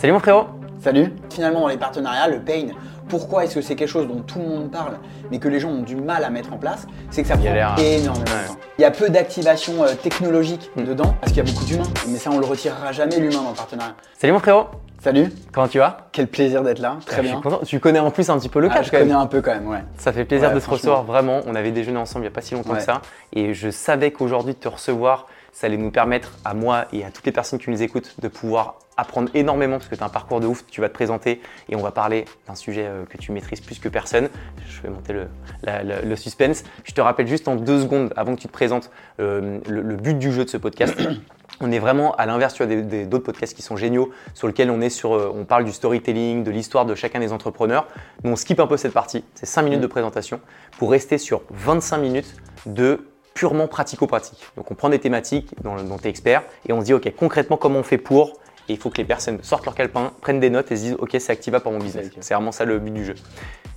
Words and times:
Salut 0.00 0.12
mon 0.12 0.18
frérot 0.18 0.46
Salut 0.82 1.12
Finalement 1.30 1.60
dans 1.60 1.68
les 1.68 1.76
partenariats, 1.76 2.28
le 2.28 2.40
pain, 2.40 2.68
pourquoi 3.08 3.44
est-ce 3.44 3.56
que 3.56 3.60
c'est 3.60 3.74
quelque 3.76 3.88
chose 3.88 4.06
dont 4.08 4.20
tout 4.22 4.38
le 4.38 4.46
monde 4.46 4.70
parle 4.70 4.98
mais 5.30 5.38
que 5.38 5.48
les 5.48 5.60
gens 5.60 5.68
ont 5.70 5.82
du 5.82 5.94
mal 5.96 6.24
à 6.24 6.30
mettre 6.30 6.52
en 6.52 6.56
place 6.58 6.86
C'est 7.10 7.22
que 7.22 7.28
ça 7.28 7.36
prend 7.36 7.44
l'air- 7.44 7.76
énormément 7.78 8.24
Ouais. 8.24 8.42
de 8.42 8.48
temps. 8.48 8.56
Il 8.78 8.82
y 8.82 8.84
a 8.84 8.90
peu 8.90 9.10
d'activation 9.10 9.84
euh, 9.84 9.94
technologique 9.94 10.70
Mm. 10.76 10.84
dedans 10.84 11.14
parce 11.20 11.32
qu'il 11.32 11.44
y 11.44 11.48
a 11.48 11.52
beaucoup 11.52 11.64
d'humains, 11.64 11.84
mais 12.08 12.16
ça 12.18 12.30
on 12.32 12.38
le 12.38 12.46
retirera 12.46 12.92
jamais 12.92 13.18
l'humain 13.18 13.42
dans 13.42 13.50
le 13.50 13.56
partenariat. 13.56 13.94
Salut 14.18 14.32
mon 14.32 14.38
frérot 14.38 14.66
Salut, 15.02 15.32
Comment 15.52 15.66
tu 15.68 15.78
vas? 15.78 16.08
Quel 16.12 16.26
plaisir 16.26 16.62
d'être 16.62 16.78
là, 16.78 16.98
très 17.06 17.16
Je 17.18 17.22
bien. 17.22 17.32
suis 17.32 17.40
content. 17.40 17.60
Tu 17.64 17.80
connais 17.80 18.00
en 18.00 18.10
plus 18.10 18.28
un 18.28 18.38
petit 18.38 18.50
peu 18.50 18.60
le 18.60 18.68
Ah, 18.70 18.74
catch 18.74 18.86
je 18.86 18.90
quand 18.90 18.98
même. 18.98 19.08
connais 19.08 19.18
un 19.18 19.26
peu 19.26 19.40
quand 19.40 19.52
même, 19.54 19.66
ouais. 19.66 19.82
Ça 19.96 20.12
fait 20.12 20.26
plaisir 20.26 20.50
Ouais, 20.50 20.54
de 20.56 20.60
te 20.60 20.68
recevoir, 20.68 21.04
vraiment. 21.04 21.40
On 21.46 21.54
avait 21.54 21.70
déjeuné 21.70 21.96
ensemble 21.96 22.26
il 22.26 22.28
n'y 22.28 22.32
a 22.32 22.34
pas 22.34 22.42
si 22.42 22.52
longtemps 22.52 22.74
que 22.74 22.82
ça. 22.82 23.00
Et 23.32 23.54
je 23.54 23.70
savais 23.70 24.10
qu'aujourd'hui, 24.10 24.52
de 24.52 24.58
te 24.58 24.68
recevoir, 24.68 25.26
ça 25.54 25.68
allait 25.68 25.78
nous 25.78 25.90
permettre, 25.90 26.32
à 26.44 26.52
moi 26.52 26.84
et 26.92 27.02
à 27.02 27.10
toutes 27.10 27.24
les 27.24 27.32
personnes 27.32 27.58
qui 27.58 27.70
nous 27.70 27.82
écoutent, 27.82 28.14
de 28.20 28.28
pouvoir 28.28 28.74
apprendre 29.00 29.30
énormément 29.34 29.78
parce 29.78 29.88
que 29.88 29.94
tu 29.94 30.02
as 30.02 30.06
un 30.06 30.10
parcours 30.10 30.40
de 30.40 30.46
ouf. 30.46 30.64
Tu 30.66 30.80
vas 30.80 30.88
te 30.88 30.94
présenter 30.94 31.40
et 31.68 31.76
on 31.76 31.80
va 31.80 31.90
parler 31.90 32.26
d'un 32.46 32.54
sujet 32.54 32.86
euh, 32.86 33.04
que 33.04 33.16
tu 33.16 33.32
maîtrises 33.32 33.60
plus 33.60 33.78
que 33.78 33.88
personne. 33.88 34.28
Je 34.68 34.82
vais 34.82 34.90
monter 34.90 35.14
le, 35.14 36.16
suspense. 36.16 36.64
Je 36.84 36.92
te 36.92 37.00
rappelle 37.00 37.26
juste 37.26 37.48
en 37.48 37.56
deux 37.56 37.80
secondes, 37.80 38.12
avant 38.16 38.34
que 38.34 38.40
tu 38.40 38.46
te 38.46 38.52
présentes, 38.52 38.90
euh, 39.20 39.58
le, 39.68 39.96
but 39.96 40.18
du 40.18 40.32
jeu 40.32 40.44
de 40.44 40.50
ce 40.50 40.56
podcast. 40.56 40.94
On 41.62 41.70
est 41.72 41.78
vraiment 41.78 42.14
à 42.14 42.24
l'inverse, 42.24 42.58
d'autres 42.60 43.24
podcasts 43.24 43.54
qui 43.54 43.62
sont 43.62 43.76
géniaux, 43.76 44.10
sur 44.32 44.46
lesquels 44.46 44.70
on 44.70 44.80
est 44.80 44.88
sur, 44.88 45.14
euh, 45.14 45.30
on 45.34 45.44
parle 45.44 45.64
du 45.64 45.72
storytelling, 45.72 46.42
de 46.42 46.50
l'histoire 46.50 46.86
de 46.86 46.94
chacun 46.94 47.20
des 47.20 47.34
entrepreneurs. 47.34 47.86
Nous, 48.24 48.32
on 48.32 48.36
skip 48.36 48.60
un 48.60 48.66
peu 48.66 48.78
cette 48.78 48.94
partie. 48.94 49.24
C'est 49.34 49.44
5 49.44 49.62
minutes 49.62 49.82
de 49.82 49.86
présentation 49.86 50.40
pour 50.78 50.90
rester 50.90 51.18
sur 51.18 51.42
25 51.50 51.98
minutes 51.98 52.34
de 52.64 53.06
purement 53.34 53.68
pratico-pratique. 53.68 54.42
Donc, 54.56 54.70
on 54.70 54.74
prend 54.74 54.88
des 54.88 55.00
thématiques 55.00 55.54
dont, 55.62 55.76
dont 55.82 55.98
tu 55.98 56.06
es 56.06 56.10
expert 56.10 56.44
et 56.66 56.72
on 56.72 56.80
se 56.80 56.86
dit, 56.86 56.94
OK, 56.94 57.12
concrètement, 57.18 57.58
comment 57.58 57.80
on 57.80 57.82
fait 57.82 57.98
pour 57.98 58.40
Et 58.70 58.74
il 58.74 58.78
faut 58.78 58.88
que 58.88 58.98
les 58.98 59.04
personnes 59.04 59.40
sortent 59.42 59.64
leur 59.64 59.74
calepin, 59.74 60.12
prennent 60.20 60.38
des 60.38 60.48
notes 60.48 60.70
et 60.70 60.76
se 60.76 60.82
disent, 60.82 60.96
OK, 61.00 61.16
c'est 61.18 61.32
activable 61.32 61.64
pour 61.64 61.72
mon 61.72 61.80
business. 61.80 62.06
C'est 62.20 62.34
vraiment 62.34 62.52
ça 62.52 62.64
le 62.64 62.78
but 62.78 62.92
du 62.92 63.04
jeu. 63.04 63.16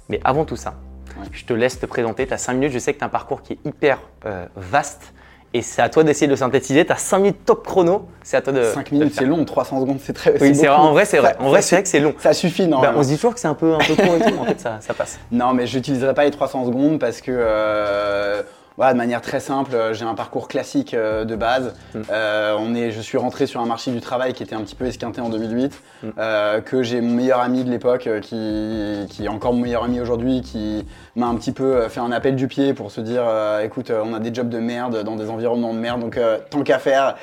Mais 0.07 0.19
avant 0.23 0.45
tout 0.45 0.55
ça, 0.55 0.75
Ouais. 1.19 1.25
je 1.31 1.45
te 1.45 1.53
laisse 1.53 1.79
te 1.79 1.87
présenter. 1.87 2.27
Tu 2.27 2.33
as 2.33 2.37
5 2.37 2.53
minutes. 2.53 2.71
Je 2.71 2.77
sais 2.77 2.93
que 2.93 2.99
tu 2.99 3.03
as 3.03 3.07
un 3.07 3.09
parcours 3.09 3.41
qui 3.41 3.53
est 3.53 3.59
hyper 3.65 3.97
euh, 4.27 4.45
vaste. 4.55 5.13
Et 5.55 5.63
c'est 5.63 5.81
à 5.81 5.89
toi 5.89 6.03
d'essayer 6.03 6.27
de 6.27 6.31
le 6.33 6.37
synthétiser. 6.37 6.85
Tu 6.85 6.91
as 6.91 6.95
5 6.97 7.17
minutes 7.19 7.45
top 7.45 7.65
chrono. 7.65 8.07
C'est 8.21 8.37
à 8.37 8.41
toi 8.41 8.53
de. 8.53 8.63
5 8.65 8.85
de 8.85 8.89
le 8.91 8.97
minutes 8.99 9.15
c'est 9.17 9.25
long, 9.25 9.43
300 9.45 9.79
secondes 9.81 9.99
c'est 9.99 10.13
très 10.13 10.39
Oui, 10.39 10.53
c'est. 10.53 10.67
En 10.69 10.91
vrai, 10.91 11.05
c'est 11.05 11.17
vrai. 11.17 11.35
En 11.39 11.49
vrai, 11.49 11.63
c'est 11.63 11.75
vrai 11.75 11.83
que 11.83 11.89
c'est 11.89 11.99
long. 11.99 12.13
Ça 12.19 12.33
suffit, 12.33 12.67
non 12.67 12.81
Bah, 12.81 12.93
on 12.95 13.01
se 13.01 13.07
dit 13.09 13.15
toujours 13.15 13.33
que 13.33 13.39
c'est 13.39 13.47
un 13.47 13.53
peu, 13.55 13.73
un 13.73 13.79
peu 13.79 13.95
court 13.95 14.15
et 14.15 14.19
tout, 14.19 14.33
mais 14.33 14.39
en 14.39 14.45
fait, 14.45 14.59
ça, 14.59 14.77
ça 14.79 14.93
passe. 14.93 15.19
Non, 15.31 15.53
mais 15.53 15.65
j'utiliserai 15.65 16.13
pas 16.13 16.23
les 16.23 16.31
300 16.31 16.65
secondes 16.65 16.99
parce 16.99 17.21
que, 17.21 17.31
euh, 17.31 18.41
voilà, 18.77 18.93
de 18.93 18.97
manière 18.97 19.21
très 19.21 19.39
simple, 19.39 19.75
euh, 19.75 19.93
j'ai 19.93 20.05
un 20.05 20.15
parcours 20.15 20.47
classique 20.47 20.93
euh, 20.93 21.25
de 21.25 21.35
base. 21.35 21.73
Mm. 21.93 21.99
Euh, 22.11 22.55
on 22.59 22.73
est, 22.75 22.91
je 22.91 23.01
suis 23.01 23.17
rentré 23.17 23.45
sur 23.45 23.61
un 23.61 23.65
marché 23.65 23.91
du 23.91 24.01
travail 24.01 24.33
qui 24.33 24.43
était 24.43 24.55
un 24.55 24.61
petit 24.61 24.75
peu 24.75 24.85
esquinté 24.85 25.21
en 25.21 25.29
2008, 25.29 25.73
Mm. 26.03 26.09
euh, 26.17 26.59
que 26.61 26.83
j'ai 26.83 26.99
mon 26.99 27.13
meilleur 27.13 27.39
ami 27.39 27.63
de 27.63 27.69
l'époque, 27.69 28.09
qui, 28.21 29.05
qui 29.09 29.25
est 29.25 29.29
encore 29.29 29.53
mon 29.53 29.61
meilleur 29.61 29.83
ami 29.83 30.01
aujourd'hui, 30.01 30.41
qui 30.41 30.85
m'a 31.15 31.27
un 31.27 31.35
petit 31.35 31.51
peu 31.51 31.87
fait 31.87 31.99
un 31.99 32.11
appel 32.11 32.35
du 32.35 32.47
pied 32.47 32.73
pour 32.73 32.91
se 32.91 32.99
dire, 32.99 33.23
écoute, 33.63 33.91
on 33.91 34.13
a 34.13 34.19
des 34.19 34.33
jobs 34.33 34.49
de 34.49 34.59
merde 34.59 35.03
dans 35.03 35.15
des 35.15 35.29
environnements 35.29 35.73
de 35.73 35.79
merde, 35.79 36.01
donc 36.01 36.19
tant 36.49 36.63
qu'à 36.63 36.79
faire, 36.79 37.15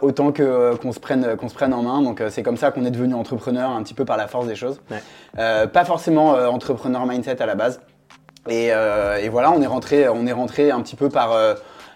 autant 0.00 0.32
que 0.32 0.74
qu'on 0.76 0.92
se 0.92 1.00
prenne, 1.00 1.36
qu'on 1.36 1.48
se 1.48 1.54
prenne 1.54 1.74
en 1.74 1.82
main. 1.82 2.02
Donc 2.02 2.22
c'est 2.30 2.42
comme 2.42 2.56
ça 2.56 2.70
qu'on 2.70 2.84
est 2.84 2.90
devenu 2.90 3.14
entrepreneur, 3.14 3.70
un 3.70 3.82
petit 3.82 3.94
peu 3.94 4.04
par 4.04 4.16
la 4.16 4.26
force 4.26 4.46
des 4.46 4.56
choses. 4.56 4.80
Ouais. 4.90 5.66
Pas 5.66 5.84
forcément 5.84 6.30
entrepreneur 6.30 7.06
mindset 7.06 7.40
à 7.42 7.46
la 7.46 7.54
base. 7.54 7.80
Et, 8.48 8.72
euh, 8.72 9.18
et 9.18 9.28
voilà, 9.28 9.50
on 9.52 9.60
est 9.60 9.66
rentré, 9.66 10.08
on 10.08 10.26
est 10.26 10.32
rentré 10.32 10.70
un 10.70 10.80
petit 10.80 10.96
peu 10.96 11.08
par 11.08 11.32
euh, 11.32 11.54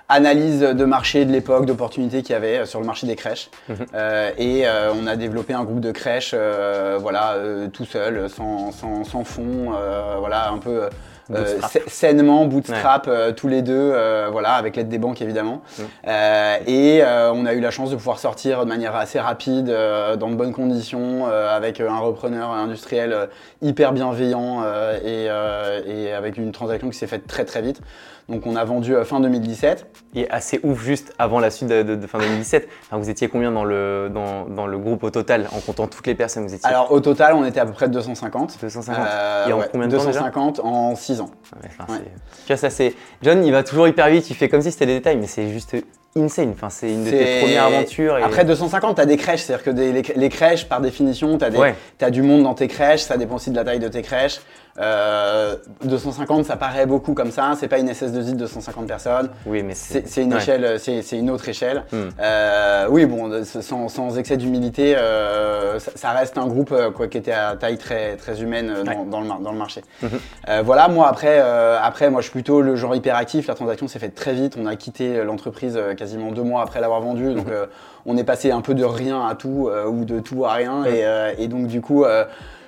analyse 0.08 0.60
de 0.60 0.84
marché 0.84 1.24
de 1.24 1.32
l'époque, 1.32 1.66
d'opportunités 1.66 2.22
qu'il 2.22 2.32
y 2.32 2.36
avait 2.36 2.58
euh, 2.58 2.66
sur 2.66 2.80
le 2.80 2.86
marché 2.86 3.06
des 3.06 3.16
crèches. 3.16 3.50
Mhm. 3.68 3.76
Euh, 3.94 4.30
et 4.36 4.66
euh, 4.66 4.92
on 4.94 5.06
a 5.06 5.16
développé 5.16 5.54
un 5.54 5.64
groupe 5.64 5.80
de 5.80 5.92
crèches, 5.92 6.32
euh, 6.34 6.98
voilà, 7.00 7.32
euh, 7.34 7.68
tout 7.68 7.86
seul, 7.86 8.28
sans, 8.28 8.72
sans, 8.72 9.04
sans 9.04 9.24
fond, 9.24 9.72
euh, 9.74 10.16
voilà, 10.18 10.50
un 10.50 10.58
peu. 10.58 10.88
Euh, 11.32 11.58
sainement, 11.86 12.44
bootstrap, 12.46 13.06
euh, 13.08 13.32
tous 13.32 13.48
les 13.48 13.62
deux, 13.62 13.72
euh, 13.72 14.28
voilà, 14.30 14.54
avec 14.54 14.76
l'aide 14.76 14.88
des 14.88 14.98
banques 14.98 15.22
évidemment. 15.22 15.62
Euh, 16.06 16.56
et 16.66 17.02
euh, 17.02 17.32
on 17.32 17.46
a 17.46 17.54
eu 17.54 17.60
la 17.60 17.70
chance 17.70 17.90
de 17.90 17.96
pouvoir 17.96 18.18
sortir 18.18 18.64
de 18.64 18.68
manière 18.68 18.94
assez 18.94 19.18
rapide, 19.18 19.68
euh, 19.70 20.16
dans 20.16 20.28
de 20.28 20.34
bonnes 20.34 20.52
conditions, 20.52 21.26
euh, 21.28 21.54
avec 21.54 21.80
un 21.80 21.98
repreneur 21.98 22.50
industriel 22.50 23.28
hyper 23.62 23.92
bienveillant 23.92 24.62
euh, 24.64 24.98
et, 24.98 25.28
euh, 25.30 25.80
et 25.86 26.12
avec 26.12 26.36
une 26.36 26.52
transaction 26.52 26.90
qui 26.90 26.98
s'est 26.98 27.06
faite 27.06 27.26
très 27.26 27.44
très 27.44 27.62
vite. 27.62 27.80
Donc 28.28 28.46
on 28.46 28.56
a 28.56 28.64
vendu 28.64 28.94
euh, 28.96 29.04
fin 29.04 29.20
2017. 29.20 29.86
Et 30.14 30.30
assez 30.30 30.58
ouf 30.62 30.82
juste 30.82 31.12
avant 31.18 31.40
la 31.40 31.50
suite 31.50 31.68
de, 31.68 31.82
de- 31.82 31.94
de 31.96 32.06
fin 32.06 32.18
2017. 32.18 32.68
Enfin, 32.86 32.96
vous 32.96 33.10
étiez 33.10 33.28
combien 33.28 33.50
dans 33.52 33.64
le, 33.64 34.10
dans, 34.12 34.46
dans 34.46 34.66
le 34.66 34.78
groupe 34.78 35.02
au 35.04 35.10
total, 35.10 35.48
en 35.52 35.60
comptant 35.60 35.86
toutes 35.88 36.06
les 36.06 36.14
personnes 36.14 36.46
Vous 36.46 36.54
étiez? 36.54 36.66
Alors 36.68 36.90
au 36.92 37.00
total, 37.00 37.34
on 37.34 37.44
était 37.44 37.60
à 37.60 37.66
peu 37.66 37.72
près 37.72 37.88
de 37.88 37.92
250. 37.92 38.58
250 38.60 39.06
Euh, 39.06 39.46
Et 39.48 39.52
en 39.52 39.58
ouais, 39.58 39.68
combien 39.70 39.88
de 39.88 39.92
temps 39.96 40.04
déjà? 40.04 40.20
250 40.20 40.60
en 40.60 40.94
6 40.96 41.20
ans. 41.20 41.30
Ouais, 41.62 41.68
enfin, 41.78 41.92
Ouais. 41.92 41.98
c'est- 41.98 42.42
Tu 42.46 42.46
vois, 42.48 42.56
ça 42.56 42.70
c'est. 42.70 42.94
John, 43.22 43.44
il 43.44 43.52
va 43.52 43.62
toujours 43.62 43.88
hyper 43.88 44.08
vite, 44.08 44.30
il 44.30 44.34
fait 44.36 44.48
comme 44.48 44.62
si 44.62 44.72
c'était 44.72 44.86
des 44.86 44.94
détails, 44.94 45.16
mais 45.18 45.26
c'est 45.26 45.48
juste 45.50 45.76
insane. 46.16 46.52
Enfin, 46.54 46.70
c'est 46.70 46.90
une 46.92 47.04
de 47.04 47.10
tes 47.10 47.40
premières 47.40 47.64
aventures. 47.64 48.16
Et... 48.18 48.22
Après 48.22 48.44
250, 48.44 48.94
tu 48.96 49.02
as 49.02 49.06
des 49.06 49.16
crèches, 49.16 49.42
c'est-à-dire 49.42 49.64
que 49.64 49.70
des- 49.70 49.92
les, 49.92 50.02
les 50.16 50.28
crèches, 50.28 50.66
par 50.68 50.80
définition, 50.80 51.36
tu 51.36 51.44
as, 51.44 51.50
Ouais. 51.50 51.74
du 52.10 52.22
monde 52.22 52.44
dans 52.44 52.54
tes 52.54 52.68
crèches, 52.68 53.02
ça 53.02 53.16
dépend 53.16 53.34
aussi 53.34 53.50
de 53.50 53.56
la 53.56 53.64
taille 53.64 53.80
de 53.80 53.88
tes 53.88 54.02
crèches. 54.02 54.40
Euh, 54.80 55.54
250, 55.84 56.44
ça 56.46 56.56
paraît 56.56 56.86
beaucoup 56.86 57.14
comme 57.14 57.30
ça, 57.30 57.52
c'est 57.58 57.68
pas 57.68 57.78
une 57.78 57.88
SS2I 57.88 58.32
de 58.32 58.38
250 58.38 58.86
personnes, 58.88 59.30
oui, 59.46 59.62
mais 59.62 59.74
c'est 59.74 60.08
c'est 60.08 60.22
une 60.22 60.32
ouais. 60.34 60.40
échelle, 60.40 60.80
c'est 60.80 61.02
c'est 61.02 61.16
une 61.16 61.30
autre 61.30 61.48
échelle. 61.48 61.84
Hmm. 61.92 62.08
Euh, 62.20 62.86
oui, 62.90 63.06
bon, 63.06 63.30
sans, 63.44 63.88
sans 63.88 64.18
excès 64.18 64.36
d'humilité, 64.36 64.96
euh, 64.96 65.78
ça, 65.78 65.92
ça 65.94 66.10
reste 66.10 66.38
un 66.38 66.46
groupe 66.48 66.72
euh, 66.72 66.90
quoi, 66.90 67.06
qui 67.06 67.18
était 67.18 67.32
à 67.32 67.54
taille 67.54 67.78
très, 67.78 68.16
très 68.16 68.42
humaine 68.42 68.70
euh, 68.70 68.82
dans, 68.82 68.90
Ouais. 68.94 68.98
dans 69.10 69.20
le, 69.20 69.28
dans 69.44 69.52
le 69.52 69.58
marché. 69.58 69.82
Mhm. 70.02 70.10
Euh, 70.48 70.62
voilà, 70.64 70.88
moi 70.88 71.08
après, 71.08 71.38
euh, 71.40 71.78
après, 71.80 72.10
moi 72.10 72.20
je 72.20 72.24
suis 72.24 72.32
plutôt 72.32 72.60
le 72.60 72.74
genre 72.74 72.96
hyperactif. 72.96 73.46
La 73.46 73.54
transaction 73.54 73.86
s'est 73.86 74.00
faite 74.00 74.14
très 74.16 74.34
vite. 74.34 74.56
On 74.60 74.66
a 74.66 74.74
quitté 74.76 75.22
l'entreprise 75.22 75.76
euh, 75.76 75.94
quasiment 75.94 76.32
deux 76.32 76.42
mois 76.42 76.62
après 76.62 76.80
l'avoir 76.80 77.00
vendue. 77.00 77.32
Donc 77.34 77.48
euh, 77.48 77.66
on 78.06 78.16
est 78.16 78.24
passé 78.24 78.50
un 78.50 78.60
peu 78.60 78.74
de 78.74 78.84
rien 78.84 79.24
à 79.26 79.34
tout 79.36 79.68
euh, 79.68 79.86
ou 79.86 80.04
de 80.04 80.18
tout 80.20 80.44
à 80.44 80.52
rien. 80.52 80.84
Et, 80.84 81.04
euh, 81.04 81.32
et 81.38 81.46
donc 81.48 81.68
du 81.68 81.80
coup, 81.80 82.04
euh, 82.04 82.24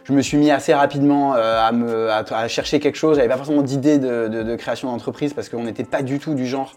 je 0.07 0.13
me 0.13 0.23
suis 0.23 0.37
mis 0.37 0.51
assez 0.51 0.73
rapidement 0.73 1.35
euh, 1.35 2.11
à, 2.31 2.49
chercher 2.49 2.79
quelque 2.81 2.97
chose. 2.97 3.17
J'avais 3.17 3.29
pas 3.29 3.37
forcément 3.37 3.63
d'idée 3.63 3.99
de, 3.99 4.29
de- 4.29 4.43
de 4.45 4.57
création 4.57 4.89
d'entreprise 4.91 5.35
parce 5.35 5.49
qu'on 5.49 5.65
n'était 5.65 5.85
pas 5.85 6.03
du 6.03 6.19
tout 6.21 6.35
du 6.35 6.47
genre 6.47 6.75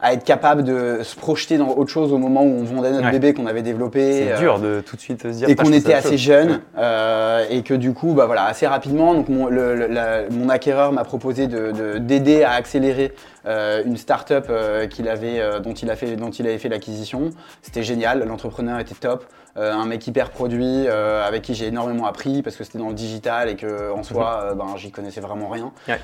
à 0.00 0.12
être 0.12 0.22
capable 0.24 0.62
de 0.64 1.00
se 1.02 1.16
projeter 1.16 1.58
dans 1.58 1.70
autre 1.70 1.90
chose 1.90 2.12
au 2.12 2.18
moment 2.18 2.42
où 2.42 2.60
on 2.60 2.62
vendait 2.64 2.90
notre 2.92 3.06
Ouais. 3.06 3.12
bébé 3.12 3.34
qu'on 3.34 3.46
avait 3.46 3.62
développé. 3.62 4.12
C'est 4.12 4.32
euh, 4.32 4.38
dur 4.38 4.58
de 4.60 4.80
tout 4.80 4.94
de 4.96 5.00
suite 5.00 5.22
se 5.22 5.28
dire. 5.28 5.48
et 5.48 5.56
qu'on 5.56 5.72
était 5.72 5.94
assez 5.94 6.10
chose. 6.10 6.20
jeune 6.20 6.60
euh, 6.78 7.44
et 7.50 7.62
que 7.62 7.74
du 7.74 7.92
coup 7.92 8.12
bah 8.14 8.26
voilà 8.26 8.44
assez 8.44 8.66
rapidement 8.66 9.12
donc 9.14 9.28
mon, 9.28 9.46
le- 9.46 9.74
le- 9.74 9.86
la- 9.88 10.28
mon 10.30 10.48
acquéreur 10.48 10.92
m'a 10.92 11.04
proposé 11.04 11.46
de 11.48 11.72
de- 11.72 11.98
d'aider 11.98 12.44
à 12.44 12.52
accélérer 12.52 13.12
euh, 13.46 13.82
une 13.84 13.96
start-up 13.96 14.46
qu'il 14.90 15.08
avait 15.08 15.40
dont 15.62 15.72
il 15.72 15.90
a 15.90 15.96
fait 15.96 16.14
dont 16.16 16.30
il 16.30 16.46
avait 16.46 16.58
fait 16.58 16.68
l'acquisition 16.68 17.30
c'était 17.62 17.82
génial 17.82 18.24
l'entrepreneur 18.24 18.78
était 18.78 18.94
top 18.94 19.24
un 19.56 19.86
mec 19.86 20.06
hyper 20.06 20.30
produit 20.30 20.86
avec 20.86 21.42
qui 21.42 21.54
j'ai 21.54 21.66
énormément 21.66 22.06
appris 22.06 22.42
parce 22.42 22.54
que 22.56 22.62
c'était 22.62 22.78
dans 22.78 22.88
le 22.88 22.94
digital 22.94 23.48
et 23.48 23.56
que 23.56 23.90
en 23.92 24.02
soi 24.04 24.42
euh, 24.44 24.54
ben 24.54 24.66
j'y 24.76 24.90
connaissais 24.92 25.20
vraiment 25.20 25.48
rien 25.48 25.72
Ouais. 25.88 25.98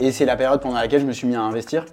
Et 0.00 0.12
c'est 0.12 0.24
la 0.26 0.36
période 0.36 0.60
pendant 0.60 0.76
laquelle 0.76 1.00
je 1.00 1.06
me 1.06 1.12
suis 1.12 1.26
mis 1.26 1.36
à 1.36 1.40
investir 1.40 1.84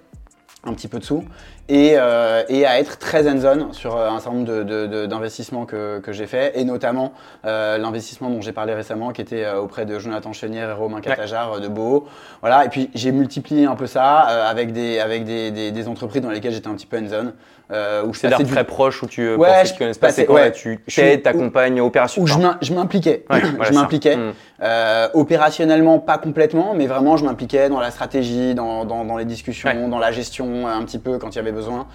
un 0.64 0.74
petit 0.74 0.88
peu 0.88 0.98
de 0.98 1.04
sous 1.04 1.24
et, 1.68 1.92
euh, 1.96 2.42
et 2.48 2.66
à 2.66 2.80
être 2.80 2.98
très 2.98 3.28
hands-on 3.28 3.72
sur 3.72 3.96
euh, 3.96 4.08
un 4.10 4.18
certain 4.18 4.38
nombre 4.38 4.48
de- 4.48 4.62
de- 4.64 4.86
de- 4.86 5.06
d'investissements 5.06 5.66
que, 5.66 6.00
que 6.00 6.12
j'ai 6.12 6.26
fait 6.26 6.58
et 6.58 6.64
notamment 6.64 7.12
euh, 7.44 7.78
l'investissement 7.78 8.28
dont 8.28 8.40
j'ai 8.40 8.52
parlé 8.52 8.74
récemment 8.74 9.12
qui 9.12 9.20
était 9.20 9.44
euh, 9.44 9.60
auprès 9.60 9.86
de 9.86 9.98
Jonathan 9.98 10.32
Chenière 10.32 10.70
et 10.70 10.72
Romain 10.72 11.00
Catajar 11.00 11.52
euh, 11.54 11.60
de 11.60 11.68
Beau. 11.68 12.08
Voilà, 12.40 12.64
et 12.64 12.68
puis 12.70 12.90
j'ai 12.94 13.12
multiplié 13.12 13.66
un 13.66 13.76
peu 13.76 13.86
ça 13.86 14.28
euh, 14.30 14.50
avec, 14.50 14.72
des, 14.72 14.98
avec 14.98 15.24
des, 15.24 15.50
des, 15.52 15.70
des 15.70 15.88
entreprises 15.88 16.22
dans 16.22 16.30
lesquelles 16.30 16.52
j'étais 16.52 16.68
un 16.68 16.74
petit 16.74 16.86
peu 16.86 16.98
hands-on. 16.98 17.32
Euh, 17.70 18.02
où 18.04 18.12
passais 18.12 18.30
du- 18.44 18.44
très 18.50 18.64
proche 18.64 19.02
où 19.02 19.06
tu 19.06 19.20
euh, 19.28 19.36
Ouais, 19.36 19.64
je 19.66 19.72
qui 19.72 19.78
connaissent 19.78 19.98
pas, 19.98 20.10
c'est 20.10 20.24
quoi 20.24 20.36
ouais. 20.40 20.52
Tu 20.52 20.80
t'aides, 20.94 21.22
t'accompagnes, 21.22 21.80
opération. 21.82 22.22
où 22.22 22.26
je 22.26 22.72
m'impliquais. 22.72 23.24
ouais, 23.30 23.40
voilà, 23.56 23.64
je 23.70 23.74
m'impliquais. 23.74 24.16
Hmm. 24.16 24.32
Euh, 24.62 25.08
opérationnellement, 25.12 25.98
pas 25.98 26.16
complètement, 26.18 26.72
mais 26.74 26.86
vraiment, 26.86 27.16
je 27.18 27.24
m'impliquais 27.26 27.68
dans 27.68 27.78
la 27.80 27.90
stratégie, 27.90 28.54
dans, 28.54 28.84
dans, 28.86 29.04
dans 29.04 29.16
les 29.18 29.26
discussions, 29.26 29.68
Ouais. 29.68 29.88
dans 29.88 29.98
la 29.98 30.12
gestion, 30.12 30.66
un 30.66 30.82
petit 30.84 30.98
peu 30.98 31.18
quand 31.18 31.28
il 31.34 31.36
y 31.36 31.38
avait 31.40 31.52
besoin. 31.52 31.86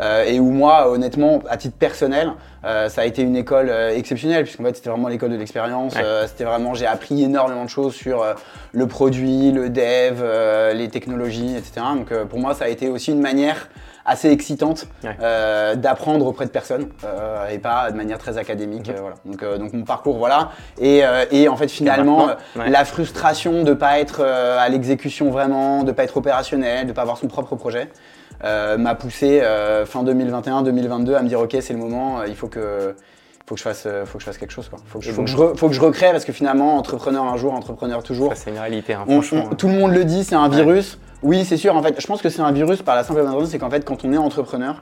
Euh, 0.00 0.24
et 0.24 0.38
où 0.38 0.50
moi, 0.50 0.90
honnêtement, 0.90 1.40
à 1.48 1.56
titre 1.56 1.76
personnel, 1.78 2.32
euh, 2.64 2.88
ça 2.88 3.00
a 3.02 3.04
été 3.06 3.22
une 3.22 3.36
école 3.36 3.68
euh, 3.70 3.96
exceptionnelle, 3.96 4.44
puisqu'en 4.44 4.64
fait, 4.64 4.76
c'était 4.76 4.90
vraiment 4.90 5.08
l'école 5.08 5.30
de 5.30 5.36
l'expérience. 5.36 5.94
Euh, 5.96 6.26
c'était 6.26 6.44
vraiment, 6.44 6.74
j'ai 6.74 6.86
appris 6.86 7.22
énormément 7.22 7.64
de 7.64 7.70
choses 7.70 7.94
sur 7.94 8.22
euh, 8.22 8.34
le 8.72 8.86
produit, 8.86 9.50
le 9.50 9.70
dev, 9.70 10.20
euh, 10.20 10.72
les 10.74 10.88
technologies, 10.88 11.56
etc. 11.56 11.86
Donc, 11.96 12.12
euh, 12.12 12.24
pour 12.26 12.38
moi, 12.38 12.54
ça 12.54 12.64
a 12.66 12.68
été 12.68 12.88
aussi 12.88 13.12
une 13.12 13.20
manière 13.20 13.68
assez 14.04 14.30
excitante 14.30 14.86
Ouais. 15.04 15.16
euh, 15.22 15.74
d'apprendre 15.74 16.26
auprès 16.26 16.44
de 16.46 16.50
personnes 16.50 16.88
euh, 17.04 17.48
et 17.48 17.58
pas 17.58 17.90
de 17.90 17.96
manière 17.96 18.18
très 18.18 18.38
académique. 18.38 18.88
Euh, 18.90 19.00
voilà. 19.00 19.16
donc, 19.24 19.42
euh, 19.42 19.58
donc 19.58 19.72
mon 19.72 19.84
parcours, 19.84 20.18
voilà. 20.18 20.50
Et, 20.78 21.04
euh, 21.04 21.24
et 21.30 21.48
en 21.48 21.56
fait, 21.56 21.68
finalement, 21.68 22.26
ouais. 22.56 22.68
la 22.70 22.84
frustration 22.84 23.62
de 23.62 23.72
pas 23.74 23.98
être 23.98 24.22
à 24.22 24.68
l'exécution 24.68 25.30
vraiment, 25.30 25.84
de 25.84 25.92
pas 25.92 26.04
être 26.04 26.16
opérationnel, 26.16 26.86
de 26.86 26.92
pas 26.92 27.02
avoir 27.02 27.18
son 27.18 27.28
propre 27.28 27.56
projet, 27.56 27.90
euh, 28.44 28.76
m'a 28.76 28.94
poussé 28.94 29.40
euh, 29.40 29.86
fin 29.86 30.02
2021-2022 30.02 31.14
à 31.14 31.22
me 31.22 31.28
dire 31.28 31.40
ok, 31.40 31.56
c'est 31.60 31.72
le 31.72 31.78
moment, 31.78 32.20
euh, 32.20 32.24
il 32.26 32.34
faut 32.34 32.48
que 32.48 32.94
faut 33.52 33.54
que 33.54 33.58
je 33.58 33.64
fasse, 33.64 33.84
euh, 33.86 34.06
faut 34.06 34.14
que 34.16 34.20
je 34.20 34.24
fasse 34.26 34.38
quelque 34.38 34.50
chose. 34.52 34.68
Quoi. 34.70 34.78
Faut, 34.86 34.98
que 34.98 35.04
je, 35.04 35.12
faut, 35.12 35.22
que 35.24 35.28
je 35.30 35.36
re- 35.36 35.56
faut 35.56 35.68
que 35.68 35.74
je 35.74 35.80
recrée 35.80 36.10
parce 36.10 36.24
que 36.24 36.32
finalement, 36.32 36.76
entrepreneur 36.78 37.22
un 37.24 37.36
jour, 37.36 37.52
entrepreneur 37.52 38.02
toujours. 38.02 38.30
Ça, 38.34 38.36
c'est 38.44 38.50
une 38.50 38.58
réalité, 38.58 38.94
hein, 38.94 39.04
On- 39.06 39.20
franchement. 39.20 39.48
on- 39.52 39.54
tout 39.54 39.68
le 39.68 39.74
monde 39.74 39.92
le 39.92 40.04
dit, 40.06 40.24
c'est 40.24 40.34
un 40.34 40.48
virus. 40.48 40.98
Oui, 41.22 41.44
c'est 41.44 41.58
sûr. 41.58 41.76
En 41.76 41.82
fait, 41.82 41.94
je 42.00 42.06
pense 42.06 42.22
que 42.22 42.30
c'est 42.30 42.40
un 42.40 42.50
virus 42.52 42.80
par 42.82 42.96
la 42.96 43.04
simple 43.04 43.20
et 43.20 43.22
bonne 43.24 43.34
raison, 43.34 43.46
c'est 43.46 43.58
qu'en 43.58 43.68
fait, 43.70 43.84
quand 43.84 44.04
on 44.06 44.12
est 44.12 44.16
entrepreneur, 44.16 44.80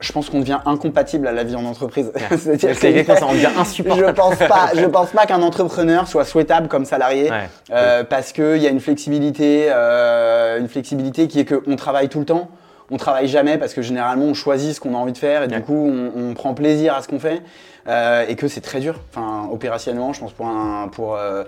je 0.00 0.12
pense 0.12 0.30
qu'on 0.30 0.40
devient 0.40 0.60
incompatible 0.64 1.26
à 1.26 1.32
la 1.32 1.44
vie 1.44 1.54
en 1.56 1.64
entreprise. 1.66 2.10
C'est-à-dire 2.30 2.74
C'est 2.74 3.04
que- 3.04 3.14
ça, 3.18 3.26
on 3.28 3.32
devient 3.32 3.48
je 3.54 3.60
insupportable. 3.60 4.14
pense 4.14 4.36
pas, 4.38 4.70
je 4.74 4.86
pense 4.86 5.10
pas 5.10 5.26
qu'un 5.26 5.42
entrepreneur 5.42 6.08
soit 6.08 6.24
souhaitable 6.24 6.68
comme 6.68 6.86
salarié 6.86 7.30
Ouais. 7.30 7.50
euh, 7.72 8.02
parce 8.02 8.32
qu'il 8.32 8.56
y 8.56 8.66
a 8.66 8.70
une 8.70 8.80
flexibilité, 8.80 9.66
euh, 9.68 10.58
une 10.58 10.68
flexibilité 10.68 11.28
qui 11.28 11.40
est 11.40 11.44
qu'on 11.44 11.76
travaille 11.76 12.08
tout 12.08 12.20
le 12.20 12.24
temps. 12.24 12.48
On 12.90 12.96
travaille 12.96 13.28
jamais 13.28 13.56
parce 13.58 13.72
que 13.74 13.82
généralement 13.82 14.24
on 14.24 14.34
choisit 14.34 14.74
ce 14.74 14.80
qu'on 14.80 14.94
a 14.94 14.98
envie 14.98 15.12
de 15.12 15.18
faire 15.18 15.42
et 15.42 15.46
Ouais. 15.46 15.56
du 15.56 15.62
coup 15.62 15.74
on, 15.90 16.10
on 16.30 16.34
prend 16.34 16.54
plaisir 16.54 16.94
à 16.94 17.02
ce 17.02 17.08
qu'on 17.08 17.20
fait 17.20 17.42
euh, 17.88 18.24
et 18.28 18.36
que 18.36 18.48
c'est 18.48 18.60
très 18.60 18.80
dur. 18.80 19.00
Enfin, 19.10 19.48
opérationnellement, 19.52 20.12
je 20.12 20.20
pense 20.20 20.32
pour 20.32 20.46
un 20.46 20.88
pour 20.88 21.16
euh, 21.16 21.44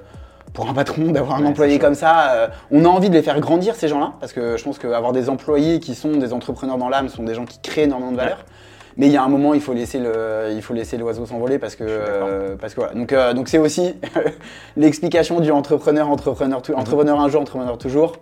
pour 0.55 0.69
un 0.69 0.75
patron 0.75 1.11
d'avoir 1.13 1.39
un 1.39 1.43
Ouais, 1.43 1.49
employé 1.49 1.79
comme 1.79 1.95
ça, 1.95 2.33
euh, 2.33 2.49
on 2.71 2.85
a 2.85 2.89
envie 2.89 3.09
de 3.09 3.15
les 3.15 3.23
faire 3.23 3.41
grandir 3.41 3.75
ces 3.75 3.89
gens-là 3.89 4.13
parce 4.21 4.33
que 4.35 4.57
je 4.57 4.63
pense 4.65 4.79
qu'avoir 4.79 5.13
des 5.13 5.29
employés 5.31 5.81
qui 5.81 5.95
sont 5.95 6.13
des 6.17 6.33
entrepreneurs 6.35 6.77
dans 6.79 6.89
l'âme 6.91 7.09
sont 7.09 7.23
des 7.23 7.35
gens 7.35 7.47
qui 7.47 7.59
créent 7.61 7.85
énormément 7.85 8.13
de 8.13 8.17
valeur. 8.19 8.45
Mais 8.99 9.07
il 9.07 9.13
y 9.13 9.17
a 9.17 9.23
un 9.23 9.29
moment, 9.29 9.55
il 9.55 9.63
faut 9.63 9.73
laisser 9.73 9.99
le, 9.99 10.51
il 10.53 10.61
faut 10.61 10.75
laisser 10.75 10.99
l'oiseau 10.99 11.25
s'envoler 11.25 11.59
parce 11.59 11.75
que, 11.77 11.85
euh, 11.87 12.57
parce 12.61 12.75
que 12.75 12.81
voilà. 12.81 12.93
Donc, 12.95 13.15
euh, 13.15 13.33
donc 13.33 13.49
c'est 13.49 13.57
aussi 13.57 13.95
l'explication 14.77 15.41
du 15.41 15.51
entrepreneur, 15.51 16.11
entrepreneur, 16.11 16.61
Mhm. 16.69 16.75
entrepreneur 16.79 17.19
un 17.21 17.29
jour, 17.31 17.41
entrepreneur 17.41 17.79
toujours. 17.79 18.17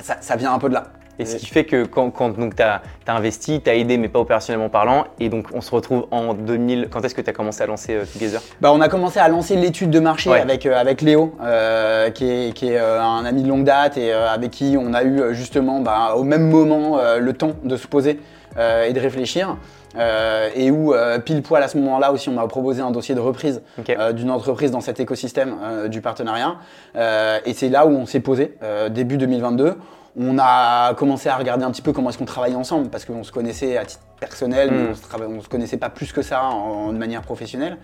Ça, 0.00 0.16
ça 0.20 0.36
vient 0.36 0.52
un 0.52 0.58
peu 0.58 0.68
de 0.68 0.74
là. 0.74 0.88
Et 1.18 1.24
ce 1.24 1.36
qui 1.36 1.46
fait 1.46 1.64
que 1.64 1.84
quand, 1.84 2.10
quand 2.10 2.32
tu 2.34 2.62
as, 2.62 2.82
investi, 3.06 3.60
tu 3.62 3.70
as 3.70 3.74
aidé, 3.74 3.96
mais 3.96 4.08
pas 4.08 4.18
opérationnellement 4.18 4.68
parlant, 4.68 5.06
et 5.18 5.28
donc 5.28 5.46
on 5.54 5.60
se 5.60 5.70
retrouve 5.70 6.06
en 6.10 6.34
2000. 6.34 6.88
Quand 6.90 7.04
est-ce 7.04 7.14
que 7.14 7.20
tu 7.22 7.30
as 7.30 7.32
commencé 7.32 7.62
à 7.62 7.66
lancer 7.66 7.94
euh, 7.94 8.04
Together? 8.04 8.40
Bah, 8.60 8.72
on 8.72 8.80
a 8.80 8.88
commencé 8.88 9.18
à 9.18 9.28
lancer 9.28 9.56
l'étude 9.56 9.90
de 9.90 10.00
marché 10.00 10.30
Ouais. 10.30 10.40
avec, 10.40 10.66
euh, 10.66 10.76
avec 10.78 11.02
Léo, 11.02 11.34
euh, 11.42 12.10
qui 12.10 12.28
est, 12.30 12.52
qui 12.52 12.68
est, 12.68 12.78
euh, 12.78 13.00
un 13.02 13.24
ami 13.24 13.42
de 13.42 13.48
longue 13.48 13.64
date 13.64 13.96
et 13.96 14.12
avec 14.12 14.50
qui 14.50 14.76
on 14.78 14.92
a 14.92 15.04
eu 15.04 15.34
justement 15.34 15.80
bah, 15.80 16.14
au 16.16 16.22
même 16.24 16.50
moment 16.50 16.98
le 17.18 17.32
temps 17.32 17.52
de 17.64 17.76
se 17.76 17.86
poser 17.86 18.20
et 18.58 18.92
de 18.92 19.00
réfléchir. 19.00 19.56
Euh, 19.98 20.50
et 20.54 20.70
où 20.70 20.92
euh, 20.92 21.18
pile 21.18 21.42
poil 21.42 21.62
à 21.62 21.68
ce 21.68 21.78
moment-là 21.78 22.12
aussi 22.12 22.28
on 22.28 22.32
m'a 22.32 22.46
proposé 22.46 22.82
un 22.82 22.90
dossier 22.90 23.14
de 23.14 23.20
reprise 23.20 23.62
euh, 23.88 24.12
d'une 24.12 24.30
entreprise 24.30 24.70
dans 24.70 24.82
cet 24.82 25.00
écosystème 25.00 25.54
du 25.88 26.00
partenariat. 26.02 26.56
Et 26.94 27.54
c'est 27.54 27.68
là 27.68 27.86
où 27.86 27.90
on 27.90 28.06
s'est 28.06 28.20
posé, 28.20 28.54
début 28.90 29.16
2022. 29.16 29.74
On 30.18 30.38
a 30.38 30.94
commencé 30.94 31.28
à 31.28 31.36
regarder 31.36 31.64
un 31.64 31.70
petit 31.70 31.82
peu 31.82 31.92
comment 31.92 32.08
est-ce 32.08 32.16
qu'on 32.16 32.24
travaillait 32.24 32.56
ensemble, 32.56 32.88
parce 32.88 33.04
qu'on 33.04 33.22
se 33.22 33.30
connaissait 33.32 33.76
à 33.76 33.84
titre 33.84 34.02
personnel, 34.18 34.70
mais 34.72 34.82
Mm. 34.84 34.88
on 34.90 34.92
trava- 34.94 35.28
on 35.28 35.42
se 35.42 35.48
connaissait 35.48 35.76
pas 35.76 35.90
plus 35.90 36.10
que 36.12 36.22
ça 36.22 36.42
en, 36.44 36.90
de 36.92 36.96
manière 36.96 37.20
professionnelle. 37.20 37.76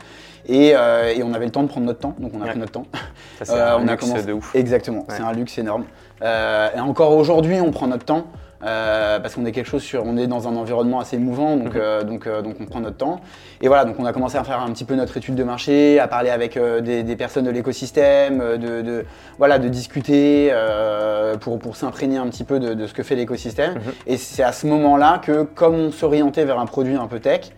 Et, 0.46 0.72
euh, 0.74 1.12
et 1.14 1.22
on 1.22 1.34
avait 1.34 1.44
le 1.44 1.50
temps 1.52 1.62
de 1.62 1.68
prendre 1.68 1.84
notre 1.86 1.98
temps, 2.00 2.14
donc 2.18 2.32
on 2.34 2.40
a 2.40 2.44
Ouais. 2.44 2.50
pris 2.50 2.58
notre 2.58 2.72
temps. 2.72 2.86
Ça, 3.38 3.44
c'est 3.44 3.52
Euh, 3.52 3.76
un 3.76 3.82
on 3.84 3.88
a 3.88 3.96
commencé- 3.98 4.22
de 4.24 4.32
ouf. 4.32 4.54
Exactement, 4.54 5.00
Ouais. 5.00 5.14
c'est 5.16 5.22
un 5.22 5.32
luxe 5.32 5.58
énorme. 5.58 5.84
Euh, 6.22 6.68
et 6.74 6.80
encore 6.80 7.12
aujourd'hui, 7.12 7.60
on 7.60 7.70
prend 7.70 7.86
notre 7.86 8.06
temps. 8.06 8.24
Euh, 8.64 9.18
parce 9.20 9.34
qu'on 9.34 9.44
est 9.44 9.52
quelque 9.52 9.68
chose 9.68 9.82
sur, 9.82 10.04
on 10.06 10.16
est 10.16 10.26
dans 10.26 10.46
un 10.48 10.56
environnement 10.56 11.00
assez 11.00 11.18
mouvant, 11.18 11.56
donc, 11.56 11.74
Mhm. 11.74 11.80
euh, 11.82 12.02
donc, 12.04 12.26
euh, 12.26 12.42
donc 12.42 12.56
on 12.60 12.66
prend 12.66 12.80
notre 12.80 12.96
temps. 12.96 13.20
Et 13.60 13.68
voilà, 13.68 13.84
donc 13.84 13.96
on 13.98 14.04
a 14.04 14.12
commencé 14.12 14.36
à 14.38 14.44
faire 14.44 14.60
un 14.60 14.70
petit 14.70 14.84
peu 14.84 14.94
notre 14.94 15.16
étude 15.16 15.34
de 15.34 15.44
marché, 15.44 15.98
à 16.00 16.08
parler 16.08 16.30
avec 16.30 16.56
euh, 16.56 16.80
des, 16.80 17.02
des 17.02 17.16
personnes 17.16 17.44
de 17.44 17.50
l'écosystème, 17.50 18.40
euh, 18.40 18.56
de, 18.56 18.82
de- 18.82 19.04
voilà, 19.38 19.58
de 19.58 19.68
discuter 19.68 20.50
euh, 20.52 21.36
pour, 21.36 21.58
pour 21.58 21.76
s'imprégner 21.76 22.18
un 22.18 22.26
petit 22.28 22.44
peu 22.44 22.60
de, 22.60 22.74
de 22.74 22.86
ce 22.86 22.94
que 22.94 23.02
fait 23.02 23.16
l'écosystème. 23.16 23.74
Mhm. 23.74 23.80
Et 24.06 24.16
c'est 24.16 24.42
à 24.42 24.52
ce 24.52 24.66
moment-là 24.66 25.20
que, 25.24 25.42
comme 25.42 25.74
on 25.74 25.90
s'orientait 25.90 26.44
vers 26.44 26.58
un 26.60 26.66
produit 26.66 26.94
un 26.96 27.06
peu 27.06 27.18
tech, 27.20 27.52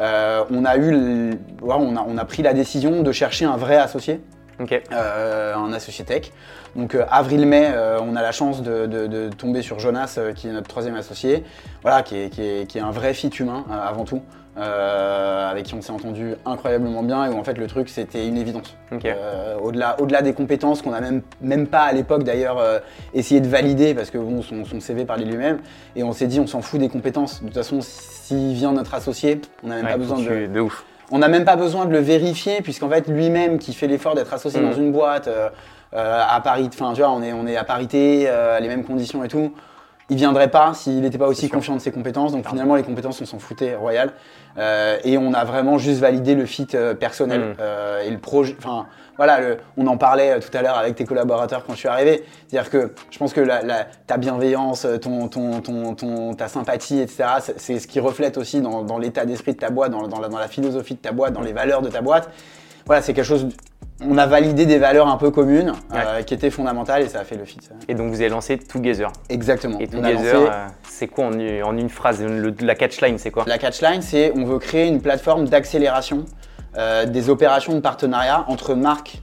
euh, 0.00 0.44
on 0.50 0.64
a 0.64 0.76
eu, 0.76 0.90
le- 0.90 1.38
on 1.62 1.96
a, 1.96 2.04
on 2.08 2.16
a 2.18 2.24
pris 2.24 2.42
la 2.42 2.54
décision 2.54 3.02
de 3.02 3.12
chercher 3.12 3.44
un 3.44 3.56
vrai 3.56 3.76
associé 3.76 4.20
Ok. 4.60 4.82
euh, 4.92 5.54
un 5.54 5.72
associé 5.72 6.04
tech. 6.04 6.32
Donc 6.76 6.94
euh, 6.94 7.04
avril-mai, 7.10 7.70
euh, 7.74 7.98
on 8.02 8.14
a 8.16 8.22
la 8.22 8.32
chance 8.32 8.62
de, 8.62 8.86
de- 8.86 9.06
de 9.06 9.28
tomber 9.30 9.62
sur 9.62 9.78
Jonas, 9.80 10.16
euh, 10.18 10.32
qui 10.32 10.48
est 10.48 10.52
notre 10.52 10.68
troisième 10.68 10.94
associé, 10.96 11.42
voilà, 11.82 12.02
qui 12.02 12.16
est, 12.16 12.30
qui 12.30 12.42
est- 12.42 12.66
qui 12.68 12.78
est 12.78 12.82
un 12.82 12.90
vrai 12.90 13.14
fit 13.14 13.28
humain 13.28 13.64
euh, 13.70 13.88
avant 13.88 14.04
tout, 14.04 14.20
euh, 14.58 15.50
avec 15.50 15.64
qui 15.64 15.74
on 15.74 15.80
s'est 15.82 15.92
entendu 15.92 16.34
incroyablement 16.44 17.02
bien 17.02 17.24
et 17.24 17.28
où 17.34 17.38
en 17.38 17.44
fait 17.44 17.56
le 17.58 17.66
truc 17.66 17.88
c'était 17.88 18.26
une 18.26 18.36
évidence. 18.36 18.76
Euh, 19.04 19.56
au-delà, 19.62 19.96
au-delà 20.00 20.22
des 20.22 20.32
compétences 20.34 20.82
qu'on 20.82 20.92
a 20.92 21.00
même, 21.00 21.22
même 21.40 21.66
pas 21.66 21.82
à 21.82 21.92
l'époque 21.92 22.22
d'ailleurs 22.24 22.58
euh, 22.58 22.78
essayé 23.14 23.40
de 23.40 23.48
valider 23.48 23.94
parce 23.94 24.10
que 24.10 24.18
bon, 24.18 24.42
son, 24.42 24.64
son 24.64 24.80
CV 24.80 25.04
parlait 25.04 25.24
de 25.24 25.30
lui-même 25.30 25.58
et 25.96 26.02
on 26.04 26.12
s'est 26.12 26.26
dit 26.26 26.38
on 26.40 26.46
s'en 26.46 26.60
fout 26.62 26.78
des 26.80 26.88
compétences. 26.88 27.40
De 27.40 27.46
toute 27.46 27.56
façon, 27.56 27.80
s'il 27.80 28.52
vient 28.54 28.72
notre 28.72 28.94
associé, 28.94 29.40
on 29.64 29.68
n'a 29.68 29.76
même 29.76 29.84
Ouais, 29.86 29.92
pas 29.92 29.96
besoin 29.98 30.18
de, 30.18 30.46
de 30.46 30.60
ouf. 30.60 30.84
On 31.10 31.18
n'a 31.18 31.28
même 31.28 31.44
pas 31.44 31.56
besoin 31.56 31.86
de 31.86 31.92
le 31.92 31.98
vérifier, 31.98 32.62
puisqu'en 32.62 32.88
fait, 32.88 33.08
lui-même 33.08 33.58
qui 33.58 33.74
fait 33.74 33.86
l'effort 33.86 34.14
d'être 34.14 34.32
associé 34.32 34.60
Mhm. 34.60 34.70
dans 34.70 34.76
une 34.76 34.92
boîte, 34.92 35.28
euh, 35.28 35.48
euh, 35.94 36.22
à 36.28 36.40
Paris, 36.40 36.68
enfin, 36.72 36.92
tu 36.94 37.00
vois, 37.00 37.10
on 37.10 37.22
est, 37.22 37.32
on 37.32 37.46
est 37.46 37.56
à 37.56 37.64
parité, 37.64 38.24
euh, 38.28 38.60
les 38.60 38.68
mêmes 38.68 38.84
conditions 38.84 39.24
et 39.24 39.28
tout. 39.28 39.52
Il 40.10 40.16
viendrait 40.16 40.48
pas 40.50 40.74
s'il 40.74 41.00
n'était 41.00 41.18
pas 41.18 41.28
aussi 41.28 41.48
confiant 41.48 41.74
de 41.76 41.80
ses 41.80 41.92
compétences. 41.92 42.32
Donc 42.32 42.46
finalement, 42.48 42.74
les 42.74 42.82
compétences, 42.82 43.20
on 43.22 43.26
s'en 43.26 43.38
foutait 43.38 43.76
royal. 43.76 44.12
Euh, 44.58 44.98
et 45.04 45.16
on 45.16 45.32
a 45.32 45.44
vraiment 45.44 45.78
juste 45.78 46.00
validé 46.00 46.34
le 46.34 46.44
fit 46.46 46.66
euh, 46.74 46.94
personnel 46.94 47.40
Mhm. 47.40 47.54
euh, 47.60 48.02
et 48.02 48.10
le 48.10 48.18
projet. 48.18 48.56
Enfin, 48.58 48.86
voilà, 49.16 49.38
le- 49.40 49.58
on 49.76 49.86
en 49.86 49.96
parlait 49.96 50.40
tout 50.40 50.50
à 50.56 50.62
l'heure 50.62 50.76
avec 50.76 50.96
tes 50.96 51.04
collaborateurs 51.04 51.64
quand 51.64 51.74
je 51.74 51.78
suis 51.78 51.88
arrivé. 51.88 52.24
C'est-à-dire 52.48 52.70
que 52.70 52.92
je 53.10 53.18
pense 53.18 53.32
que 53.32 53.40
la- 53.40 53.62
la- 53.62 53.84
ta 54.06 54.16
bienveillance, 54.16 54.86
ton, 55.00 55.28
ton, 55.28 55.60
ton, 55.60 55.94
ton- 55.94 56.34
ta 56.34 56.48
sympathie, 56.48 56.98
etc., 57.00 57.24
c'est- 57.40 57.60
c'est 57.60 57.78
ce 57.78 57.86
qui 57.86 58.00
reflète 58.00 58.36
aussi 58.36 58.60
dans, 58.60 58.82
dans 58.82 58.98
l'état 58.98 59.24
d'esprit 59.24 59.52
de 59.52 59.58
ta 59.58 59.70
boîte, 59.70 59.92
dans, 59.92 60.08
dans 60.08 60.18
la, 60.20 60.28
dans 60.28 60.38
la 60.38 60.48
philosophie 60.48 60.94
de 60.94 61.00
ta 61.00 61.12
boîte, 61.12 61.32
dans 61.34 61.42
les 61.42 61.52
valeurs 61.52 61.82
de 61.82 61.88
ta 61.88 62.00
boîte. 62.00 62.28
Voilà, 62.86 63.00
c'est 63.02 63.14
quelque 63.14 63.24
chose. 63.26 63.46
On 64.06 64.16
a 64.18 64.26
validé 64.26 64.64
des 64.66 64.78
valeurs 64.78 65.08
un 65.08 65.16
peu 65.18 65.30
communes 65.30 65.72
euh, 65.94 66.22
qui 66.22 66.32
étaient 66.34 66.50
fondamentales 66.50 67.02
et 67.02 67.08
ça 67.08 67.20
a 67.20 67.24
fait 67.24 67.36
le 67.36 67.44
fit. 67.44 67.58
Et 67.88 67.94
donc 67.94 68.08
vous 68.10 68.20
avez 68.20 68.30
lancé 68.30 68.56
Together. 68.58 69.10
Exactement. 69.28 69.78
Et 69.78 69.88
Together, 69.88 70.14
lancé- 70.40 70.50
euh, 70.50 70.66
c'est 70.88 71.06
quoi 71.08 71.26
en, 71.26 71.32
une- 71.32 71.62
en 71.62 71.76
une 71.76 71.90
phrase 71.90 72.22
le- 72.22 72.54
La 72.60 72.74
catchline, 72.74 73.18
c'est 73.18 73.30
quoi? 73.30 73.44
La 73.46 73.58
catchline, 73.58 74.00
c'est 74.02 74.32
on 74.36 74.44
veut 74.44 74.58
créer 74.58 74.86
une 74.88 75.00
plateforme 75.02 75.46
d'accélération 75.48 76.24
euh, 76.78 77.04
des 77.04 77.28
opérations 77.28 77.74
de 77.74 77.80
partenariat 77.80 78.44
entre 78.48 78.74
marques 78.74 79.20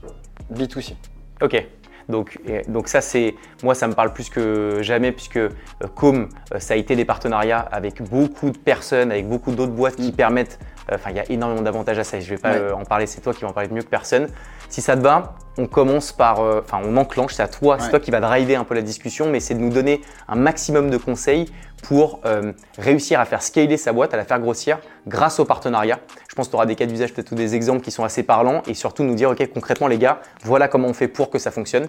B2C. 0.54 0.94
Ok. 1.42 1.66
Donc, 2.08 2.38
ça, 2.86 3.02
c'est 3.02 3.34
moi, 3.62 3.74
ça 3.74 3.86
me 3.86 3.92
parle 3.92 4.14
plus 4.14 4.30
que 4.30 4.78
jamais 4.80 5.12
puisque 5.12 5.36
euh, 5.36 5.50
Com, 5.94 6.30
euh, 6.54 6.58
ça 6.58 6.72
a 6.72 6.76
été 6.78 6.96
des 6.96 7.04
partenariats 7.04 7.58
avec 7.60 8.00
beaucoup 8.02 8.48
de 8.48 8.56
personnes, 8.56 9.10
avec 9.12 9.28
beaucoup 9.28 9.50
d'autres 9.52 9.72
boîtes 9.72 9.96
qui 9.96 10.10
permettent. 10.12 10.58
euh, 10.90 10.94
Enfin, 10.94 11.10
il 11.10 11.16
y 11.16 11.20
a 11.20 11.30
énormément 11.30 11.60
d'avantages 11.60 11.98
à 11.98 12.04
ça. 12.04 12.18
Je 12.18 12.30
vais 12.30 12.38
pas 12.38 12.52
Ouais. 12.52 12.72
en 12.72 12.84
parler. 12.84 13.06
C'est 13.06 13.20
toi 13.20 13.34
qui 13.34 13.42
vas 13.42 13.48
en 13.48 13.52
parler 13.52 13.68
mieux 13.70 13.82
que 13.82 13.88
personne. 13.90 14.28
Si 14.68 14.82
ça 14.82 14.96
te 14.96 15.02
va, 15.02 15.34
on 15.58 15.66
commence 15.66 16.12
par, 16.12 16.40
euh, 16.40 16.60
enfin, 16.64 16.80
on 16.84 16.96
enclenche. 16.96 17.34
C'est 17.34 17.42
à 17.42 17.48
toi, 17.48 17.78
c'est 17.80 17.90
toi 17.90 18.00
qui 18.00 18.10
va 18.10 18.20
driver 18.20 18.56
un 18.56 18.64
peu 18.64 18.74
la 18.74 18.82
discussion, 18.82 19.28
mais 19.28 19.40
c'est 19.40 19.54
de 19.54 19.60
nous 19.60 19.70
donner 19.70 20.02
un 20.28 20.36
maximum 20.36 20.88
de 20.88 20.96
conseils 20.96 21.46
pour 21.82 22.20
euh, 22.24 22.52
réussir 22.76 23.20
à 23.20 23.24
faire 23.24 23.42
scaler 23.42 23.76
sa 23.76 23.92
boîte, 23.92 24.14
à 24.14 24.16
la 24.16 24.24
faire 24.24 24.40
grossir 24.40 24.78
grâce 25.06 25.40
au 25.40 25.44
partenariat. 25.44 25.98
Je 26.28 26.34
pense 26.34 26.46
que 26.46 26.52
tu 26.52 26.56
auras 26.56 26.66
des 26.66 26.76
cas 26.76 26.86
d'usage, 26.86 27.12
peut-être 27.12 27.32
ou 27.32 27.34
des 27.34 27.54
exemples 27.54 27.82
qui 27.82 27.90
sont 27.90 28.04
assez 28.04 28.22
parlants 28.22 28.62
et 28.66 28.74
surtout 28.74 29.02
nous 29.04 29.14
dire, 29.14 29.30
OK, 29.30 29.44
concrètement, 29.52 29.88
les 29.88 29.98
gars, 29.98 30.20
voilà 30.42 30.68
comment 30.68 30.88
on 30.88 30.94
fait 30.94 31.08
pour 31.08 31.30
que 31.30 31.38
ça 31.38 31.50
fonctionne. 31.50 31.88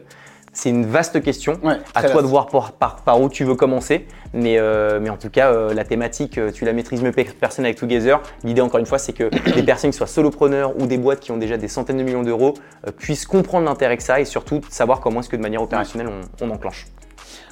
C'est 0.53 0.70
une 0.70 0.86
vaste 0.86 1.22
question. 1.22 1.60
Ouais, 1.63 1.77
à 1.96 2.03
toi 2.10 2.22
de 2.22 2.27
voir 2.27 2.48
par, 2.48 2.72
par- 2.74 2.96
par 2.98 3.22
où 3.22 3.29
tu 3.29 3.44
veux 3.44 3.56
commencer. 3.56 4.08
Mais, 4.34 4.58
euh, 4.58 5.00
mais 5.01 5.10
en 5.10 5.18
tout 5.18 5.29
cas, 5.29 5.51
euh, 5.51 5.74
la 5.74 5.84
thématique, 5.84 6.38
euh, 6.38 6.51
tu 6.51 6.65
la 6.65 6.74
maîtrises 6.74 7.01
mieux 7.01 7.12
que 7.12 7.22
personne 7.39 7.65
avec 7.65 7.77
Together. 7.77 8.20
L'idée, 8.44 8.62
encore 8.62 8.79
une 8.79 8.86
fois, 8.86 8.98
c'est 9.00 9.13
que 9.13 9.29
des 9.56 9.63
personnes 9.63 9.91
qui 9.91 9.98
soient 9.98 10.08
solopreneurs 10.08 10.74
ou 10.79 10.86
des 10.88 10.98
boîtes 10.98 11.20
qui 11.20 11.32
ont 11.32 11.38
déjà 11.38 11.58
des 11.58 11.68
centaines 11.68 11.98
de 11.98 12.03
millions 12.03 12.24
d'euros 12.24 12.53
euh, 12.88 12.91
puissent 12.91 13.25
comprendre 13.25 13.65
l'intérêt 13.65 13.98
que 13.98 14.03
ça 14.03 14.20
et 14.20 14.25
surtout 14.25 14.62
savoir 14.70 15.00
comment 15.00 15.20
est-ce 15.22 15.29
que 15.29 15.36
de 15.38 15.41
manière 15.41 15.62
opérationnelle 15.62 16.10
on, 16.41 16.46
on 16.46 16.50
enclenche. 16.51 16.88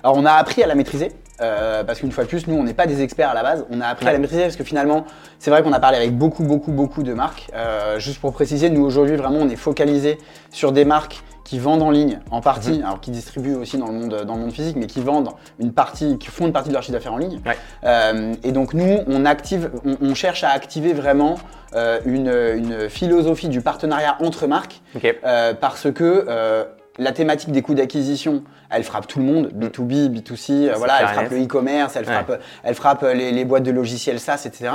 Alors 0.04 0.16
on 0.18 0.26
a 0.26 0.32
appris 0.34 0.62
à 0.64 0.68
la 0.68 0.76
maîtriser, 0.76 1.12
euh, 1.42 1.84
parce 1.84 2.00
qu'une 2.00 2.12
fois 2.12 2.24
de 2.24 2.30
plus, 2.30 2.48
nous 2.48 2.56
on 2.56 2.64
n'est 2.64 2.76
pas 2.76 2.86
des 2.86 3.02
experts 3.02 3.30
à 3.30 3.34
la 3.34 3.42
base, 3.44 3.66
on 3.72 3.82
a 3.82 3.88
appris 3.88 4.08
à 4.08 4.12
la 4.14 4.20
maîtriser 4.20 4.44
parce 4.44 4.56
que 4.56 4.64
finalement, 4.64 5.06
c'est 5.40 5.50
vrai 5.50 5.64
qu'on 5.64 5.74
a 5.74 5.80
parlé 5.80 5.98
avec 5.98 6.16
beaucoup, 6.16 6.44
beaucoup, 6.44 6.72
beaucoup 6.72 7.02
de 7.04 7.14
marques. 7.14 7.50
Euh, 7.56 7.98
juste 8.00 8.22
pour 8.22 8.32
préciser, 8.32 8.70
nous 8.70 8.84
aujourd'hui 8.86 9.16
vraiment 9.16 9.40
on 9.42 9.50
est 9.50 9.56
focalisé 9.56 10.20
sur 10.52 10.72
des 10.72 10.86
marques 10.86 11.24
qui 11.48 11.60
vendent 11.60 11.82
en 11.82 11.92
ligne 11.92 12.20
en 12.30 12.42
partie, 12.42 12.82
alors 12.84 13.00
qui 13.00 13.10
distribuent 13.10 13.56
aussi 13.56 13.78
dans 13.78 13.88
le 13.88 13.94
monde, 13.94 14.24
dans 14.28 14.36
le 14.36 14.42
monde 14.42 14.52
physique, 14.52 14.76
mais 14.76 14.86
qui 14.86 15.00
vendent 15.02 15.30
une 15.60 15.72
partie, 15.72 16.18
qui 16.18 16.28
font 16.28 16.46
une 16.46 16.52
partie 16.52 16.68
de 16.68 16.74
leur 16.74 16.84
chiffre 16.84 16.98
d'affaires 16.98 17.14
en 17.14 17.18
ligne. 17.18 17.40
Ouais. 17.46 17.58
Euh, 17.86 18.34
et 18.44 18.52
donc 18.52 18.74
nous, 18.74 19.00
on 19.08 19.26
active, 19.26 19.72
on, 19.86 19.96
on 20.10 20.14
cherche 20.14 20.44
à 20.44 20.50
activer 20.50 20.92
vraiment 20.92 21.36
euh, 21.74 22.00
une, 22.06 22.28
une 22.28 22.90
philosophie 22.90 23.48
du 23.48 23.62
partenariat 23.62 24.18
entre 24.20 24.46
marques 24.48 24.82
Ok. 24.96 25.06
euh, 25.24 25.54
parce 25.54 25.90
que 25.92 26.26
euh, 26.28 26.66
la 26.98 27.12
thématique 27.12 27.52
des 27.52 27.62
coûts 27.62 27.74
d'acquisition, 27.74 28.44
elle 28.70 28.84
frappe 28.84 29.08
tout 29.08 29.20
le 29.20 29.26
monde, 29.26 29.52
B2B, 29.56 30.10
B2C, 30.10 30.70
euh, 30.70 30.74
voilà, 30.78 31.02
elle 31.02 31.08
frappe 31.08 31.30
le 31.32 31.44
e-commerce, 31.44 31.96
elle 31.96 32.06
Ouais. 32.06 32.14
frappe, 32.14 32.42
elle 32.64 32.76
frappe 32.76 33.04
les, 33.14 33.32
les 33.32 33.46
boîtes 33.46 33.64
de 33.64 33.72
logiciels 33.72 34.20
SaaS, 34.20 34.44
etc. 34.46 34.72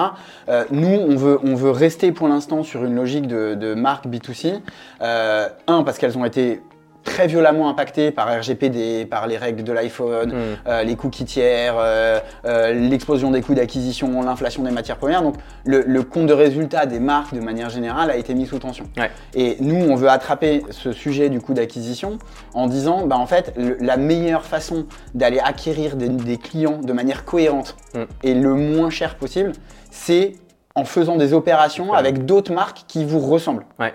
Euh, 0.49 0.65
nous, 0.71 0.89
on 0.89 1.17
veut, 1.17 1.39
on 1.45 1.55
veut 1.55 1.71
rester 1.71 2.13
pour 2.13 2.29
l'instant 2.29 2.63
sur 2.63 2.85
une 2.85 2.95
logique 2.95 3.27
de, 3.27 3.55
de 3.55 3.75
marque 3.75 4.07
B2C. 4.07 4.61
Euh, 5.03 5.49
un, 5.67 5.83
parce 5.83 5.99
qu'elles 5.99 6.17
ont 6.17 6.25
été 6.25 6.63
très 7.05 7.27
violemment 7.27 7.69
impactés 7.69 8.11
par 8.11 8.29
RGPD, 8.29 9.07
par 9.07 9.27
les 9.27 9.37
règles 9.37 9.63
de 9.65 9.73
l'iPhone, 9.73 10.31
Mm. 10.33 10.35
euh, 10.69 10.83
les 10.85 10.97
coûts 10.97 11.11
qui 11.11 11.25
tièrent, 11.25 11.77
euh, 11.79 12.19
euh, 12.45 12.73
l'explosion 12.73 13.31
des 13.31 13.43
coûts 13.43 13.55
d'acquisition, 13.55 14.23
l'inflation 14.23 14.63
des 14.63 14.71
matières 14.71 14.97
premières. 14.97 15.23
Donc 15.23 15.37
le, 15.65 15.83
le 15.87 16.03
compte 16.03 16.27
de 16.27 16.33
résultat 16.33 16.87
des 16.87 17.01
marques 17.01 17.35
de 17.35 17.41
manière 17.41 17.71
générale 17.71 18.11
a 18.11 18.17
été 18.17 18.35
mis 18.35 18.47
sous 18.47 18.59
tension. 18.59 18.85
Ouais. 18.97 19.11
Et 19.35 19.57
nous, 19.61 19.91
on 19.91 19.95
veut 19.97 20.09
attraper 20.09 20.63
ce 20.71 20.93
sujet 20.93 21.29
du 21.29 21.41
coût 21.41 21.55
d'acquisition 21.55 22.19
en 22.55 22.67
disant, 22.67 23.07
bah, 23.07 23.19
en 23.19 23.27
fait, 23.27 23.53
le- 23.57 23.77
la 23.81 23.97
meilleure 23.97 24.45
façon 24.45 24.87
d'aller 25.15 25.41
acquérir 25.41 25.97
des, 25.97 26.09
des 26.09 26.37
clients 26.39 26.79
de 26.83 26.93
manière 26.93 27.25
cohérente 27.25 27.77
Mm. 27.95 27.99
et 28.23 28.35
le 28.35 28.55
moins 28.55 28.91
cher 28.91 29.17
possible, 29.17 29.53
c'est 29.91 30.35
en 30.75 30.85
faisant 30.85 31.17
des 31.17 31.35
opérations 31.35 31.91
Ouais. 31.91 31.99
avec 31.99 32.25
d'autres 32.25 32.53
marques 32.53 32.85
qui 32.89 33.05
vous 33.05 33.19
ressemblent. 33.19 33.67
Ouais. 33.79 33.93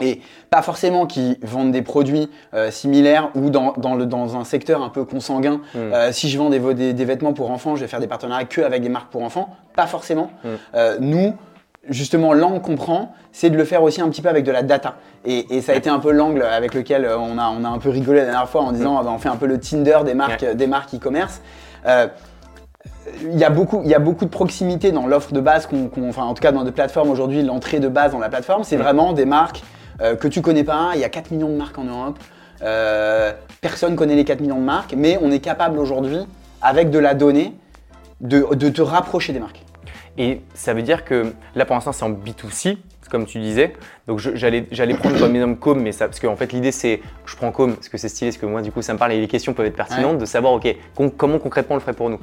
Et 0.00 0.20
pas 0.50 0.62
forcément 0.62 1.06
qui 1.06 1.38
vendent 1.42 1.72
des 1.72 1.82
produits 1.82 2.30
euh, 2.54 2.70
similaires 2.70 3.30
ou 3.34 3.48
dans, 3.50 3.72
dans, 3.78 3.94
le, 3.94 4.04
dans 4.06 4.36
un 4.36 4.44
secteur 4.44 4.82
un 4.82 4.90
peu 4.90 5.04
consanguin. 5.04 5.60
Mm. 5.74 5.78
Euh, 5.78 6.12
si 6.12 6.28
je 6.28 6.36
vends 6.38 6.50
des, 6.50 6.58
vo- 6.58 6.74
des, 6.74 6.92
des 6.92 7.04
vêtements 7.04 7.32
pour 7.32 7.50
enfants, 7.50 7.76
je 7.76 7.80
vais 7.80 7.86
faire 7.88 8.00
des 8.00 8.06
partenariats 8.06 8.44
que 8.44 8.60
avec 8.60 8.82
des 8.82 8.88
marques 8.90 9.10
pour 9.10 9.22
enfants. 9.22 9.48
Pas 9.74 9.86
forcément. 9.86 10.30
Mm. 10.44 10.48
Euh, 10.74 10.96
nous, 11.00 11.34
justement, 11.88 12.34
l'angle 12.34 12.60
qu'on 12.60 12.74
prend, 12.76 13.14
c'est 13.32 13.48
de 13.48 13.56
le 13.56 13.64
faire 13.64 13.82
aussi 13.82 14.00
un 14.02 14.08
petit 14.10 14.20
peu 14.22 14.28
avec 14.28 14.44
de 14.44 14.50
la 14.52 14.62
data. 14.62 14.96
Et, 15.24 15.56
et 15.56 15.62
ça 15.62 15.72
a 15.72 15.74
été 15.76 15.88
un 15.88 15.98
peu 15.98 16.10
l'angle 16.12 16.42
avec 16.42 16.74
lequel 16.74 17.08
on 17.18 17.38
a, 17.38 17.48
on 17.48 17.64
a 17.64 17.68
un 17.68 17.78
peu 17.78 17.88
rigolé 17.90 18.18
la 18.20 18.26
dernière 18.26 18.48
fois 18.48 18.62
en 18.62 18.72
disant 18.72 18.98
ah 18.98 19.02
ben, 19.02 19.12
on 19.12 19.18
fait 19.18 19.28
un 19.30 19.36
peu 19.36 19.46
le 19.46 19.58
Tinder 19.58 19.98
des 20.04 20.14
marques 20.14 20.44
des 20.44 20.66
marques 20.66 20.94
e-commerce. 20.94 21.40
Il 23.22 23.38
y, 23.38 23.44
a 23.44 23.50
beaucoup, 23.50 23.82
il 23.84 23.90
y 23.90 23.94
a 23.94 23.98
beaucoup 24.00 24.24
de 24.24 24.30
proximité 24.30 24.90
dans 24.92 25.06
l'offre 25.06 25.32
de 25.32 25.40
base, 25.40 25.66
qu'on, 25.66 25.88
qu'on- 25.88 26.08
enfin 26.08 26.24
en 26.24 26.34
tout 26.34 26.42
cas 26.42 26.50
dans 26.52 26.64
des 26.64 26.72
plateformes 26.72 27.08
aujourd'hui, 27.10 27.42
l'entrée 27.42 27.78
de 27.78 27.88
base 27.88 28.12
dans 28.12 28.18
la 28.18 28.28
plateforme, 28.28 28.64
c'est 28.64 28.76
Mm. 28.76 28.82
vraiment 28.82 29.12
des 29.12 29.24
marques 29.24 29.62
euh, 30.00 30.16
que 30.16 30.28
tu 30.28 30.42
connais 30.42 30.64
pas. 30.64 30.92
Il 30.94 31.00
y 31.00 31.04
a 31.04 31.08
4 31.08 31.30
millions 31.30 31.48
de 31.48 31.56
marques 31.56 31.78
en 31.78 31.84
Europe. 31.84 32.18
Euh, 32.62 33.32
personne 33.60 33.96
connaît 33.96 34.16
les 34.16 34.24
4 34.24 34.40
millions 34.40 34.60
de 34.60 34.64
marques, 34.64 34.94
mais 34.96 35.18
on 35.20 35.30
est 35.30 35.40
capable 35.40 35.78
aujourd'hui, 35.78 36.20
avec 36.62 36.90
de 36.90 36.98
la 36.98 37.14
donnée, 37.14 37.54
de, 38.20 38.54
de 38.54 38.68
te 38.68 38.82
rapprocher 38.82 39.32
des 39.32 39.40
marques. 39.40 39.62
Et 40.18 40.40
ça 40.54 40.72
veut 40.72 40.82
dire 40.82 41.04
que 41.04 41.32
là, 41.54 41.66
pour 41.66 41.74
l'instant, 41.74 41.92
c'est 41.92 42.04
en 42.04 42.10
B2C, 42.10 42.78
comme 43.10 43.26
tu 43.26 43.38
disais. 43.38 43.74
Donc, 44.06 44.18
j'allais 44.18 44.94
prendre 44.94 45.18
comme 45.18 45.34
exemple 45.34 45.58
Com, 45.58 45.80
mais 45.80 45.92
ça, 45.92 46.06
parce 46.06 46.20
qu'en 46.20 46.36
fait, 46.36 46.52
l'idée, 46.52 46.72
c'est 46.72 47.00
je 47.24 47.36
prends 47.36 47.52
Com 47.52 47.74
parce 47.74 47.88
que 47.88 47.98
c'est 47.98 48.08
stylé, 48.08 48.30
parce 48.30 48.40
que 48.40 48.46
moi, 48.46 48.62
du 48.62 48.72
coup, 48.72 48.82
ça 48.82 48.92
me 48.94 48.98
parle 48.98 49.12
et 49.12 49.20
les 49.20 49.28
questions 49.28 49.52
peuvent 49.52 49.66
être 49.66 49.76
pertinentes 49.76 50.18
de 50.18 50.24
savoir, 50.24 50.54
OK, 50.54 50.74
comment 51.16 51.38
concrètement 51.38 51.74
on 51.74 51.78
le 51.78 51.82
ferait 51.82 51.92
pour 51.92 52.10
nous. 52.10 52.20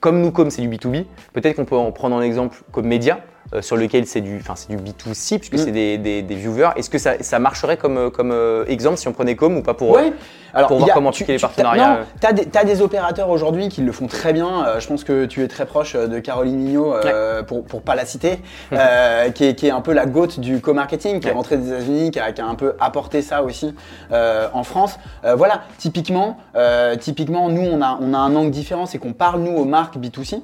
Comme 0.00 0.20
nous, 0.20 0.30
Com, 0.30 0.50
c'est 0.50 0.62
du 0.62 0.68
B2B, 0.68 1.04
peut-être 1.32 1.56
qu'on 1.56 1.64
peut 1.64 1.76
en 1.76 1.92
prendre 1.92 2.16
un 2.16 2.22
exemple 2.22 2.58
comme 2.72 2.86
Média, 2.86 3.20
euh, 3.54 3.62
sur 3.62 3.76
lequel 3.76 4.06
c'est 4.06 4.20
du, 4.20 4.38
enfin, 4.40 4.54
c'est 4.56 4.68
du 4.74 4.76
B2C, 4.76 5.38
puisque 5.38 5.54
Mm. 5.54 5.58
c'est 5.58 5.72
des, 5.72 5.98
des- 5.98 6.22
des 6.22 6.34
viewers. 6.34 6.70
Est-ce 6.76 6.90
que 6.90 6.98
ça, 6.98 7.14
ça 7.20 7.38
marcherait 7.38 7.76
comme, 7.76 7.96
euh, 7.98 8.10
comme 8.10 8.30
euh, 8.32 8.64
exemple 8.68 8.96
si 8.98 9.08
on 9.08 9.12
prenait 9.12 9.36
Com 9.36 9.56
ou 9.56 9.62
pas 9.62 9.74
pour 9.74 9.90
Ouais. 9.90 10.12
Alors, 10.52 10.66
pour 10.68 10.78
il 10.78 10.80
voir 10.80 10.90
a- 10.90 10.94
comment 10.94 11.10
tu- 11.12 11.22
appliquer 11.22 11.32
les 11.34 11.38
tu- 11.38 11.42
partenariats, 11.42 11.88
Non, 11.90 11.94
euh. 12.00 12.04
tu 12.20 12.26
as 12.26 12.32
des, 12.32 12.44
t'as 12.46 12.64
des 12.64 12.82
opérateurs 12.82 13.28
aujourd'hui 13.30 13.68
qui 13.68 13.82
le 13.82 13.92
font 13.92 14.08
très 14.08 14.32
bien. 14.32 14.66
Euh, 14.66 14.80
je 14.80 14.86
pense 14.88 15.04
que 15.04 15.26
tu 15.26 15.42
es 15.44 15.48
très 15.48 15.64
proche 15.64 15.94
de 15.94 16.18
Caroline 16.18 16.56
Mignot, 16.56 16.92
euh, 16.94 17.42
pour, 17.44 17.64
pour 17.64 17.82
pas 17.82 17.94
la 17.94 18.04
citer, 18.04 18.40
euh, 18.72 19.30
qui, 19.30 19.44
est, 19.44 19.54
qui 19.54 19.66
est 19.68 19.70
un 19.70 19.80
peu 19.80 19.92
la 19.92 20.06
gote 20.06 20.40
du 20.40 20.60
co-marketing, 20.60 21.20
qui 21.20 21.28
est 21.28 21.32
rentrée 21.32 21.56
des 21.56 21.68
États-Unis, 21.68 22.10
qui 22.10 22.18
a, 22.18 22.32
qui 22.32 22.40
a 22.40 22.46
un 22.46 22.54
peu 22.56 22.74
apporté 22.80 23.22
ça 23.22 23.42
aussi 23.44 23.74
euh, 24.12 24.48
en 24.52 24.64
France. 24.64 24.98
Euh, 25.24 25.34
voilà, 25.36 25.62
typiquement, 25.78 26.36
euh, 26.56 26.96
typiquement, 26.96 27.48
nous, 27.48 27.62
on 27.62 27.80
a, 27.80 27.96
on 28.00 28.12
a 28.12 28.18
un 28.18 28.34
angle 28.34 28.50
différent, 28.50 28.86
c'est 28.86 28.98
qu'on 28.98 29.12
parle, 29.12 29.40
nous, 29.42 29.56
aux 29.56 29.64
marques 29.64 29.96
B2C. 29.98 30.40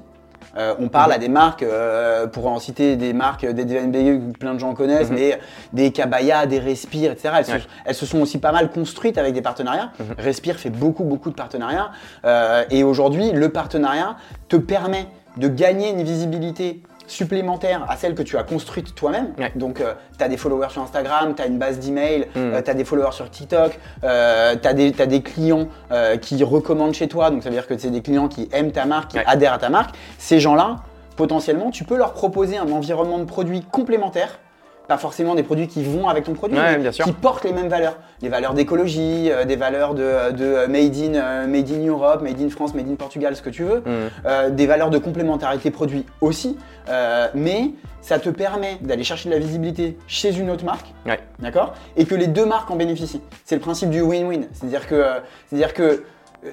Euh, 0.57 0.75
on 0.79 0.89
parle 0.89 1.11
Mhm. 1.11 1.15
à 1.17 1.19
des 1.19 1.29
marques, 1.29 1.63
euh, 1.63 2.27
pour 2.27 2.47
en 2.47 2.59
citer 2.59 2.97
des 2.97 3.13
marques, 3.13 3.45
euh, 3.45 3.53
des 3.53 3.65
DNB 3.65 3.93
que 4.33 4.39
plein 4.39 4.55
de 4.55 4.59
gens 4.59 4.75
connaissent, 4.75 5.11
Mhm. 5.11 5.17
mais 5.17 5.39
des 5.73 5.93
Cabaya, 5.93 6.47
des 6.47 6.59
Respire, 6.59 7.13
etc. 7.13 7.29
Elles, 7.39 7.53
Ouais. 7.55 7.61
se, 7.61 7.67
elles 7.85 7.95
se 7.95 8.07
sont 8.07 8.21
aussi 8.21 8.39
pas 8.39 8.53
mal 8.53 8.71
construites 8.71 9.19
avec 9.19 9.35
des 9.35 9.43
partenariats. 9.43 9.91
Mhm. 9.99 10.07
Respire 10.19 10.57
fait 10.57 10.71
beaucoup, 10.71 11.05
beaucoup 11.05 11.31
de 11.31 11.35
partenariats. 11.35 11.91
Euh, 12.25 12.65
et 12.71 12.85
aujourd'hui, 12.85 13.33
le 13.33 13.49
partenariat 13.51 14.17
te 14.49 14.57
permet 14.57 15.07
de 15.37 15.49
gagner 15.49 15.91
une 15.91 16.03
visibilité 16.03 16.81
supplémentaire 17.07 17.85
à 17.89 17.97
celle 17.97 18.15
que 18.15 18.23
tu 18.23 18.37
as 18.37 18.43
construite 18.43 18.95
toi-même. 18.95 19.33
Ouais. 19.39 19.53
Donc, 19.55 19.83
tu 20.19 20.25
as 20.25 20.29
des 20.29 20.37
followers 20.37 20.71
sur 20.71 20.83
Instagram, 20.83 21.35
tu 21.35 21.43
as 21.43 21.47
une 21.47 21.59
base 21.59 21.79
d'email, 21.79 22.27
Mhm. 22.35 22.63
tu 22.63 22.71
as 22.71 22.75
des 22.75 22.85
followers 22.85 23.13
sur 23.13 23.31
TikTok, 23.31 23.79
tu 24.03 24.07
as, 24.07 24.75
des 25.07 25.23
clients 25.23 25.69
euh, 25.93 26.17
qui 26.17 26.43
recommandent 26.43 26.95
chez 26.95 27.09
toi. 27.09 27.31
Donc, 27.31 27.43
ça 27.43 27.49
veut 27.49 27.55
dire 27.55 27.67
que 27.67 27.77
c'est 27.79 27.91
des 27.91 28.03
clients 28.03 28.29
qui 28.29 28.49
aiment 28.53 28.73
ta 28.73 28.85
marque, 28.87 29.11
qui 29.13 29.19
Ouais. 29.19 29.25
adhèrent 29.27 29.53
à 29.55 29.59
ta 29.59 29.69
marque. 29.69 29.95
Ces 30.19 30.41
gens-là, 30.41 30.77
potentiellement, 31.17 31.71
tu 31.71 31.85
peux 31.85 31.97
leur 31.97 32.13
proposer 32.13 32.59
un 32.59 32.71
environnement 32.71 33.19
de 33.19 33.25
produits 33.25 33.63
complémentaire. 33.63 34.39
Pas 34.89 34.99
forcément 34.99 35.35
des 35.35 35.43
produits 35.43 35.67
qui 35.67 35.83
vont 35.83 36.09
avec 36.09 36.25
ton 36.25 36.35
produit, 36.35 36.57
Ouais, 36.57 36.77
mais 36.77 36.83
bien 36.83 36.93
sûr. 36.93 37.05
qui 37.05 37.13
portent 37.13 37.43
les 37.45 37.53
mêmes 37.53 37.69
valeurs. 37.69 37.99
Les 38.23 38.29
valeurs 38.29 38.55
d'écologie, 38.55 39.31
euh, 39.33 39.45
des 39.45 39.57
valeurs 39.57 39.95
de, 39.95 40.31
de 40.31 40.67
made, 40.67 40.95
in, 40.97 41.15
euh, 41.15 41.47
made 41.49 41.69
in 41.71 41.85
Europe, 41.87 42.23
made 42.23 42.41
in 42.41 42.49
France, 42.51 42.73
made 42.73 42.89
in 42.89 42.95
Portugal, 42.95 43.35
ce 43.35 43.43
que 43.43 43.51
tu 43.51 43.65
veux. 43.65 43.81
Mm. 43.81 43.85
Euh, 44.27 44.51
des 44.51 44.67
valeurs 44.67 44.91
de 44.91 44.99
complémentarité 44.99 45.73
produit 45.73 46.07
aussi. 46.21 46.57
Euh, 46.89 47.27
mais 47.35 47.73
ça 48.01 48.21
te 48.21 48.29
permet 48.29 48.79
d'aller 48.81 49.03
chercher 49.03 49.29
de 49.29 49.35
la 49.35 49.41
visibilité 49.41 49.99
chez 50.07 50.37
une 50.39 50.51
autre 50.51 50.65
marque, 50.65 50.87
Ouais. 51.05 51.19
d'accord 51.41 51.75
Et 51.97 52.05
que 52.05 52.15
les 52.15 52.29
deux 52.29 52.47
marques 52.47 52.71
en 52.71 52.77
bénéficient. 52.77 53.23
C'est 53.45 53.57
le 53.57 53.61
principe 53.61 53.91
du 53.91 54.03
win-win. 54.03 54.43
C'est-à-dire 54.53 54.87
que, 54.87 54.95
euh, 54.95 55.19
c'est-à-dire 55.49 55.75
que 55.75 55.83
euh, 55.83 56.01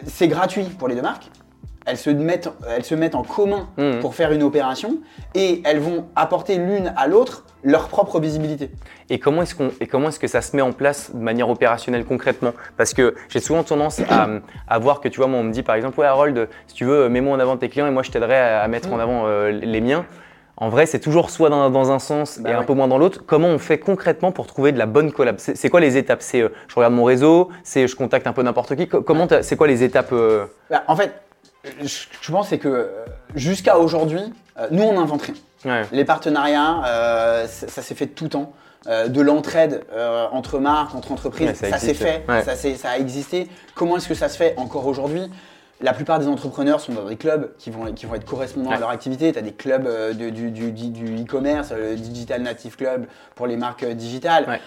c'est 0.07 0.27
gratuit 0.27 0.63
pour 0.63 0.87
les 0.87 0.95
deux 0.95 1.03
marques. 1.03 1.29
Elles 1.85 1.97
se, 1.97 2.09
mettent, 2.09 2.49
elles 2.75 2.85
se 2.85 2.95
mettent 2.95 3.13
en 3.13 3.23
commun 3.23 3.67
Mhm. 3.77 3.99
pour 3.99 4.15
faire 4.15 4.31
une 4.31 4.41
opération 4.41 4.95
et 5.35 5.61
elles 5.65 5.79
vont 5.79 6.05
apporter 6.15 6.55
l'une 6.55 6.93
à 6.97 7.05
l'autre 7.07 7.43
leur 7.63 7.87
propre 7.87 8.19
visibilité. 8.19 8.69
Et 9.09 9.19
comment 9.19 9.41
est-ce 9.41 9.55
qu'on 9.55 9.71
et 9.79 9.87
comment 9.87 10.09
est-ce 10.09 10.19
que 10.19 10.27
ça 10.27 10.41
se 10.41 10.55
met 10.55 10.61
en 10.61 10.71
place 10.73 11.11
de 11.13 11.19
manière 11.19 11.49
opérationnelle 11.49 12.05
concrètement? 12.05 12.53
Parce 12.77 12.93
que 12.93 13.15
j'ai 13.29 13.39
souvent 13.39 13.63
tendance 13.63 14.01
à, 14.09 14.27
à 14.67 14.79
voir 14.79 14.99
que 15.01 15.07
tu 15.07 15.17
vois, 15.17 15.27
moi 15.27 15.39
on 15.39 15.43
me 15.43 15.51
dit 15.51 15.63
par 15.63 15.75
exemple, 15.75 15.99
ouais 15.99 16.05
Harold, 16.05 16.49
si 16.67 16.75
tu 16.75 16.85
veux, 16.85 17.09
mets-moi 17.09 17.35
en 17.35 17.39
avant 17.39 17.57
tes 17.57 17.69
clients 17.69 17.87
et 17.87 17.91
moi 17.91 18.03
je 18.03 18.11
t'aiderai 18.11 18.37
à, 18.37 18.61
à 18.61 18.67
mettre 18.67 18.91
en 18.91 18.99
avant 18.99 19.23
euh, 19.27 19.49
les 19.51 19.81
miens. 19.81 20.05
En 20.57 20.69
vrai, 20.69 20.85
c'est 20.85 20.99
toujours 20.99 21.31
soit 21.31 21.49
dans, 21.49 21.69
dans 21.71 21.91
un 21.91 21.97
sens 21.97 22.39
Bah 22.39 22.51
et 22.51 22.53
un 22.53 22.63
peu 22.63 22.73
moins 22.73 22.87
dans 22.87 22.99
l'autre. 22.99 23.23
Comment 23.25 23.47
on 23.47 23.57
fait 23.57 23.79
concrètement 23.79 24.31
pour 24.31 24.45
trouver 24.45 24.71
de 24.71 24.77
la 24.77 24.85
bonne 24.85 25.11
collab? 25.11 25.37
C'est 25.39 25.69
quoi 25.69 25.79
les 25.79 25.97
étapes? 25.97 26.21
C'est 26.21 26.41
euh, 26.41 26.49
je 26.67 26.75
regarde 26.75 26.93
mon 26.93 27.05
réseau, 27.05 27.49
c'est 27.63 27.87
je 27.87 27.95
contacte 27.95 28.27
un 28.27 28.33
peu 28.33 28.43
n'importe 28.43 28.75
qui. 28.75 28.87
Co- 28.87 29.01
Comment 29.01 29.27
c'est 29.41 29.55
quoi 29.57 29.67
les 29.67 29.81
étapes 29.83 30.11
euh, 30.13 30.45
Bah, 30.69 30.83
en 30.87 30.95
fait, 30.95 31.11
je, 31.81 32.05
je 32.21 32.31
pense 32.31 32.49
c'est 32.49 32.59
que 32.59 32.91
jusqu'à 33.35 33.79
aujourd'hui, 33.79 34.21
nous 34.69 34.83
on 34.83 34.93
n'invente 34.93 35.23
rien. 35.23 35.33
Ouais. 35.65 35.81
Les 35.91 36.05
partenariats, 36.05 36.83
euh, 36.85 37.47
ça, 37.47 37.67
ça 37.67 37.81
s'est 37.81 37.95
fait 37.95 38.07
de 38.07 38.11
tout 38.11 38.27
temps. 38.29 38.53
Euh, 38.87 39.07
de 39.07 39.21
l'entraide 39.21 39.85
euh, 39.93 40.25
entre 40.33 40.59
marques, 40.59 40.93
entre 40.93 41.13
entreprises, 41.13 41.47
Ouais, 41.61 41.69
ça 41.69 41.77
s'est 41.77 41.93
fait, 41.93 42.25
Ouais. 42.27 42.43
ça, 42.43 42.55
ça 42.57 42.89
a 42.89 42.97
existé. 42.97 43.47
Comment 43.75 43.95
est-ce 43.95 44.09
que 44.09 44.13
ça 44.13 44.27
se 44.27 44.35
fait 44.35 44.53
encore 44.57 44.87
aujourd'hui? 44.87 45.21
La 45.79 45.93
plupart 45.93 46.19
des 46.19 46.27
entrepreneurs 46.27 46.81
sont 46.81 46.91
dans 46.91 47.05
des 47.05 47.15
clubs 47.15 47.51
qui 47.57 47.69
vont, 47.71 47.93
qui 47.93 48.05
vont 48.05 48.15
être 48.15 48.25
correspondants 48.25 48.69
Ouais. 48.71 48.75
à 48.75 48.79
leur 48.79 48.89
activité. 48.89 49.31
Tu 49.31 49.39
as 49.39 49.41
des 49.41 49.53
clubs 49.53 49.87
euh, 49.87 50.13
de- 50.13 50.29
du, 50.29 50.51
du- 50.51 50.71
du- 50.73 50.89
du 50.89 51.23
e-commerce, 51.23 51.69
euh, 51.71 51.91
le 51.91 51.95
Digital 51.97 52.41
Native 52.41 52.75
Club 52.75 53.05
pour 53.35 53.47
les 53.47 53.55
marques 53.55 53.83
euh, 53.83 53.93
digitales, 53.93 54.59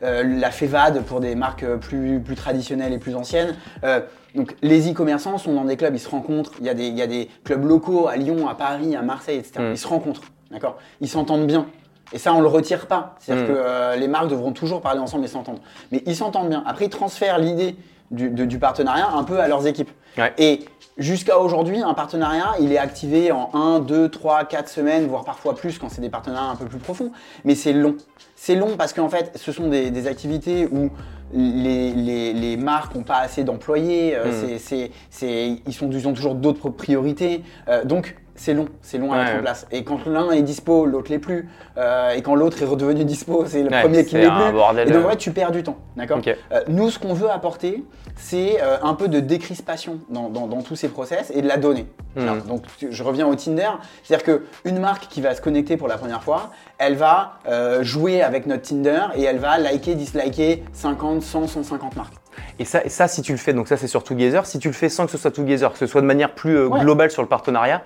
la 0.00 0.50
FEVAD 0.50 1.02
pour 1.04 1.20
des 1.20 1.34
marques 1.34 1.66
plus, 1.76 2.20
plus 2.20 2.36
traditionnelles 2.36 2.92
et 2.94 2.98
plus 2.98 3.14
anciennes. 3.16 3.54
Euh, 3.84 4.00
donc 4.34 4.54
les 4.62 4.90
e-commerçants 4.90 5.36
sont 5.38 5.52
dans 5.52 5.64
des 5.64 5.76
clubs, 5.76 5.94
ils 5.94 5.98
se 6.00 6.08
rencontrent. 6.08 6.52
Il 6.60 6.66
y, 6.66 6.70
a 6.70 6.74
des, 6.74 6.86
il 6.86 6.96
y 6.96 7.02
a 7.02 7.06
des 7.06 7.28
clubs 7.44 7.64
locaux 7.64 8.08
à 8.08 8.16
Lyon, 8.16 8.48
à 8.48 8.54
Paris, 8.54 8.96
à 8.96 9.02
Marseille, 9.02 9.36
etc. 9.38 9.52
Mm. 9.60 9.70
Ils 9.72 9.78
se 9.78 9.86
rencontrent, 9.88 10.22
d'accord? 10.50 10.76
Ils 11.00 11.08
s'entendent 11.08 11.46
bien. 11.46 11.66
Et 12.12 12.18
ça, 12.18 12.32
on 12.32 12.40
le 12.40 12.46
retire 12.48 12.86
pas. 12.86 13.16
C'est-à-dire 13.20 13.44
Mm. 13.44 13.48
que 13.48 13.52
euh, 13.56 13.96
les 13.96 14.08
marques 14.08 14.28
devront 14.28 14.52
toujours 14.52 14.80
parler 14.80 15.00
ensemble 15.00 15.24
et 15.24 15.28
s'entendre. 15.28 15.60
Mais 15.92 16.02
ils 16.06 16.16
s'entendent 16.16 16.48
bien. 16.48 16.62
Après, 16.66 16.86
ils 16.86 16.90
transfèrent 16.90 17.38
l'idée 17.38 17.76
du, 18.10 18.30
de- 18.30 18.46
du 18.46 18.58
partenariat 18.58 19.10
un 19.12 19.24
peu 19.24 19.38
à 19.40 19.48
leurs 19.48 19.66
équipes. 19.66 19.90
Ouais. 20.16 20.32
Et 20.38 20.64
jusqu'à 20.96 21.38
aujourd'hui, 21.38 21.82
un 21.82 21.92
partenariat, 21.92 22.54
il 22.60 22.72
est 22.72 22.78
activé 22.78 23.30
en 23.30 23.50
1, 23.52 23.80
2, 23.80 24.08
3, 24.08 24.44
4 24.46 24.70
semaines, 24.70 25.06
voire 25.06 25.24
parfois 25.24 25.54
plus 25.54 25.78
quand 25.78 25.90
c'est 25.90 26.00
des 26.00 26.08
partenariats 26.08 26.50
un 26.50 26.56
peu 26.56 26.64
plus 26.64 26.78
profonds. 26.78 27.12
Mais 27.44 27.54
c'est 27.54 27.74
long. 27.74 27.96
C'est 28.34 28.54
long 28.54 28.76
parce 28.78 28.94
qu'en 28.94 29.10
fait, 29.10 29.32
ce 29.36 29.52
sont 29.52 29.68
des, 29.68 29.90
des 29.90 30.06
activités 30.06 30.66
où 30.72 30.88
les, 31.34 31.92
les- 31.92 32.32
les 32.32 32.56
marques 32.56 32.94
n'ont 32.94 33.02
pas 33.02 33.18
assez 33.18 33.44
d'employés, 33.44 34.16
euh, 34.16 34.28
Mm. 34.28 34.32
c'est- 34.32 34.58
c'est- 34.58 34.90
c'est- 35.10 35.60
ils, 35.66 35.74
sont, 35.74 35.90
ils 35.90 36.08
ont 36.08 36.14
toujours 36.14 36.34
d'autres 36.34 36.70
priorités. 36.70 37.42
Euh, 37.68 37.84
donc, 37.84 38.16
c'est 38.38 38.54
long, 38.54 38.66
c'est 38.82 38.98
long 38.98 39.12
à 39.12 39.16
Ouais, 39.16 39.22
mettre 39.22 39.32
en 39.32 39.36
ouais. 39.36 39.42
place. 39.42 39.66
Et 39.70 39.84
quand 39.84 40.06
l'un 40.06 40.30
est 40.30 40.42
dispo, 40.42 40.86
l'autre 40.86 41.10
l'est 41.10 41.18
plus. 41.18 41.48
Euh, 41.76 42.10
et 42.12 42.22
quand 42.22 42.34
l'autre 42.34 42.62
est 42.62 42.66
redevenu 42.66 43.04
dispo, 43.04 43.44
c'est 43.46 43.62
le 43.62 43.70
Ouais, 43.70 43.80
premier 43.82 44.04
qui 44.04 44.14
l'est 44.16 44.28
plus. 44.30 44.52
bordel, 44.52 44.88
Et 44.88 44.92
donc, 44.92 45.10
fait, 45.10 45.16
tu 45.16 45.30
perds 45.32 45.50
du 45.52 45.62
temps. 45.62 45.76
D'accord. 45.96 46.20
Euh, 46.26 46.60
Nous, 46.68 46.90
ce 46.90 46.98
qu'on 46.98 47.14
veut 47.14 47.30
apporter, 47.30 47.84
c'est 48.16 48.62
euh, 48.62 48.76
un 48.82 48.94
peu 48.94 49.08
de 49.08 49.20
décrispation 49.20 49.98
dans, 50.08 50.28
dans- 50.28 50.46
dans 50.46 50.62
tous 50.62 50.76
ces 50.76 50.88
process 50.88 51.30
et 51.34 51.42
de 51.42 51.48
la 51.48 51.56
donnée. 51.56 51.86
Mhm. 52.16 52.22
Alors, 52.28 52.36
donc, 52.44 52.62
je 52.88 53.02
reviens 53.02 53.26
au 53.26 53.34
Tinder. 53.34 53.68
C'est-à-dire 54.02 54.40
qu'une 54.64 54.78
marque 54.78 55.08
qui 55.08 55.20
va 55.20 55.34
se 55.34 55.40
connecter 55.42 55.76
pour 55.76 55.88
la 55.88 55.98
première 55.98 56.22
fois, 56.22 56.50
elle 56.78 56.94
va 56.94 57.38
jouer 57.82 58.22
avec 58.22 58.46
notre 58.46 58.62
Tinder 58.62 59.00
et 59.16 59.22
elle 59.24 59.38
va 59.38 59.58
liker, 59.58 59.94
disliker 59.94 60.62
50, 60.72 61.22
100, 61.22 61.46
150 61.48 61.96
marques. 61.96 62.14
Et 62.58 62.64
ça, 62.64 62.84
et 62.84 62.88
ça, 62.88 63.08
si 63.08 63.22
tu 63.22 63.32
le 63.32 63.38
fais, 63.38 63.52
donc 63.52 63.68
ça 63.68 63.76
c'est 63.76 63.86
sur 63.88 64.02
Together, 64.04 64.46
si 64.46 64.58
tu 64.58 64.68
le 64.68 64.74
fais 64.74 64.88
sans 64.88 65.06
que 65.06 65.12
ce 65.12 65.18
soit 65.18 65.30
Together, 65.30 65.72
que 65.72 65.78
ce 65.78 65.86
soit 65.86 66.00
de 66.00 66.06
manière 66.06 66.32
plus 66.34 66.56
euh, 66.56 66.66
Ouais. 66.66 66.80
globale 66.80 67.10
sur 67.10 67.22
le 67.22 67.28
partenariat, 67.28 67.82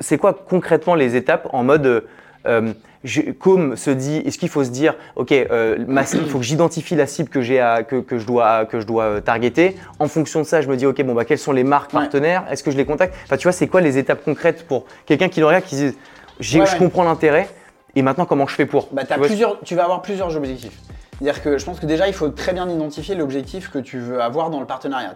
c'est 0.00 0.18
quoi 0.18 0.32
concrètement 0.34 0.94
les 0.94 1.16
étapes 1.16 1.48
en 1.52 1.62
mode, 1.64 1.86
euh, 1.86 2.00
euh, 2.46 2.72
je- 3.04 3.30
Com 3.32 3.76
se 3.76 3.90
dit, 3.90 4.18
est-ce 4.18 4.38
qu'il 4.38 4.48
faut 4.48 4.64
se 4.64 4.70
dire, 4.70 4.94
ok, 5.16 5.32
euh, 5.32 5.78
ma 5.88 6.04
cible, 6.04 6.24
il 6.24 6.30
faut 6.30 6.38
que 6.38 6.44
j'identifie 6.44 6.94
la 6.96 7.06
cible 7.06 7.28
que 7.28 7.40
j'ai 7.40 7.60
à, 7.60 7.82
que, 7.82 7.96
que 7.96 8.18
je 8.18 8.26
dois, 8.26 8.64
que 8.66 8.80
je 8.80 8.86
dois 8.86 9.04
euh, 9.04 9.20
targeter. 9.20 9.76
En 9.98 10.08
fonction 10.08 10.40
de 10.40 10.44
ça, 10.46 10.60
je 10.60 10.68
me 10.68 10.76
dis, 10.76 10.86
ok, 10.86 11.02
bon 11.02 11.14
bah 11.14 11.24
quelles 11.24 11.38
sont 11.38 11.52
les 11.52 11.64
marques 11.64 11.92
partenaires? 11.92 12.44
Est-ce 12.50 12.62
que 12.62 12.70
je 12.70 12.76
les 12.76 12.84
contacte? 12.84 13.14
Enfin, 13.24 13.36
tu 13.36 13.44
vois, 13.44 13.52
c'est 13.52 13.68
quoi 13.68 13.80
les 13.80 13.96
étapes 13.98 14.22
concrètes 14.24 14.66
pour 14.66 14.84
quelqu'un 15.06 15.28
qui 15.28 15.40
le 15.40 15.46
regarde, 15.46 15.64
qui 15.64 15.76
se 15.76 15.84
dit, 15.84 16.58
Ouais, 16.58 16.66
je 16.66 16.76
comprends 16.76 17.04
l'intérêt, 17.04 17.48
et 17.94 18.02
maintenant 18.02 18.24
comment 18.24 18.46
je 18.46 18.54
fais 18.54 18.64
pour? 18.66 18.88
Bah, 18.92 19.02
Tu 19.04 19.14
vois, 19.14 19.26
plusieurs, 19.26 19.60
tu 19.60 19.74
vas 19.74 19.84
avoir 19.84 20.00
plusieurs 20.02 20.34
objectifs. 20.36 20.78
C'est-à-dire 21.20 21.42
que 21.42 21.58
je 21.58 21.64
pense 21.66 21.78
que 21.78 21.86
déjà, 21.86 22.08
il 22.08 22.14
faut 22.14 22.28
très 22.28 22.54
bien 22.54 22.68
identifier 22.68 23.14
l'objectif 23.14 23.70
que 23.70 23.78
tu 23.78 23.98
veux 23.98 24.22
avoir 24.22 24.48
dans 24.48 24.58
le 24.58 24.66
partenariat. 24.66 25.14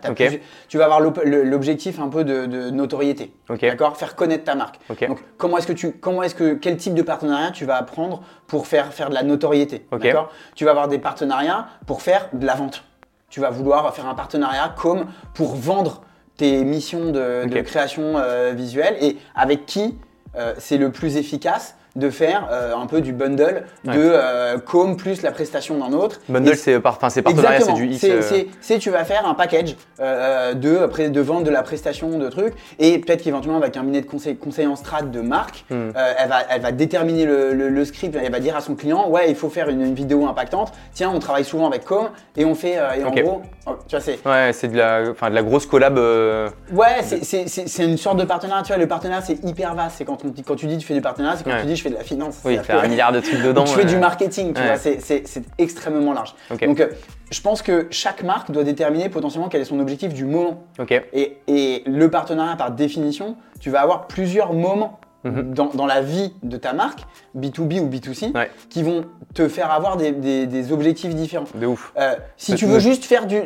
Tu 0.68 0.76
vas 0.76 0.84
avoir 0.84 1.00
l'objectif 1.00 1.98
un 1.98 2.08
peu 2.08 2.24
de, 2.24 2.44
de 2.44 2.68
notoriété. 2.70 3.32
D'accord? 3.48 3.96
Faire 3.96 4.14
connaître 4.14 4.44
ta 4.44 4.54
marque. 4.54 4.78
Donc, 5.08 5.20
comment 5.38 5.56
est-ce 5.56 5.66
que 5.66 5.72
tu, 5.72 5.92
comment 5.92 6.22
est-ce 6.22 6.34
que, 6.34 6.54
quel 6.54 6.76
type 6.76 6.94
de 6.94 7.02
partenariat 7.02 7.52
tu 7.52 7.64
vas 7.64 7.76
apprendre 7.76 8.22
pour 8.46 8.66
faire, 8.66 8.92
faire 8.92 9.08
de 9.08 9.14
la 9.14 9.22
notoriété. 9.22 9.86
D'accord? 9.92 10.30
Tu 10.54 10.64
vas 10.64 10.72
avoir 10.72 10.88
des 10.88 10.98
partenariats 10.98 11.68
pour 11.86 12.02
faire 12.02 12.28
de 12.32 12.44
la 12.44 12.54
vente. 12.54 12.84
Tu 13.30 13.40
vas 13.40 13.50
vouloir 13.50 13.94
faire 13.94 14.06
un 14.06 14.14
partenariat 14.14 14.74
comme 14.76 15.06
pour 15.32 15.56
vendre 15.56 16.02
tes 16.36 16.64
missions 16.64 17.12
de, 17.12 17.60
création 17.62 18.18
euh, 18.18 18.52
visuelle 18.54 18.96
et 19.00 19.16
avec 19.34 19.66
qui 19.66 19.96
euh, 20.36 20.52
c'est 20.58 20.78
le 20.78 20.90
plus 20.90 21.16
efficace 21.16 21.76
de 21.96 22.10
faire 22.10 22.48
euh, 22.50 22.74
un 22.74 22.86
peu 22.86 23.00
du 23.00 23.12
bundle 23.12 23.64
Ouais. 23.86 23.94
de 23.96 24.00
euh, 24.02 24.58
com 24.58 24.96
plus 24.96 25.22
la 25.22 25.30
prestation 25.30 25.78
d'un 25.78 25.92
autre. 25.96 26.20
Bundle, 26.28 26.56
c'est 26.56 26.80
par- 26.80 26.98
partenariat, 26.98 27.60
c'est 27.60 27.72
du 27.74 27.86
X. 27.86 28.00
C'est, 28.00 28.10
euh, 28.10 28.44
c'est- 28.60 28.78
tu 28.78 28.90
vas 28.90 29.04
faire 29.04 29.26
un 29.28 29.34
package 29.34 29.76
euh, 30.00 30.54
de, 30.54 31.08
de 31.08 31.20
vente 31.20 31.44
de 31.44 31.50
la 31.50 31.62
prestation 31.62 32.18
de 32.18 32.28
trucs 32.28 32.54
et 32.78 32.98
peut-être 32.98 33.22
qu'éventuellement 33.22 33.58
avec 33.58 33.76
un 33.76 33.80
cabinet 33.80 34.00
de 34.00 34.06
conseil, 34.06 34.36
conseil 34.36 34.66
en 34.66 34.76
strat 34.76 35.02
de 35.02 35.20
marque, 35.20 35.64
Hmm. 35.70 35.90
elle, 35.94 36.28
va, 36.28 36.38
elle 36.50 36.60
va 36.62 36.72
déterminer 36.72 37.24
le, 37.26 37.52
le- 37.54 37.68
le 37.68 37.84
script, 37.84 38.16
elle 38.20 38.32
va 38.32 38.40
dire 38.40 38.56
à 38.56 38.60
son 38.60 38.74
client 38.74 39.08
ouais 39.08 39.30
il 39.30 39.36
faut 39.36 39.48
faire 39.48 39.68
une, 39.68 39.80
une 39.82 39.94
vidéo 39.94 40.26
impactante. 40.26 40.72
Tiens 40.92 41.12
on 41.14 41.18
travaille 41.20 41.44
souvent 41.44 41.66
avec 41.68 41.84
Com 41.84 42.08
et 42.36 42.44
on 42.44 42.54
fait 42.54 42.76
et 42.98 43.04
en 43.04 43.10
gros 43.10 43.42
oh, 43.66 43.72
tu 43.86 43.96
vois 43.96 44.00
c'est 44.04 44.18
Ouais, 44.26 44.50
c'est 44.52 44.68
de 44.68 44.76
la, 44.76 45.02
enfin, 45.10 45.30
de 45.30 45.34
la 45.34 45.42
grosse 45.42 45.66
collab. 45.66 45.96
ouais 45.98 47.02
c'est, 47.02 47.84
une 47.84 47.96
sorte 47.98 48.16
de 48.18 48.24
partenariat. 48.24 48.62
Tu 48.62 48.68
vois 48.72 48.78
le 48.78 48.88
partenariat 48.88 49.22
c'est 49.24 49.42
hyper 49.44 49.74
vaste. 49.74 49.96
C'est 49.98 50.04
quand 50.04 50.18
on 50.24 50.32
quand 50.46 50.56
tu 50.56 50.66
dis 50.66 50.78
tu 50.78 50.86
fais 50.86 50.94
du 50.94 51.00
partenariat 51.02 51.36
c'est 51.36 51.44
quand 51.44 51.50
Ouais. 51.50 51.60
tu 51.60 51.66
dis 51.66 51.76
je 51.76 51.82
fais 51.84 51.90
de 51.90 51.94
la 51.94 52.02
finance. 52.04 52.38
Oui, 52.44 52.58
faire 52.62 52.82
un 52.82 52.88
milliard 52.88 53.12
de 53.12 53.20
trucs 53.20 53.40
dedans. 53.42 53.64
Tu 53.64 53.74
fais 53.74 53.84
du 53.84 53.96
marketing, 53.98 54.52
tu 54.54 54.60
ouais. 54.60 54.66
vois, 54.66 54.76
c'est- 54.76 55.24
extrêmement 55.58 56.12
large. 56.12 56.34
Donc, 56.50 56.80
euh, 56.80 56.88
je 57.30 57.40
pense 57.40 57.62
que 57.62 57.86
chaque 57.90 58.22
marque 58.22 58.50
doit 58.50 58.64
déterminer 58.64 59.08
potentiellement 59.08 59.48
quel 59.48 59.60
est 59.60 59.64
son 59.66 59.78
objectif 59.80 60.12
du 60.12 60.24
moment. 60.24 60.64
Et, 61.12 61.38
et 61.46 61.82
le 61.86 62.10
partenariat, 62.10 62.56
par 62.56 62.70
définition, 62.72 63.36
tu 63.60 63.70
vas 63.70 63.80
avoir 63.82 64.06
plusieurs 64.06 64.52
moments 64.52 64.98
Mhm. 65.24 65.54
dans, 65.54 65.70
dans 65.72 65.86
la 65.86 66.02
vie 66.02 66.34
de 66.42 66.58
ta 66.58 66.74
marque, 66.74 67.00
B2B 67.34 67.80
ou 67.80 67.88
B2C, 67.88 68.30
Ouais. 68.34 68.50
qui 68.68 68.82
vont 68.82 69.06
te 69.32 69.48
faire 69.48 69.70
avoir 69.70 69.96
des, 69.96 70.12
des- 70.12 70.46
des 70.46 70.70
objectifs 70.70 71.14
différents. 71.14 71.46
De 71.54 71.64
ouf. 71.66 71.94
Euh, 71.98 72.14
si 72.36 72.54
tu 72.56 72.66
veux 72.66 72.78
juste 72.78 73.04
faire 73.06 73.26
du. 73.26 73.40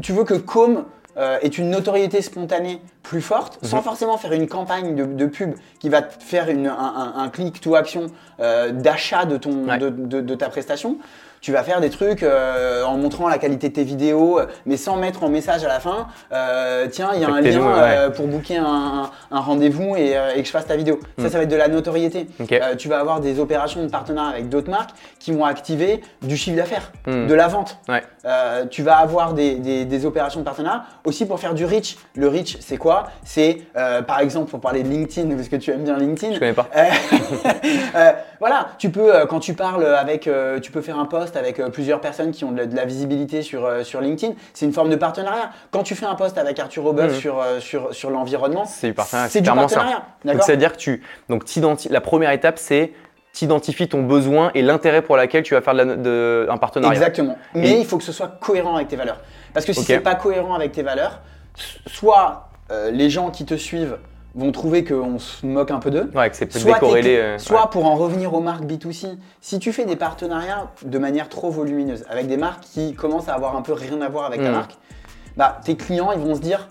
Tu 0.00 0.12
veux 0.12 0.22
que 0.22 0.34
Com 0.34 0.84
euh, 1.18 1.38
ait 1.42 1.48
une 1.48 1.70
notoriété 1.70 2.20
spontanée 2.22 2.80
plus 3.02 3.20
forte, 3.22 3.58
Mhm. 3.62 3.68
sans 3.68 3.82
forcément 3.82 4.18
faire 4.18 4.32
une 4.32 4.46
campagne 4.48 4.94
de, 4.94 5.04
de 5.04 5.26
pub 5.26 5.54
qui 5.80 5.88
va 5.88 6.02
te 6.02 6.22
faire 6.22 6.48
une- 6.50 6.66
un, 6.66 6.72
un- 6.76 7.14
un 7.16 7.28
click 7.28 7.60
to 7.60 7.74
action 7.74 8.06
euh, 8.40 8.70
d'achat 8.70 9.24
de, 9.24 9.36
ton 9.36 9.66
Ouais. 9.68 9.78
de, 9.78 9.88
de- 9.90 10.20
de 10.20 10.34
ta 10.34 10.48
prestation. 10.48 10.98
Tu 11.46 11.52
vas 11.52 11.62
faire 11.62 11.80
des 11.80 11.90
trucs 11.90 12.24
euh, 12.24 12.82
en 12.82 12.96
montrant 12.96 13.28
la 13.28 13.38
qualité 13.38 13.68
de 13.68 13.72
tes 13.74 13.84
vidéos, 13.84 14.40
mais 14.64 14.76
sans 14.76 14.96
mettre 14.96 15.22
en 15.22 15.28
message 15.28 15.62
à 15.62 15.68
la 15.68 15.78
fin. 15.78 16.08
euh, 16.32 16.88
tiens, 16.90 17.10
il 17.14 17.20
y 17.20 17.24
a 17.24 17.28
un 17.28 17.40
lien 17.40 17.60
ouais. 17.60 17.72
euh, 17.78 18.10
pour 18.10 18.26
booker 18.26 18.56
un, 18.56 19.12
un 19.30 19.38
rendez-vous 19.40 19.94
et, 19.94 20.16
et 20.34 20.40
que 20.40 20.44
je 20.44 20.50
fasse 20.50 20.66
ta 20.66 20.74
vidéo. 20.74 20.98
Ça, 21.18 21.30
ça 21.30 21.38
va 21.38 21.44
être 21.44 21.48
de 21.48 21.54
la 21.54 21.68
notoriété. 21.68 22.26
Tu 22.78 22.88
vas 22.88 22.98
avoir 22.98 23.20
des 23.20 23.38
opérations 23.38 23.84
de 23.84 23.88
partenariat 23.88 24.32
avec 24.32 24.48
d'autres 24.48 24.70
marques 24.72 24.90
qui 25.20 25.30
vont 25.30 25.44
activer 25.44 26.00
du 26.22 26.36
chiffre 26.36 26.56
d'affaires, 26.56 26.90
Hmm. 27.06 27.28
de 27.28 27.34
la 27.34 27.46
vente. 27.46 27.78
Ouais. 27.88 28.02
Tu 28.70 28.82
vas 28.82 28.96
avoir 28.96 29.32
des, 29.32 29.54
des- 29.54 29.84
des 29.84 30.04
opérations 30.04 30.40
de 30.40 30.44
partenariat 30.44 30.82
aussi 31.04 31.26
pour 31.26 31.38
faire 31.38 31.54
du 31.54 31.64
reach. 31.64 31.96
Le 32.16 32.26
reach, 32.26 32.56
c'est 32.58 32.76
quoi? 32.76 33.04
C'est 33.22 33.58
par 34.08 34.18
exemple 34.18 34.50
pour 34.50 34.58
parler 34.60 34.82
de 34.82 34.88
LinkedIn, 34.88 35.32
parce 35.36 35.48
que 35.48 35.54
tu 35.54 35.70
aimes 35.70 35.84
bien 35.84 35.96
LinkedIn. 35.96 36.34
Je 36.34 36.38
connais 36.40 36.52
pas. 36.54 36.66
Voilà, 38.38 38.68
tu 38.78 38.90
peux 38.90 39.12
quand 39.30 39.40
tu 39.40 39.54
parles 39.54 39.86
avec, 39.86 40.28
tu 40.62 40.70
peux 40.72 40.82
faire 40.82 40.98
un 40.98 41.06
post 41.06 41.35
avec 41.36 41.60
euh, 41.60 41.68
plusieurs 41.70 42.00
personnes 42.00 42.30
qui 42.32 42.44
ont 42.44 42.52
de 42.52 42.66
la, 42.74 42.84
visibilité 42.84 43.42
sur, 43.42 43.64
euh, 43.64 43.82
sur 43.84 44.00
LinkedIn. 44.00 44.34
C'est 44.54 44.66
une 44.66 44.72
forme 44.72 44.90
de 44.90 44.96
partenariat. 44.96 45.50
Quand 45.70 45.82
tu 45.82 45.94
fais 45.94 46.06
un 46.06 46.14
post 46.14 46.38
avec 46.38 46.58
Arthur 46.58 46.82
Robeuf 46.84 47.12
Mhm. 47.12 47.18
sur, 47.20 47.40
euh, 47.40 47.60
sur, 47.60 47.94
sur 47.94 48.10
l'environnement, 48.10 48.64
C'est 48.64 48.88
du 48.88 48.94
partenariat. 48.94 49.28
c'est 49.30 49.40
du 49.40 49.50
partenariat. 49.50 49.96
Donc 49.96 50.04
D'accord 50.24 50.42
ça 50.44 50.52
veut 50.52 50.58
dire 50.58 50.72
que 50.72 50.78
tu, 50.78 51.02
donc 51.28 51.44
la 51.90 52.00
première 52.00 52.30
étape 52.30 52.58
c'est 52.58 52.92
t'identifies 53.32 53.86
ton 53.88 54.02
besoin 54.02 54.50
et 54.54 54.62
l'intérêt 54.62 55.02
pour 55.02 55.16
laquelle 55.16 55.42
tu 55.42 55.52
vas 55.54 55.60
faire 55.60 55.74
de 55.74 55.78
la- 55.82 55.96
de- 55.96 56.46
un 56.50 56.56
partenariat. 56.56 56.94
Exactement. 56.96 57.36
Mais 57.54 57.70
Et- 57.72 57.80
il 57.80 57.84
faut 57.86 57.98
que 57.98 58.04
ce 58.04 58.12
soit 58.12 58.28
cohérent 58.40 58.76
avec 58.76 58.88
tes 58.88 58.96
valeurs. 58.96 59.18
Parce 59.52 59.66
que 59.66 59.74
si 59.74 59.80
Ok. 59.80 59.86
c'est 59.86 60.00
pas 60.00 60.14
cohérent 60.14 60.54
avec 60.54 60.72
tes 60.72 60.82
valeurs, 60.82 61.20
soit 61.86 62.48
euh, 62.70 62.90
les 62.90 63.10
gens 63.10 63.30
qui 63.30 63.44
te 63.44 63.54
suivent 63.54 63.98
vont 64.36 64.52
trouver 64.52 64.84
qu'on 64.84 65.18
se 65.18 65.44
moque 65.46 65.70
un 65.70 65.78
peu 65.78 65.90
d'eux. 65.90 66.10
Ouais, 66.14 66.28
que 66.30 66.36
c'est 66.36 66.46
peut-être 66.46 66.64
décorrélé. 66.66 67.16
euh, 67.16 67.38
soit 67.38 67.62
ouais. 67.62 67.68
pour 67.72 67.86
en 67.86 67.94
revenir 67.96 68.34
aux 68.34 68.40
marques 68.40 68.64
B2C, 68.64 69.16
si 69.40 69.58
tu 69.58 69.72
fais 69.72 69.84
des 69.86 69.96
partenariats 69.96 70.70
de 70.84 70.98
manière 70.98 71.28
trop 71.28 71.50
volumineuse 71.50 72.04
avec 72.10 72.28
des 72.28 72.36
marques 72.36 72.62
qui 72.64 72.94
commencent 72.94 73.28
à 73.28 73.34
avoir 73.34 73.56
un 73.56 73.62
peu 73.62 73.72
rien 73.72 74.00
à 74.02 74.08
voir 74.08 74.26
avec 74.26 74.42
ta 74.42 74.50
Mm. 74.50 74.52
marque, 74.52 74.76
bah, 75.36 75.58
tes 75.64 75.74
clients 75.76 76.12
ils 76.12 76.20
vont 76.20 76.34
se 76.34 76.40
dire, 76.40 76.68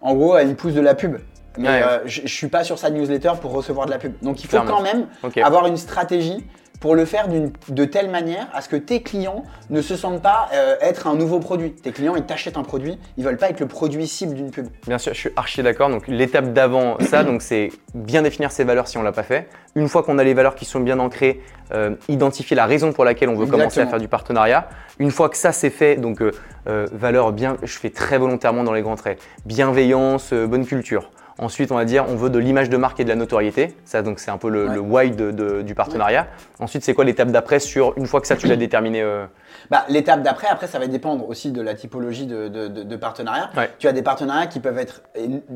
en 0.00 0.14
gros, 0.14 0.36
elle 0.36 0.48
me 0.48 0.54
pousse 0.54 0.74
de 0.74 0.80
la 0.80 0.94
pub. 0.94 1.16
Mais 1.58 1.68
Ouais. 1.68 1.82
euh, 1.82 1.98
je, 2.04 2.20
je 2.22 2.32
suis 2.32 2.48
pas 2.48 2.62
sur 2.64 2.78
sa 2.78 2.90
newsletter 2.90 3.32
pour 3.40 3.50
recevoir 3.52 3.86
de 3.86 3.90
la 3.90 3.98
pub. 3.98 4.12
Donc 4.22 4.40
il 4.44 4.46
faut 4.46 4.58
Clairement. 4.60 4.76
quand 4.76 4.82
même 4.82 5.06
avoir 5.42 5.66
une 5.66 5.76
stratégie 5.78 6.46
pour 6.80 6.94
le 6.94 7.04
faire 7.04 7.28
d'une- 7.28 7.52
de 7.68 7.84
telle 7.84 8.10
manière 8.10 8.46
à 8.52 8.60
ce 8.60 8.68
que 8.68 8.76
tes 8.76 9.02
clients 9.02 9.44
ne 9.70 9.80
se 9.82 9.96
sentent 9.96 10.22
pas 10.22 10.48
euh, 10.54 10.76
être 10.80 11.06
un 11.06 11.14
nouveau 11.14 11.40
produit. 11.40 11.72
Tes 11.72 11.92
clients, 11.92 12.16
ils 12.16 12.24
t'achètent 12.24 12.56
un 12.56 12.62
produit, 12.62 12.98
ils 13.16 13.24
veulent 13.24 13.36
pas 13.38 13.48
être 13.50 13.60
le 13.60 13.66
produit 13.66 14.06
cible 14.06 14.34
d'une 14.34 14.50
pub. 14.50 14.68
Bien 14.86 14.98
sûr, 14.98 15.14
je 15.14 15.18
suis 15.20 15.30
archi 15.36 15.62
d'accord. 15.62 15.88
Donc 15.88 16.06
l'étape 16.08 16.52
d'avant 16.52 16.96
ça, 17.00 17.24
donc 17.24 17.42
c'est 17.42 17.70
bien 17.94 18.22
définir 18.22 18.50
ses 18.52 18.64
valeurs 18.64 18.88
si 18.88 18.98
on 18.98 19.02
l'a 19.02 19.12
pas 19.12 19.22
fait. 19.22 19.48
Une 19.74 19.88
fois 19.88 20.02
qu'on 20.02 20.18
a 20.18 20.24
les 20.24 20.34
valeurs 20.34 20.54
qui 20.54 20.64
sont 20.64 20.80
bien 20.80 20.98
ancrées, 20.98 21.40
euh, 21.72 21.94
identifier 22.08 22.56
la 22.56 22.66
raison 22.66 22.92
pour 22.92 23.04
laquelle 23.04 23.28
on 23.28 23.34
veut 23.36 23.46
commencer 23.46 23.80
à 23.80 23.86
faire 23.86 23.98
du 24.00 24.08
partenariat. 24.08 24.68
Une 24.98 25.10
fois 25.10 25.28
que 25.28 25.36
ça 25.36 25.52
c'est 25.52 25.70
fait, 25.70 25.96
donc 25.96 26.22
euh, 26.22 26.86
valeurs 26.92 27.32
bien, 27.32 27.56
je 27.62 27.78
fais 27.78 27.90
très 27.90 28.18
volontairement 28.18 28.64
dans 28.64 28.72
les 28.72 28.82
grands 28.82 28.96
traits, 28.96 29.20
bienveillance, 29.44 30.32
bonne 30.32 30.66
culture. 30.66 31.10
Ensuite, 31.38 31.70
on 31.70 31.74
va 31.74 31.84
dire, 31.84 32.06
on 32.08 32.16
veut 32.16 32.30
de 32.30 32.38
l'image 32.38 32.70
de 32.70 32.76
marque 32.78 32.98
et 33.00 33.04
de 33.04 33.10
la 33.10 33.14
notoriété. 33.14 33.76
Ça, 33.84 34.00
donc, 34.02 34.20
c'est 34.20 34.30
un 34.30 34.38
peu 34.38 34.48
le, 34.48 34.68
Ouais. 34.68 34.74
le 34.74 34.80
why 34.80 35.10
de- 35.10 35.30
de- 35.30 35.60
du 35.62 35.74
partenariat. 35.74 36.26
Ensuite, 36.60 36.82
c'est 36.82 36.94
quoi 36.94 37.04
l'étape 37.04 37.28
d'après 37.30 37.60
sur 37.60 37.92
une 37.98 38.06
fois 38.06 38.22
que 38.22 38.26
ça, 38.26 38.36
tu 38.36 38.46
l'as 38.46 38.56
déterminé 38.56 39.02
euh, 39.02 39.26
Bah, 39.70 39.84
L'étape 39.90 40.22
d'après, 40.22 40.46
après, 40.48 40.66
ça 40.66 40.78
va 40.78 40.86
dépendre 40.86 41.28
aussi 41.28 41.50
de 41.52 41.60
la 41.60 41.74
typologie 41.74 42.26
de, 42.26 42.96
partenariat. 42.96 43.50
Ouais. 43.56 43.70
Tu 43.78 43.86
as 43.86 43.92
des 43.92 44.02
partenariats 44.02 44.46
qui 44.46 44.60
peuvent 44.60 44.78
être, 44.78 45.02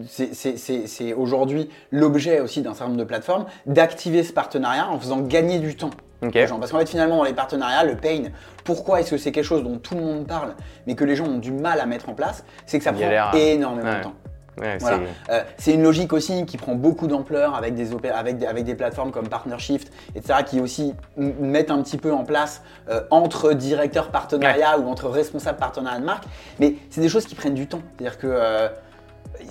c'est- 0.07 1.13
aujourd'hui 1.15 1.71
l'objet 1.91 2.41
aussi 2.41 2.61
d'un 2.63 2.71
certain 2.75 2.87
nombre 2.89 2.99
de 2.99 3.05
plateformes, 3.05 3.47
d'activer 3.67 4.23
ce 4.23 4.33
partenariat 4.33 4.89
en 4.89 4.99
faisant 4.99 5.21
gagner 5.21 5.59
du 5.59 5.77
temps. 5.77 5.91
Aux 6.23 6.31
gens. 6.47 6.59
Parce 6.59 6.71
qu'en 6.71 6.79
fait, 6.79 6.89
finalement, 6.91 7.17
dans 7.17 7.25
les 7.25 7.33
partenariats, 7.33 7.83
le 7.85 7.97
pain, 7.97 8.25
pourquoi 8.65 9.01
est-ce 9.01 9.13
que 9.13 9.17
c'est 9.17 9.33
quelque 9.33 9.43
chose 9.47 9.63
dont 9.63 9.79
tout 9.79 9.95
le 9.95 10.03
monde 10.03 10.27
parle, 10.27 10.51
mais 10.87 10.95
que 10.95 11.05
les 11.05 11.17
gens 11.17 11.25
ont 11.25 11.39
du 11.39 11.51
mal 11.51 11.81
à 11.81 11.87
mettre 11.87 12.11
en 12.11 12.13
place 12.15 12.45
C'est 12.67 12.77
que 12.77 12.85
ça 12.85 12.93
prend 12.93 13.01
Galère. 13.01 13.31
énormément 13.35 13.97
de 13.97 14.03
temps. 14.03 14.13
Ouais, 14.61 14.77
Voilà. 14.79 14.99
c'est- 15.27 15.33
Euh, 15.33 15.43
c'est 15.57 15.73
une 15.75 15.83
logique 15.83 16.13
aussi 16.13 16.45
qui 16.47 16.57
prend 16.57 16.75
beaucoup 16.75 17.07
d'ampleur 17.07 17.55
avec 17.55 17.75
des, 17.75 17.93
opé- 17.95 18.11
avec, 18.13 18.39
des, 18.39 18.47
avec 18.47 18.65
des 18.65 18.75
plateformes 18.75 19.11
comme 19.11 19.29
Partnershift, 19.29 19.91
etc., 20.15 20.41
qui 20.47 20.61
aussi 20.61 20.95
mettent 21.17 21.71
un 21.71 21.83
petit 21.83 21.97
peu 21.97 22.13
en 22.13 22.25
place 22.25 22.63
euh, 22.91 23.01
entre 23.11 23.53
directeurs 23.55 24.11
partenariat 24.11 24.79
ou 24.79 24.89
entre 24.89 25.09
responsables 25.09 25.59
partenariat 25.59 25.99
de 26.01 26.05
marque. 26.05 26.25
Mais 26.59 26.75
c'est 26.91 27.01
des 27.01 27.09
choses 27.09 27.25
qui 27.27 27.35
prennent 27.35 27.55
du 27.55 27.67
temps. 27.67 27.81
C'est-à-dire 27.99 28.19
que 28.19 28.27
euh, 28.29 28.69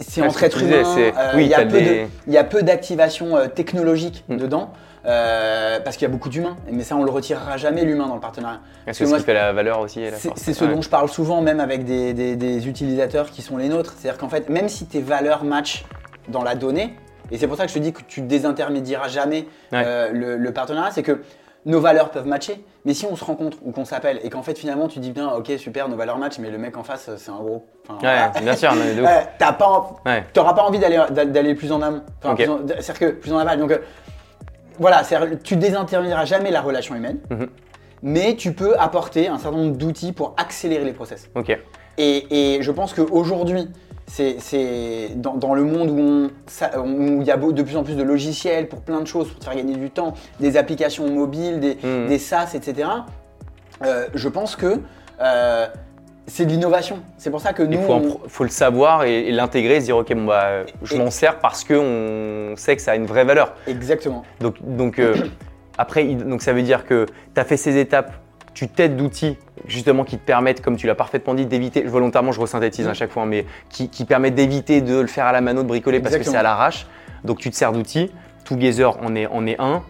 c'est 0.01 0.21
Ouais, 0.21 0.27
entre 0.27 0.43
êtres 0.43 0.61
humains, 0.61 0.83
il 2.27 2.31
y 2.33 2.37
a 2.37 2.43
peu 2.43 2.61
d'activation 2.63 3.35
technologique 3.55 4.23
Mm. 4.29 4.37
dedans. 4.37 4.71
Euh, 5.05 5.79
parce 5.79 5.95
qu'il 5.97 6.07
y 6.07 6.09
a 6.09 6.13
beaucoup 6.13 6.29
d'humains, 6.29 6.55
mais 6.71 6.83
ça 6.83 6.95
on 6.95 7.03
le 7.03 7.11
retirera 7.11 7.57
jamais 7.57 7.83
l'humain 7.85 8.07
dans 8.07 8.15
le 8.15 8.21
partenariat. 8.21 8.59
c'est 8.85 8.91
que 8.91 9.05
ce 9.05 9.09
moi, 9.09 9.17
qui 9.19 9.23
fait 9.25 9.33
la 9.33 9.53
valeur 9.53 9.79
aussi. 9.79 10.01
et 10.01 10.11
la 10.11 10.17
C'est 10.17 10.29
force. 10.29 10.41
c'est 10.41 10.53
ce 10.53 10.65
Ouais. 10.65 10.73
dont 10.73 10.81
je 10.81 10.89
parle 10.89 11.09
souvent, 11.09 11.41
même 11.41 11.59
avec 11.59 11.85
des, 11.85 12.13
des- 12.13 12.35
des 12.35 12.67
utilisateurs 12.67 13.29
qui 13.31 13.41
sont 13.41 13.57
les 13.57 13.69
nôtres. 13.69 13.93
C'est-à-dire 13.97 14.19
qu'en 14.19 14.29
fait, 14.29 14.49
même 14.49 14.69
si 14.69 14.85
tes 14.85 15.01
valeurs 15.01 15.43
matchent 15.43 15.85
dans 16.27 16.43
la 16.43 16.55
donnée, 16.55 16.95
et 17.31 17.37
c'est 17.37 17.47
pour 17.47 17.57
ça 17.57 17.63
que 17.63 17.69
je 17.69 17.75
te 17.75 17.79
dis 17.79 17.93
que 17.93 18.01
tu 18.07 18.21
désintermédieras 18.21 19.07
jamais 19.07 19.47
Ouais. 19.71 19.83
euh, 19.85 20.09
le, 20.11 20.37
le 20.37 20.53
partenariat, 20.53 20.91
c'est 20.91 21.03
que 21.03 21.21
nos 21.65 21.81
valeurs 21.81 22.09
peuvent 22.09 22.25
matcher, 22.25 22.63
mais 22.85 22.93
si 22.93 23.05
on 23.05 23.15
se 23.17 23.23
rencontre 23.23 23.57
ou 23.65 23.71
qu'on 23.71 23.83
s'appelle 23.83 24.19
et 24.23 24.29
qu'en 24.29 24.41
fait 24.41 24.57
finalement 24.57 24.87
tu 24.87 24.99
dis 24.99 25.11
bien, 25.11 25.29
ok 25.31 25.51
super, 25.57 25.89
nos 25.89 25.97
valeurs 25.97 26.17
matchent, 26.17 26.39
mais 26.39 26.49
le 26.49 26.57
mec 26.57 26.77
en 26.77 26.83
face 26.83 27.09
c'est 27.17 27.29
un 27.31 27.35
gros. 27.35 27.65
Enfin. 27.87 27.99
Ouais, 28.07 28.41
bien 28.41 28.55
sûr, 28.55 28.71
t'as 29.37 29.51
pas, 29.51 29.67
en- 29.67 29.95
Ouais. 30.05 30.23
t'auras 30.33 30.53
pas 30.53 30.63
envie 30.63 30.79
d'aller 30.79 31.55
plus 31.55 31.71
en 31.73 31.81
amont. 31.81 32.01
Enfin, 32.23 32.41
en- 32.49 32.59
c'est-à-dire 32.67 32.99
que 32.99 33.05
plus 33.11 33.33
en 33.33 33.37
aval. 33.39 33.59
Donc 33.59 33.71
euh, 33.71 33.79
voilà, 34.79 35.03
tu 35.43 35.55
désintermédieras 35.55 36.25
jamais 36.25 36.51
la 36.51 36.61
relation 36.61 36.95
humaine, 36.95 37.19
Mhm. 37.29 37.47
mais 38.01 38.35
tu 38.35 38.53
peux 38.53 38.77
apporter 38.79 39.27
un 39.27 39.37
certain 39.37 39.57
nombre 39.57 39.77
d'outils 39.77 40.13
pour 40.13 40.33
accélérer 40.37 40.85
les 40.85 40.93
process. 40.93 41.29
Ok. 41.35 41.57
Et, 41.97 42.55
et 42.57 42.61
je 42.61 42.71
pense 42.71 42.93
qu'aujourd'hui, 42.93 43.67
c'est 44.07 45.11
dans, 45.15 45.35
dans 45.35 45.53
le 45.53 45.63
monde 45.63 45.89
où 45.91 45.99
on- 45.99 46.31
ça- 46.47 46.79
où 46.81 47.21
il 47.21 47.27
y 47.27 47.31
a 47.31 47.37
de 47.37 47.61
plus 47.61 47.77
en 47.77 47.83
plus 47.83 47.95
de 47.95 48.01
logiciels 48.03 48.67
pour 48.67 48.81
plein 48.81 49.01
de 49.01 49.05
choses, 49.07 49.27
pour 49.29 49.39
te 49.39 49.43
faire 49.45 49.55
gagner 49.55 49.75
du 49.75 49.91
temps, 49.91 50.13
des 50.39 50.57
applications 50.57 51.07
mobiles, 51.09 51.59
des, 51.59 51.77
Mhm. 51.83 52.07
des 52.07 52.17
SaaS, 52.17 52.51
etc. 52.55 52.89
euh, 53.83 54.07
je 54.15 54.27
pense 54.29 54.55
que 54.55 54.79
euh, 55.21 55.67
c'est 56.29 56.45
de 56.45 56.51
l'innovation. 56.51 56.99
C'est 57.17 57.29
pour 57.31 57.41
ça 57.41 57.53
que 57.53 57.63
nous, 57.63 57.73
Il 57.73 57.83
faut, 57.83 57.93
on- 58.39 58.43
le 58.43 58.49
savoir 58.49 59.03
et, 59.03 59.27
et 59.27 59.31
l'intégrer, 59.31 59.79
se 59.81 59.85
dire 59.85 59.97
ok, 59.97 60.13
bon, 60.13 60.25
bah, 60.25 60.63
je 60.83 60.95
m'en 60.95 61.11
sers 61.11 61.39
parce 61.39 61.63
qu'on 61.65 62.53
sait 62.55 62.75
que 62.75 62.81
ça 62.81 62.91
a 62.91 62.95
une 62.95 63.05
vraie 63.05 63.25
valeur. 63.25 63.53
exactement. 63.67 64.23
Donc, 64.39 64.55
donc 64.61 64.99
euh, 64.99 65.15
après, 65.77 66.05
donc 66.05 66.41
ça 66.41 66.53
veut 66.53 66.61
dire 66.63 66.85
que 66.85 67.05
tu 67.33 67.41
as 67.41 67.43
fait 67.43 67.57
ces 67.57 67.77
étapes, 67.77 68.13
tu 68.53 68.67
t'aides 68.67 68.95
d'outils 68.97 69.37
justement 69.67 70.03
qui 70.03 70.17
te 70.17 70.25
permettent, 70.25 70.61
comme 70.61 70.75
tu 70.77 70.87
l'as 70.87 70.95
parfaitement 70.95 71.33
dit, 71.33 71.45
d'éviter, 71.45 71.83
volontairement 71.83 72.31
je 72.31 72.39
resynthétise 72.41 72.87
Mm. 72.87 72.89
à 72.89 72.93
chaque 72.93 73.11
fois, 73.11 73.25
mais 73.25 73.45
qui, 73.69 73.89
qui 73.89 74.05
permettent 74.05 74.35
d'éviter 74.35 74.81
de 74.81 74.99
le 74.99 75.07
faire 75.07 75.25
à 75.25 75.31
la 75.31 75.41
mano, 75.41 75.63
de 75.63 75.67
bricoler 75.67 75.99
parce 75.99 76.15
que 76.17 76.23
c'est 76.23 76.35
à 76.37 76.43
l'arrache. 76.43 76.87
Donc 77.23 77.37
tu 77.39 77.49
te 77.51 77.55
sers 77.55 77.71
d'outils, 77.71 78.11
Together 78.45 78.97
en 79.03 79.15
est, 79.15 79.27
en 79.27 79.45
est 79.45 79.59
un. 79.59 79.83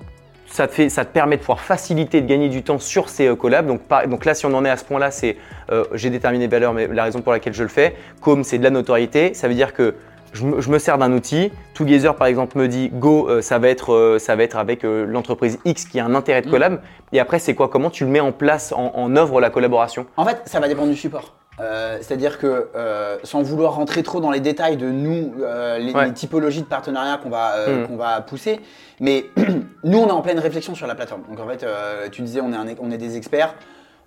Ça 0.52 0.68
te, 0.68 0.74
fait, 0.74 0.90
ça 0.90 1.06
te 1.06 1.14
permet 1.14 1.36
de 1.38 1.42
pouvoir 1.42 1.60
faciliter, 1.62 2.22
de 2.22 2.28
gagner 2.28 2.50
du 2.50 2.64
temps 2.64 2.80
sur 2.80 3.08
ces 3.10 3.28
euh, 3.28 3.36
collabs. 3.36 3.68
Donc, 3.68 3.82
par- 3.84 4.08
donc 4.08 4.26
là, 4.26 4.34
si 4.34 4.46
on 4.46 4.54
en 4.54 4.66
est 4.66 4.70
à 4.70 4.78
ce 4.78 4.84
point-là, 4.84 5.12
c'est 5.12 5.38
euh, 5.72 5.84
j'ai 5.94 6.10
déterminé 6.10 6.46
les 6.46 6.50
valeurs, 6.52 6.74
mais 6.74 6.88
la 6.88 7.04
raison 7.04 7.22
pour 7.22 7.32
laquelle 7.32 7.54
je 7.54 7.64
le 7.64 7.70
fais. 7.70 7.96
Comme 8.22 8.44
c'est 8.44 8.58
de 8.58 8.64
la 8.64 8.72
notoriété, 8.72 9.34
ça 9.36 9.48
veut 9.48 9.54
dire 9.54 9.74
que 9.74 9.96
je 10.34 10.46
me, 10.46 10.60
je 10.62 10.70
me 10.70 10.78
sers 10.80 10.98
d'un 10.98 11.12
outil. 11.14 11.52
Together, 11.76 12.16
par 12.16 12.28
exemple, 12.28 12.58
me 12.58 12.68
dit 12.68 12.90
Go, 12.94 13.28
euh, 13.30 13.42
ça, 13.42 13.58
va 13.60 13.70
être, 13.70 13.94
euh, 13.94 14.20
ça 14.20 14.36
va 14.36 14.44
être 14.44 14.58
avec 14.58 14.84
euh, 14.84 15.06
l'entreprise 15.06 15.60
X 15.66 15.86
qui 15.86 16.00
a 16.00 16.06
un 16.06 16.16
intérêt 16.16 16.42
de 16.42 16.48
Mm. 16.48 16.52
collab. 16.52 16.82
Et 17.14 17.20
après, 17.20 17.40
c'est 17.40 17.54
quoi? 17.56 17.68
Comment 17.70 17.90
tu 17.92 18.04
le 18.06 18.10
mets 18.12 18.20
en 18.20 18.32
place, 18.32 18.72
en, 18.72 18.92
en 18.96 19.16
œuvre 19.16 19.42
la 19.42 19.50
collaboration? 19.52 20.06
En 20.18 20.26
fait, 20.26 20.42
ça 20.46 20.60
va 20.60 20.68
dépendre 20.68 20.90
du 20.90 20.96
support. 20.98 21.36
Euh, 21.62 21.98
C'est-à-dire 22.02 22.38
que 22.38 22.70
euh, 22.76 23.18
sans 23.24 23.42
vouloir 23.42 23.76
rentrer 23.76 24.04
trop 24.04 24.20
dans 24.22 24.32
les 24.32 24.40
détails 24.40 24.78
de 24.78 24.90
nous, 24.90 25.34
euh, 25.42 25.78
les, 25.78 25.94
Ouais. 25.94 26.06
les 26.06 26.14
typologies 26.14 26.62
de 26.62 26.68
partenariats 26.68 27.18
qu'on 27.22 27.30
va, 27.30 27.54
euh, 27.56 27.84
Mm. 27.84 27.88
qu'on 27.88 27.98
va 27.98 28.22
pousser, 28.22 28.60
mais 29.00 29.26
nous, 29.84 29.98
on 29.98 30.08
est 30.08 30.12
en 30.12 30.22
pleine 30.22 30.40
réflexion 30.40 30.76
sur 30.76 30.88
la 30.88 30.96
plateforme. 30.96 31.24
Donc 31.30 31.40
en 31.40 31.48
fait, 31.48 31.66
tu 32.12 32.22
disais, 32.22 32.42
on 32.42 32.52
est, 32.54 32.56
un- 32.56 32.76
on 32.82 32.92
est 32.92 32.98
des 32.98 33.18
experts. 33.18 33.56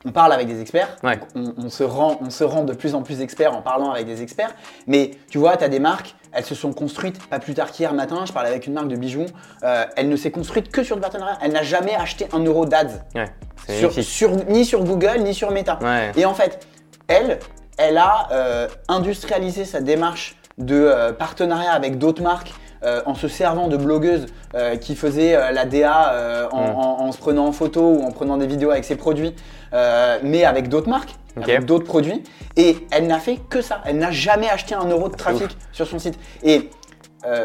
On 0.04 0.10
parle 0.10 0.32
avec 0.32 0.48
des 0.48 0.60
experts, 0.60 0.96
Ouais. 1.04 1.20
On, 1.36 1.54
on 1.66 1.70
se 1.70 1.84
rend, 1.84 2.18
on 2.20 2.28
se 2.30 2.42
rend 2.42 2.64
de 2.64 2.72
plus 2.72 2.96
en 2.96 3.02
plus 3.02 3.20
experts 3.20 3.54
en 3.56 3.62
parlant 3.62 3.92
avec 3.92 4.04
des 4.06 4.20
experts. 4.20 4.52
Mais 4.88 5.12
tu 5.30 5.38
vois, 5.38 5.56
tu 5.56 5.62
as 5.62 5.68
des 5.68 5.78
marques, 5.78 6.16
elles 6.32 6.44
se 6.44 6.56
sont 6.56 6.72
construites, 6.72 7.24
pas 7.28 7.38
plus 7.38 7.54
tard 7.54 7.70
qu'hier 7.70 7.94
matin, 7.94 8.24
je 8.26 8.32
parlais 8.32 8.48
avec 8.48 8.66
une 8.66 8.72
marque 8.72 8.88
de 8.88 8.96
bijoux, 8.96 9.26
euh, 9.62 9.84
elle 9.96 10.08
ne 10.08 10.16
s'est 10.16 10.32
construite 10.32 10.72
que 10.72 10.82
sur 10.82 10.96
le 10.96 11.02
partenariat. 11.02 11.38
Elle 11.40 11.52
n'a 11.52 11.62
jamais 11.62 11.94
acheté 11.94 12.26
un 12.32 12.40
euro 12.40 12.66
d'ads, 12.66 12.82
Ouais, 13.14 13.26
c'est 13.68 13.74
sur, 13.78 13.90
magnifique. 13.90 14.04
sur- 14.04 14.30
ni 14.48 14.64
sur 14.64 14.82
Google, 14.82 15.18
ni 15.20 15.34
sur 15.34 15.52
Meta. 15.52 15.78
Ouais. 15.80 16.10
Et 16.16 16.24
en 16.24 16.34
fait, 16.34 16.66
elle, 17.08 17.38
elle 17.78 17.98
a 17.98 18.28
euh, 18.32 18.68
industrialisé 18.88 19.64
sa 19.64 19.80
démarche 19.80 20.36
de 20.58 20.74
euh, 20.76 21.12
partenariat 21.12 21.72
avec 21.72 21.98
d'autres 21.98 22.22
marques 22.22 22.52
euh, 22.84 23.00
en 23.06 23.14
se 23.14 23.28
servant 23.28 23.68
de 23.68 23.76
blogueuses 23.76 24.26
euh, 24.54 24.76
qui 24.76 24.96
faisaient 24.96 25.34
euh, 25.36 25.50
la 25.52 25.64
DA 25.64 26.48
en, 26.52 26.62
Mm. 26.72 26.74
en- 26.76 27.00
en 27.02 27.12
se 27.12 27.18
prenant 27.18 27.46
en 27.46 27.52
photo 27.52 27.80
ou 27.80 28.02
en 28.04 28.10
prenant 28.10 28.36
des 28.36 28.46
vidéos 28.46 28.70
avec 28.70 28.84
ses 28.84 28.96
produits, 28.96 29.34
mais 29.72 30.44
avec 30.44 30.68
d'autres 30.68 30.88
marques, 30.90 31.14
avec 31.36 31.64
d'autres 31.64 31.86
produits. 31.86 32.22
Et 32.56 32.76
elle 32.90 33.06
n'a 33.06 33.18
fait 33.20 33.36
que 33.48 33.62
ça. 33.62 33.80
Elle 33.86 33.98
n'a 33.98 34.10
jamais 34.10 34.48
acheté 34.50 34.74
un 34.74 34.84
euro 34.84 35.08
de 35.08 35.14
trafic 35.16 35.56
sur 35.72 35.86
son 35.86 35.98
site. 35.98 36.18
Et 36.42 36.68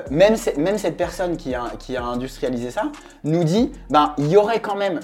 même 0.10 0.36
cette 0.36 0.98
personne 0.98 1.38
qui 1.38 1.54
a, 1.56 1.66
qui 1.80 1.96
a 1.96 2.04
industrialisé 2.04 2.72
ça 2.72 2.84
nous 3.24 3.44
dit 3.44 3.72
ben, 3.90 4.14
il 4.18 4.28
y 4.28 4.36
aurait 4.38 4.60
quand 4.60 4.76
même 4.76 5.00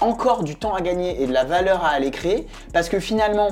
encore 0.00 0.42
du 0.42 0.56
temps 0.56 0.74
à 0.74 0.80
gagner 0.82 1.22
et 1.22 1.26
de 1.26 1.32
la 1.32 1.44
valeur 1.44 1.84
à 1.84 1.90
aller 1.90 2.10
créer 2.10 2.46
parce 2.74 2.88
que 2.90 2.98
finalement, 3.00 3.48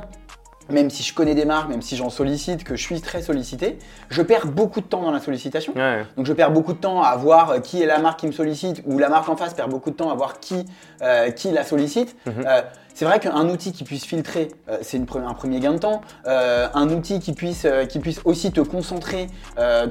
même 0.70 0.90
si 0.90 1.02
je 1.02 1.14
connais 1.14 1.34
des 1.34 1.44
marques, 1.44 1.68
même 1.68 1.82
si 1.82 1.96
j'en 1.96 2.10
sollicite, 2.10 2.64
que 2.64 2.76
je 2.76 2.82
suis 2.82 3.00
très 3.00 3.22
sollicité, 3.22 3.78
je 4.10 4.22
perds 4.22 4.46
beaucoup 4.46 4.80
de 4.80 4.86
temps 4.86 5.02
dans 5.02 5.10
la 5.10 5.20
sollicitation. 5.20 5.74
Ouais. 5.74 6.04
Donc 6.16 6.26
je 6.26 6.32
perds 6.32 6.50
beaucoup 6.50 6.72
de 6.72 6.78
temps 6.78 7.02
à 7.02 7.16
voir 7.16 7.50
euh, 7.50 7.58
qui 7.60 7.82
est 7.82 7.86
la 7.86 7.98
marque 7.98 8.20
qui 8.20 8.26
me 8.26 8.32
sollicite 8.32 8.82
ou 8.86 8.98
la 8.98 9.08
marque 9.08 9.28
en 9.28 9.36
face 9.36 9.54
perd 9.54 9.70
beaucoup 9.70 9.90
de 9.90 9.96
temps 9.96 10.10
à 10.10 10.14
voir 10.14 10.40
qui, 10.40 10.64
euh, 11.02 11.30
qui 11.30 11.50
la 11.50 11.64
sollicite. 11.64 12.16
Mhm. 12.26 12.44
Euh, 12.46 12.62
c'est 12.94 13.04
vrai 13.04 13.18
qu'un 13.20 13.48
outil 13.48 13.72
qui 13.72 13.84
puisse 13.84 14.04
filtrer, 14.04 14.48
euh, 14.70 14.78
c'est 14.82 14.98
un 14.98 15.34
premier 15.34 15.60
gain 15.60 15.72
de 15.74 15.78
temps. 15.78 16.00
Euh, 16.26 16.68
un 16.74 16.88
outil 16.90 17.20
qui 17.20 17.32
puisse, 17.32 17.64
euh, 17.64 17.84
qui 17.86 17.98
puisse 17.98 18.20
aussi 18.24 18.52
te 18.52 18.60
concentrer 18.60 19.26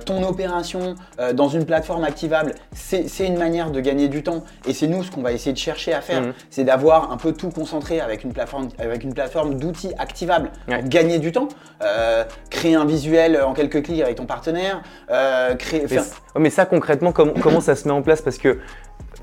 ton 0.06 0.24
opération 0.24 0.96
dans 1.34 1.48
une 1.50 1.66
plateforme 1.66 2.04
activable, 2.04 2.56
c'est 2.74 3.06
une 3.28 3.38
manière 3.38 3.72
de 3.72 3.80
gagner 3.80 4.08
du 4.08 4.24
temps. 4.24 4.44
Et 4.68 4.74
c'est 4.74 4.88
nous 4.88 5.04
ce 5.04 5.12
qu'on 5.12 5.22
va 5.22 5.32
essayer 5.32 5.54
de 5.54 5.58
chercher 5.58 5.94
à 5.94 6.02
faire, 6.02 6.22
Mhm. 6.22 6.34
c'est 6.50 6.64
d'avoir 6.64 7.12
un 7.12 7.18
peu 7.18 7.34
tout 7.34 7.50
concentré 7.50 8.00
avec 8.00 8.24
une 8.24 8.34
plateforme, 8.34 8.70
avec 8.80 9.04
une 9.04 9.14
plateforme 9.14 9.56
d'outils 9.56 9.92
activables 9.98 10.52
Ouais. 10.68 10.80
pour 10.80 10.90
gagner 10.90 11.20
du 11.20 11.32
temps. 11.32 11.48
Créer 12.50 12.76
un 12.76 12.86
visuel 12.86 13.42
en 13.42 13.54
quelques 13.54 13.84
clics 13.84 14.02
avec 14.02 14.16
ton 14.16 14.26
partenaire, 14.26 14.82
créer, 15.60 15.82
Mais, 15.82 15.88
faire- 15.88 16.04
ouais, 16.36 16.42
mais 16.42 16.50
ça 16.50 16.66
concrètement, 16.66 17.12
comment, 17.12 17.34
comment 17.42 17.62
ça 17.62 17.76
se 17.76 17.88
met 17.88 17.94
en 17.94 18.02
place? 18.02 18.22
Parce 18.22 18.38
que, 18.38 18.60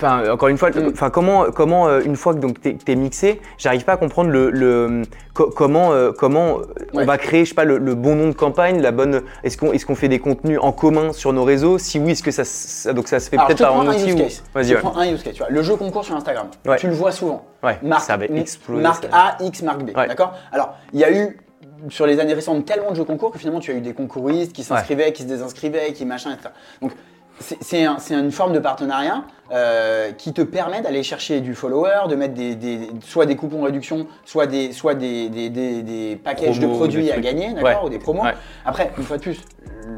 enfin, 0.02 0.30
encore 0.32 0.48
une 0.48 0.56
fois, 0.58 0.70
Mm. 0.70 0.90
enfin, 0.92 1.10
comment, 1.10 1.44
comment 1.50 1.88
euh, 1.88 2.00
une 2.04 2.16
fois 2.16 2.34
que 2.34 2.38
donc 2.38 2.60
t'es 2.60 2.76
es 2.86 2.94
mixé, 2.96 3.40
j'arrive 3.58 3.84
pas 3.84 3.92
à 3.92 3.96
comprendre 3.96 4.30
le, 4.30 4.50
le- 4.50 5.02
co- 5.34 5.50
comment, 5.50 5.92
euh, 5.92 6.12
comment 6.12 6.58
euh, 6.58 6.62
on 6.94 7.04
va 7.04 7.18
créer, 7.18 7.44
je 7.44 7.50
sais 7.50 7.54
pas, 7.54 7.64
le, 7.64 7.78
le 7.78 7.94
bon 7.94 8.14
nom 8.16 8.28
de 8.28 8.34
campagne, 8.34 8.80
la 8.80 8.92
bonne. 8.92 9.22
Est-ce 9.44 9.56
qu'on 9.58 9.72
est 9.72 9.84
qu'on 9.84 9.94
fait 9.94 10.08
des 10.08 10.18
contenus 10.18 10.58
en 10.60 10.72
commun 10.72 11.12
sur 11.12 11.32
nos 11.32 11.44
réseaux? 11.44 11.78
Si 11.78 11.98
oui, 11.98 12.12
est-ce 12.12 12.22
que 12.22 12.30
ça, 12.30 12.44
ça- 12.44 12.92
donc 12.92 13.08
ça 13.08 13.20
se 13.20 13.28
fait 13.30 13.36
peut-être 13.36 13.58
par 13.62 13.78
un 13.80 13.88
outil 13.88 14.08
use 14.08 14.14
ou 14.14 14.18
case. 14.18 14.42
Vas-y, 14.54 14.74
prends 14.76 14.96
un 14.96 15.10
use 15.12 15.22
case. 15.22 15.34
Tu 15.34 15.38
vois, 15.42 15.50
le 15.50 15.62
jeu 15.62 15.76
concours 15.76 16.04
sur 16.04 16.14
Instagram, 16.16 16.48
Ouais. 16.66 16.76
tu 16.76 16.86
le 16.86 16.94
vois 16.94 17.12
souvent. 17.12 17.44
Ouais, 17.62 17.78
Marque, 17.82 18.02
ça 18.04 18.14
avait 18.14 18.26
m- 18.26 18.36
explosé. 18.38 18.82
marque 18.82 19.04
ça. 19.04 19.10
A, 19.38 19.42
X, 19.42 19.62
marque 19.62 19.82
B. 19.84 19.90
D'accord? 19.92 20.34
Alors, 20.52 20.74
il 20.92 21.00
y 21.00 21.04
a 21.04 21.12
eu 21.12 21.38
sur 21.88 22.06
les 22.06 22.20
années 22.20 22.34
récentes 22.34 22.66
tellement 22.66 22.90
de 22.90 22.96
jeux 22.96 23.04
concours 23.04 23.30
que 23.30 23.38
finalement 23.38 23.60
tu 23.60 23.70
as 23.70 23.74
eu 23.74 23.80
des 23.80 23.94
concouristes 23.94 24.52
qui 24.52 24.62
s'inscrivaient, 24.64 25.12
qui 25.12 25.22
se 25.22 25.28
désinscrivaient, 25.28 25.92
qui 25.94 26.04
machin, 26.04 26.30
etc. 26.32 26.50
Donc, 26.82 26.92
c'est- 27.40 27.58
c'est 27.60 27.84
un- 27.84 27.98
c'est 27.98 28.14
une 28.14 28.30
forme 28.32 28.52
de 28.52 28.58
partenariat 28.58 29.22
euh, 29.52 30.12
qui 30.12 30.32
te 30.32 30.42
permet 30.42 30.80
d'aller 30.80 31.02
chercher 31.02 31.40
du 31.40 31.54
follower, 31.54 32.02
de 32.08 32.14
mettre 32.14 32.34
des, 32.34 32.54
des- 32.54 32.88
soit 33.04 33.26
des 33.26 33.34
coupons 33.34 33.62
réduction, 33.62 34.06
soit 34.24 34.46
des, 34.46 34.72
soit 34.72 34.94
des, 34.94 35.28
des, 35.28 35.50
packages 36.22 36.60
de 36.60 36.66
produits 36.68 37.10
à 37.10 37.18
gagner, 37.18 37.52
d'accord, 37.54 37.82
Ouais. 37.82 37.86
ou 37.86 37.88
des 37.90 37.98
promos. 37.98 38.22
Ouais. 38.22 38.34
Après, 38.64 38.92
une 38.96 39.02
fois 39.04 39.16
de 39.16 39.22
plus, 39.22 39.40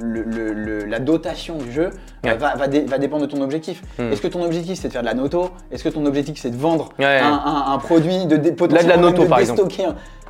le- 0.00 0.22
le- 0.22 0.52
le- 0.55 0.85
la 0.87 1.00
dotation 1.00 1.57
du 1.59 1.70
jeu 1.70 1.90
euh, 2.24 2.31
Ouais. 2.31 2.37
va, 2.37 2.55
va 2.55 2.66
dé- 2.66 2.81
va 2.87 2.96
dépendre 2.96 3.26
de 3.26 3.31
ton 3.31 3.42
objectif. 3.42 3.83
Hmm. 3.98 4.11
Est-ce 4.11 4.22
que 4.22 4.28
ton 4.28 4.42
objectif 4.42 4.78
c'est 4.78 4.88
de 4.88 4.92
faire 4.94 5.02
de 5.02 5.07
la 5.07 5.14
noto? 5.14 5.50
Est-ce 5.70 5.85
que 5.85 5.90
ton 5.90 6.07
objectif 6.07 6.38
c'est 6.40 6.50
de 6.50 6.57
vendre 6.57 6.88
un, 6.98 7.05
un- 7.05 7.72
un 7.74 7.78
produit, 7.78 8.24
de 8.24 8.37
dé- 8.37 8.37
Là, 8.37 8.40
de 8.40 8.48
la 8.48 8.55
potentiellement 8.57 9.11
noto, 9.11 9.24
par 9.26 9.40
exemple. 9.40 9.62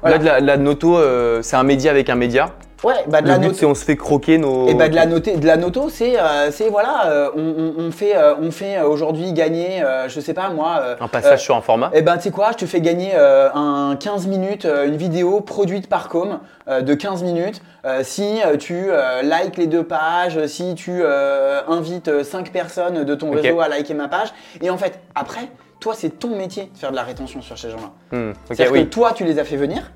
Voilà. 0.00 0.16
Là, 0.16 0.18
de 0.18 0.24
la, 0.26 0.40
la 0.40 0.56
noto, 0.56 0.96
euh, 0.96 1.42
c'est 1.42 1.54
un 1.54 1.62
média 1.62 1.92
avec 1.92 2.10
un 2.10 2.16
média. 2.16 2.50
Ouais, 2.84 2.94
bah 3.06 3.20
de 3.20 3.26
Le 3.26 3.32
la 3.32 3.38
but, 3.38 3.44
noto. 3.46 3.58
c'est 3.58 3.66
on 3.66 3.74
se 3.74 3.84
fait 3.84 3.96
croquer 3.96 4.38
nos. 4.38 4.66
Et 4.68 4.74
bah 4.74 4.88
de 4.88 4.94
la, 4.96 5.06
noté- 5.06 5.36
de 5.36 5.46
la 5.46 5.56
noto, 5.56 5.88
c'est 5.88 6.18
euh, 6.18 6.50
c'est, 6.50 6.68
voilà, 6.68 7.06
euh, 7.06 7.30
on, 7.36 7.40
on- 7.40 7.84
on 7.86 7.90
fait, 7.92 8.16
euh, 8.16 8.34
on 8.40 8.50
fait 8.50 8.80
aujourd'hui 8.80 9.32
gagner, 9.32 9.82
euh, 9.84 10.08
je 10.08 10.18
sais 10.20 10.34
pas 10.34 10.50
moi. 10.50 10.80
euh, 10.82 10.96
un 11.00 11.06
passage 11.08 11.34
euh, 11.40 11.42
sur 11.44 11.54
un 11.56 11.60
format. 11.60 11.90
Eh 11.94 12.02
ben, 12.02 12.16
tu 12.16 12.24
sais 12.24 12.30
quoi, 12.32 12.50
je 12.52 12.56
te 12.56 12.66
fais 12.66 12.80
gagner 12.80 13.12
euh, 13.14 13.48
un 13.54 13.96
15 13.98 14.26
minutes, 14.26 14.64
euh, 14.64 14.86
une 14.88 14.96
vidéo 14.96 15.40
produite 15.40 15.88
par 15.88 16.08
Com 16.08 16.40
euh, 16.68 16.80
de 16.82 16.94
15 16.94 17.22
minutes. 17.22 17.62
euh, 17.84 18.00
si 18.02 18.40
tu 18.58 18.86
euh, 18.90 19.22
likes 19.22 19.56
les 19.58 19.66
deux 19.68 19.84
pages, 19.84 20.44
si 20.46 20.74
tu 20.74 20.90
euh, 21.02 21.60
invites 21.68 22.24
5 22.24 22.50
personnes 22.50 23.04
de 23.04 23.14
ton 23.14 23.30
réseau 23.30 23.60
à 23.60 23.68
liker 23.68 23.94
ma 23.94 24.08
page. 24.08 24.32
Et 24.60 24.70
en 24.70 24.76
fait, 24.76 24.98
après, 25.14 25.48
toi, 25.78 25.94
c'est 25.96 26.10
ton 26.18 26.36
métier 26.36 26.70
de 26.72 26.78
faire 26.78 26.90
de 26.90 26.96
la 26.96 27.02
rétention 27.02 27.42
sur 27.42 27.56
ces 27.58 27.70
gens-là. 27.70 28.16
Hmm, 28.16 28.32
C'est-à-dire 28.50 28.72
oui. 28.72 28.84
que 28.86 28.90
toi, 28.90 29.12
tu 29.14 29.24
les 29.24 29.38
as 29.38 29.44
fait 29.44 29.56
venir. 29.56 29.90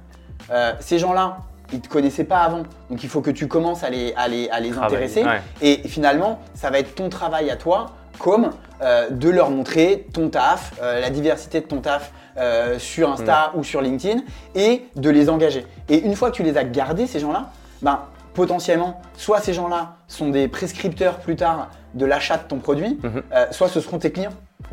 Euh, 0.52 0.72
ces 0.80 0.98
gens-là, 0.98 1.38
ils 1.72 1.80
te 1.80 1.88
connaissaient 1.88 2.24
pas 2.24 2.38
avant. 2.40 2.62
Donc, 2.90 3.02
il 3.02 3.08
faut 3.08 3.20
que 3.20 3.30
tu 3.30 3.48
commences 3.48 3.82
à 3.84 3.90
les, 3.90 4.12
à 4.16 4.28
les, 4.28 4.48
à 4.50 4.60
les 4.60 4.70
Travailler, 4.70 4.96
intéresser. 4.96 5.24
ouais. 5.24 5.40
Et 5.62 5.88
finalement, 5.88 6.40
ça 6.54 6.70
va 6.70 6.78
être 6.78 6.94
ton 6.94 7.08
travail 7.08 7.50
à 7.50 7.56
toi, 7.56 7.90
comme 8.18 8.50
euh, 8.82 9.10
de 9.10 9.28
leur 9.30 9.50
montrer 9.50 10.06
ton 10.12 10.28
taf, 10.28 10.72
euh, 10.82 11.00
la 11.00 11.10
diversité 11.10 11.60
de 11.60 11.66
ton 11.66 11.80
taf 11.80 12.12
euh, 12.38 12.78
sur 12.78 13.10
Insta 13.10 13.52
Mm. 13.54 13.58
ou 13.58 13.64
sur 13.64 13.80
LinkedIn, 13.80 14.20
et 14.54 14.84
de 14.96 15.10
les 15.10 15.28
engager. 15.30 15.66
Et 15.88 15.98
une 16.00 16.14
fois 16.14 16.30
que 16.30 16.36
tu 16.36 16.42
les 16.42 16.56
as 16.58 16.64
gardés, 16.64 17.06
ces 17.06 17.18
gens-là, 17.20 17.50
ben, 17.82 18.00
potentiellement, 18.34 19.00
soit 19.16 19.40
ces 19.40 19.54
gens-là 19.54 19.94
sont 20.08 20.28
des 20.28 20.46
prescripteurs 20.48 21.16
plus 21.18 21.36
tard 21.36 21.68
de 21.94 22.04
l'achat 22.04 22.36
de 22.36 22.42
ton 22.42 22.58
produit, 22.58 22.98
Mhm. 23.02 23.22
euh, 23.32 23.46
soit 23.50 23.68
ce 23.68 23.80
seront 23.80 23.98
tes 23.98 24.12
clients. 24.12 24.32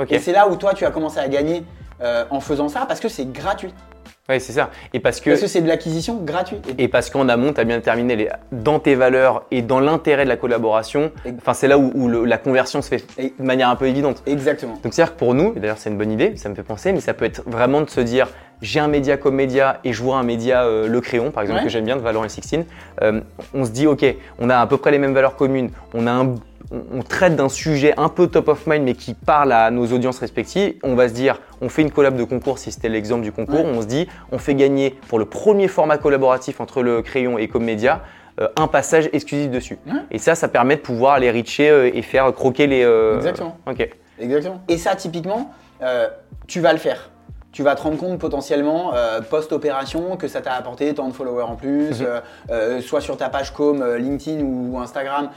Et 0.10 0.20
c'est 0.20 0.34
là 0.34 0.50
où 0.50 0.56
toi, 0.58 0.74
tu 0.74 0.86
as 0.86 0.92
commencé 0.92 1.20
à 1.20 1.28
gagner 1.28 1.64
en 2.30 2.42
faisant 2.42 2.68
ça, 2.68 2.86
parce 2.86 3.00
que 3.00 3.08
c'est 3.08 3.32
gratuit. 3.32 3.74
Ouais, 4.30 4.40
c'est 4.40 4.54
ça. 4.54 4.70
Et 4.94 5.02
parce 5.02 5.20
que 5.20 5.32
Parce 5.32 5.42
que 5.42 5.48
c'est 5.48 5.60
de 5.60 5.68
l'acquisition 5.68 6.16
gratuite. 6.24 6.74
Et- 6.78 6.88
parce 6.88 7.10
qu'en 7.10 7.28
amont, 7.28 7.52
tu 7.52 7.60
as 7.60 7.66
bien 7.66 7.76
déterminé 7.76 8.16
les, 8.16 8.30
dans 8.54 8.80
tes 8.80 8.96
valeurs 8.96 9.44
et 9.52 9.62
dans 9.62 9.82
l'intérêt 9.82 10.24
de 10.24 10.30
la 10.30 10.38
collaboration, 10.38 11.12
enfin, 11.40 11.54
c'est 11.54 11.68
là 11.68 11.78
où, 11.78 11.92
où 11.94 12.08
le- 12.08 12.24
la 12.24 12.38
conversion 12.38 12.82
se 12.82 12.88
fait 12.88 13.04
Et- 13.18 13.34
de 13.38 13.44
manière 13.44 13.68
un 13.70 13.76
peu 13.76 13.86
évidente. 13.86 14.24
Exactement. 14.26 14.80
Donc 14.82 14.94
c'est-à-dire 14.94 15.14
que 15.16 15.20
pour 15.20 15.34
nous, 15.34 15.52
et 15.58 15.60
d'ailleurs 15.60 15.78
c'est 15.78 15.90
une 15.90 15.98
bonne 15.98 16.12
idée, 16.12 16.38
ça 16.38 16.48
me 16.48 16.56
fait 16.56 16.64
penser, 16.64 16.94
mais 16.94 17.02
ça 17.02 17.14
peut 17.14 17.26
être 17.26 17.44
vraiment 17.46 17.82
de 17.82 17.90
se 17.90 18.00
dire 18.00 18.30
j'ai 18.62 18.80
un 18.80 18.88
média 18.88 19.18
comme 19.18 19.36
média 19.36 19.82
et 19.84 19.92
je 19.92 20.02
vois 20.02 20.16
un 20.16 20.24
média 20.24 20.64
euh, 20.64 20.88
Le 20.88 21.02
Crayon 21.02 21.32
par 21.32 21.44
exemple 21.44 21.60
Ouais. 21.60 21.66
que 21.66 21.70
j'aime 21.70 21.84
bien 21.84 21.98
de 21.98 22.02
Valorant 22.02 22.24
et 22.24 22.30
Sixteen, 22.30 22.64
euh, 23.02 23.20
on 23.54 23.66
se 23.66 23.72
dit 23.72 23.88
ok, 23.88 24.06
on 24.40 24.50
a 24.50 24.56
à 24.58 24.66
peu 24.68 24.78
près 24.78 24.92
les 24.92 25.00
mêmes 25.00 25.14
valeurs 25.14 25.36
communes, 25.36 25.70
on, 25.94 26.08
a 26.08 26.12
un- 26.12 26.36
on, 26.72 26.82
on 27.00 27.02
traite 27.04 27.36
d'un 27.36 27.50
sujet 27.50 27.94
un 27.98 28.10
peu 28.10 28.28
top 28.28 28.48
of 28.48 28.66
mind 28.68 28.84
mais 28.84 28.94
qui 28.94 29.14
parle 29.14 29.52
à 29.52 29.70
nos 29.72 29.86
audiences 29.88 30.20
respectives, 30.20 30.76
on 30.84 30.96
va 30.96 31.10
se 31.10 31.14
dire 31.14 31.40
on 31.62 31.70
fait 31.70 31.82
une 31.82 31.92
collab 31.92 32.16
de 32.16 32.24
concours 32.24 32.58
si 32.58 32.72
c'était 32.72 32.90
l'exemple 32.90 33.22
du 33.24 33.32
concours, 33.32 33.66
Ouais. 33.66 33.72
on 33.76 33.82
se 33.82 33.88
dit 33.88 34.08
on 34.32 34.38
fait 34.38 34.56
gagner 34.56 34.96
pour 35.08 35.20
le 35.20 35.26
premier 35.26 35.68
format 35.68 35.98
collaboratif 35.98 36.60
entre 36.62 36.82
Le 36.82 37.02
Crayon 37.02 37.38
et 37.38 37.48
Comme 37.48 37.64
Média 37.66 38.02
euh, 38.42 38.48
un 38.58 38.66
passage 38.68 39.10
exclusif 39.14 39.52
dessus. 39.52 39.78
Ouais. 39.86 39.94
Et 40.10 40.18
ça, 40.18 40.34
ça 40.34 40.48
permet 40.48 40.76
de 40.78 40.82
pouvoir 40.82 41.14
aller 41.14 41.30
reacher 41.30 41.70
euh, 41.70 41.92
et 41.94 42.02
faire 42.02 42.34
croquer 42.34 42.66
les. 42.66 42.84
euh, 42.84 43.18
Exactement. 43.18 43.58
Ok. 43.70 43.88
Exactement. 44.20 44.64
Et 44.68 44.78
ça, 44.80 44.96
typiquement, 44.96 45.52
euh, 45.84 46.08
tu 46.48 46.60
vas 46.60 46.72
le 46.74 46.80
faire. 46.80 47.12
Tu 47.54 47.62
vas 47.64 47.76
te 47.76 47.82
rendre 47.84 47.98
compte 47.98 48.18
potentiellement 48.20 48.94
euh, 48.96 49.22
post-opération 49.22 50.18
que 50.18 50.28
ça 50.28 50.42
t'a 50.42 50.54
apporté 50.54 50.92
tant 50.96 51.08
de 51.08 51.14
followers 51.14 51.44
en 51.44 51.56
plus, 51.56 52.00
Mhm. 52.02 52.06
euh, 52.08 52.20
euh, 52.50 52.82
soit 52.82 53.00
sur 53.00 53.16
ta 53.16 53.30
page 53.30 53.52
com 53.54 53.82
euh, 53.82 53.98
LinkedIn 54.00 54.44
ou 54.44 54.80
Instagram. 54.80 55.30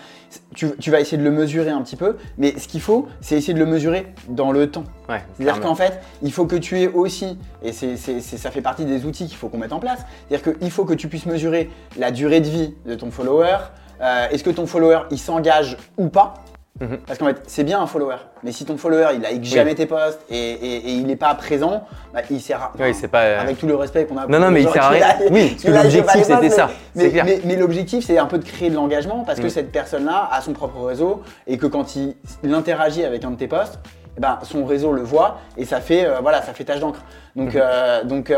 Tu, 0.55 0.74
tu 0.79 0.90
vas 0.90 0.98
essayer 1.00 1.18
de 1.18 1.22
le 1.22 1.31
mesurer 1.31 1.68
un 1.70 1.83
petit 1.83 1.94
peu, 1.96 2.16
mais 2.38 2.59
ce 2.59 2.68
qu'il 2.68 2.81
faut, 2.81 3.07
c'est 3.20 3.37
essayer 3.37 3.52
de 3.52 3.59
le 3.59 3.66
mesurer 3.66 4.12
dans 4.29 4.50
le 4.50 4.70
temps. 4.70 4.85
Ouais. 5.11 5.22
C'est-à-dire 5.37 5.61
qu'en 5.61 5.74
fait, 5.74 6.00
il 6.22 6.33
faut 6.33 6.46
que 6.46 6.57
tu 6.57 6.81
aies 6.81 6.88
aussi, 6.88 7.38
et 7.62 7.72
c'est, 7.72 7.96
c'est- 7.98 8.20
c'est- 8.20 8.38
ça 8.38 8.50
fait 8.50 8.62
partie 8.62 8.87
des 8.87 9.05
outils 9.05 9.26
qu'il 9.26 9.37
faut 9.37 9.48
qu'on 9.48 9.59
mette 9.59 9.72
en 9.74 9.79
place, 9.79 10.00
c'est-à-dire 10.29 10.55
qu'il 10.59 10.70
faut 10.70 10.85
que 10.87 10.94
tu 10.94 11.09
puisses 11.09 11.26
mesurer 11.26 11.70
la 11.98 12.11
durée 12.11 12.40
de 12.40 12.48
vie 12.48 12.74
de 12.87 12.94
ton 12.94 13.11
follower. 13.11 13.57
Euh, 14.00 14.26
est-ce 14.31 14.42
que 14.42 14.50
ton 14.50 14.66
follower, 14.66 15.00
il 15.11 15.18
s'engage 15.18 15.76
ou 15.98 16.09
pas 16.09 16.35
Mhm. 16.81 16.99
Parce 17.07 17.19
qu'en 17.19 17.27
fait, 17.27 17.43
c'est 17.47 17.65
bien 17.65 17.81
un 17.81 17.87
follower, 17.87 18.17
mais 18.43 18.53
si 18.53 18.65
ton 18.67 18.77
follower, 18.77 19.09
il 19.15 19.23
like 19.23 19.43
jamais 19.45 19.75
tes 19.75 19.87
posts 19.87 20.21
et, 20.29 20.37
et- 20.37 20.77
et 20.89 20.91
il 20.93 21.07
n'est 21.07 21.17
pas 21.17 21.35
présent, 21.35 21.85
bah, 22.12 22.21
il 22.31 22.41
sert 22.41 22.62
à... 22.62 22.73
Oui, 22.79 22.93
c'est 22.93 23.09
pas. 23.09 23.23
euh, 23.23 23.41
Avec 23.41 23.57
tout 23.59 23.67
le 23.67 23.77
respect 23.77 24.05
qu'on 24.05 24.19
a. 24.19 24.27
Non, 24.27 24.39
non, 24.39 24.51
mais 24.51 24.62
il 24.62 24.69
sert 24.69 24.85
à 24.85 24.89
rien. 24.91 25.07
Oui, 25.31 25.51
parce 25.51 25.62
que 25.65 25.71
l'objectif, 25.71 26.23
c'était 26.25 26.51
ça. 26.51 26.69
Mais, 26.95 27.11
clair. 27.11 27.25
mais- 27.25 27.41
mais 27.45 27.57
l'objectif, 27.57 28.05
c'est 28.05 28.19
un 28.19 28.27
peu 28.27 28.37
de 28.39 28.45
créer 28.45 28.69
de 28.69 28.75
l'engagement 28.75 29.25
parce 29.25 29.41
que 29.41 29.47
Mm. 29.47 29.51
cette 29.51 29.73
personne-là 29.73 30.29
a 30.31 30.41
son 30.43 30.53
propre 30.53 30.81
réseau 30.85 31.23
et 31.47 31.57
que 31.57 31.67
quand 31.67 31.97
il, 31.97 32.15
il 32.43 32.53
interagit 32.53 33.05
avec 33.05 33.25
un 33.25 33.31
de 33.31 33.37
tes 33.37 33.49
posts, 33.49 33.79
eh 34.19 34.21
ben, 34.21 34.39
son 34.43 34.65
réseau 34.67 34.93
le 34.93 35.03
voit 35.03 35.39
et 35.57 35.65
ça 35.65 35.81
fait, 35.81 36.05
euh, 36.05 36.19
voilà, 36.21 36.43
ça 36.43 36.53
fait 36.53 36.65
tache 36.65 36.81
d'encre. 36.81 37.01
Donc, 37.37 37.55
Mm-hmm. 37.55 37.61
euh, 37.62 38.05
donc, 38.05 38.33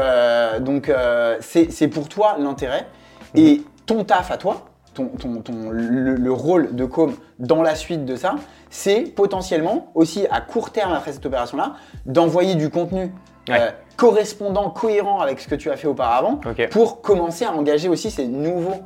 donc 0.60 0.92
c'est 1.40 1.70
c'est 1.72 1.88
pour 1.88 2.08
toi 2.08 2.36
l'intérêt 2.38 2.86
et 3.34 3.62
ton 3.86 4.04
taf 4.04 4.30
à 4.30 4.36
toi. 4.36 4.67
Ton, 4.98 5.06
ton- 5.16 5.42
ton- 5.42 5.70
le, 5.70 6.16
le 6.16 6.32
rôle 6.32 6.74
de 6.74 6.84
com 6.84 7.14
dans 7.38 7.62
la 7.62 7.76
suite 7.76 8.04
de 8.04 8.16
ça, 8.16 8.34
c'est 8.68 9.02
potentiellement 9.14 9.92
aussi 9.94 10.26
à 10.28 10.40
court 10.40 10.70
terme 10.72 10.92
après 10.92 11.12
cette 11.12 11.24
opération-là, 11.24 11.74
d'envoyer 12.04 12.56
du 12.56 12.68
contenu 12.68 13.12
Ouais. 13.48 13.56
euh, 13.60 13.70
correspondant, 13.96 14.70
cohérent 14.70 15.20
avec 15.20 15.38
ce 15.38 15.46
que 15.46 15.54
tu 15.54 15.70
as 15.70 15.76
fait 15.76 15.86
auparavant, 15.86 16.40
pour 16.72 17.00
commencer 17.00 17.44
à 17.44 17.52
engager 17.52 17.88
aussi 17.88 18.10
ces 18.10 18.26
nouveaux, 18.26 18.82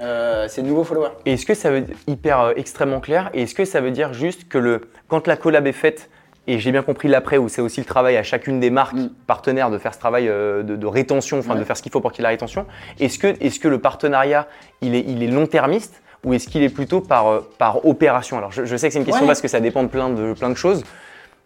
euh, 0.00 0.46
ces 0.48 0.62
nouveaux 0.62 0.84
followers. 0.84 1.12
Et 1.24 1.32
Est-ce 1.32 1.46
que 1.46 1.54
ça 1.54 1.70
veut 1.70 1.80
dire 1.80 1.96
hyper 2.06 2.40
euh, 2.40 2.52
extrêmement 2.56 3.00
clair 3.00 3.30
Et 3.32 3.42
est-ce 3.42 3.54
que 3.54 3.64
ça 3.64 3.80
veut 3.80 3.90
dire 3.90 4.12
juste 4.12 4.48
que 4.48 4.58
le, 4.58 4.82
quand 5.08 5.26
la 5.26 5.36
collab 5.38 5.66
est 5.66 5.72
faite, 5.72 6.10
et 6.46 6.58
j'ai 6.58 6.72
bien 6.72 6.82
compris 6.82 7.08
l'après 7.08 7.38
où 7.38 7.48
c'est 7.48 7.60
aussi 7.62 7.80
le 7.80 7.86
travail 7.86 8.16
à 8.16 8.22
chacune 8.22 8.60
des 8.60 8.70
marques 8.70 8.94
Mm. 8.94 9.08
partenaires 9.26 9.70
de 9.70 9.78
faire 9.78 9.94
ce 9.94 9.98
travail 9.98 10.28
euh, 10.28 10.62
de, 10.62 10.76
de 10.76 10.86
rétention, 10.86 11.38
enfin 11.38 11.54
Ouais. 11.54 11.58
de 11.60 11.64
faire 11.64 11.76
ce 11.76 11.82
qu'il 11.82 11.90
faut 11.92 12.00
pour 12.00 12.12
qu'il 12.12 12.20
y 12.20 12.22
ait 12.22 12.28
la 12.28 12.28
rétention. 12.30 12.66
Est-ce 13.00 13.18
que, 13.18 13.28
est 13.28 13.58
que 13.58 13.68
le 13.68 13.78
partenariat 13.78 14.46
il 14.82 14.94
est, 14.94 15.04
il 15.06 15.22
est 15.22 15.28
long-termiste 15.28 16.02
ou 16.24 16.32
est-ce 16.34 16.48
qu'il 16.48 16.62
est 16.62 16.68
plutôt 16.68 17.00
par, 17.00 17.28
euh, 17.28 17.50
par 17.58 17.86
opération? 17.86 18.36
Alors 18.38 18.52
je, 18.52 18.64
je 18.64 18.76
sais 18.76 18.88
que 18.88 18.92
c'est 18.92 18.98
une 18.98 19.04
question 19.04 19.22
Ouais. 19.22 19.28
parce 19.28 19.40
que 19.40 19.48
ça 19.48 19.60
dépend 19.60 19.82
de 19.82 19.88
plein 19.88 20.10
de, 20.10 20.32
plein 20.34 20.50
de 20.50 20.54
choses. 20.56 20.84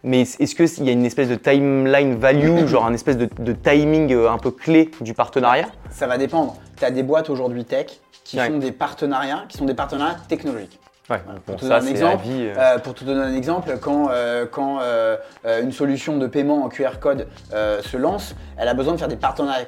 Mais 0.04 0.20
est-ce 0.22 0.54
qu'il 0.54 0.84
y 0.84 0.88
a 0.88 0.92
une 0.92 1.04
espèce 1.04 1.28
de 1.28 1.34
timeline 1.34 2.14
value, 2.16 2.66
genre 2.66 2.86
un 2.86 2.94
espèce 2.94 3.16
de, 3.16 3.28
de 3.40 3.52
timing 3.52 4.12
euh, 4.12 4.30
un 4.30 4.38
peu 4.38 4.50
clé 4.52 4.90
du 5.00 5.12
partenariat? 5.14 5.66
Ça 5.90 6.06
va 6.06 6.18
dépendre. 6.18 6.56
Tu 6.76 6.84
as 6.84 6.90
des 6.92 7.02
boîtes 7.02 7.30
aujourd'hui 7.30 7.64
tech 7.64 7.86
qui 8.24 8.38
Ouais. 8.38 8.46
font 8.48 8.58
des 8.58 8.72
partenariats, 8.72 9.44
qui 9.48 9.56
sont 9.56 9.64
des 9.64 9.74
partenariats 9.74 10.16
technologiques. 10.28 10.78
Ouais, 11.10 11.20
Pour 11.46 11.56
te 11.56 11.62
donner 11.64 11.74
un 11.74 11.86
exemple, 11.86 12.16
la 12.26 12.34
vie. 12.34 12.42
euh, 12.54 12.54
Euh, 12.58 12.78
pour 12.78 12.94
te 12.94 13.04
donner 13.04 13.20
un 13.22 13.34
exemple, 13.34 13.78
quand, 13.80 14.08
euh, 14.10 14.44
quand 14.50 14.80
euh, 14.82 15.16
euh, 15.46 15.62
une 15.62 15.72
solution 15.72 16.18
de 16.18 16.26
paiement 16.26 16.64
en 16.64 16.68
QR 16.68 16.98
code 17.00 17.26
se 17.50 17.96
lance, 17.96 18.34
elle 18.58 18.68
a 18.68 18.74
besoin 18.74 18.92
de 18.92 18.98
faire 18.98 19.08
des 19.08 19.16
partenariats 19.16 19.64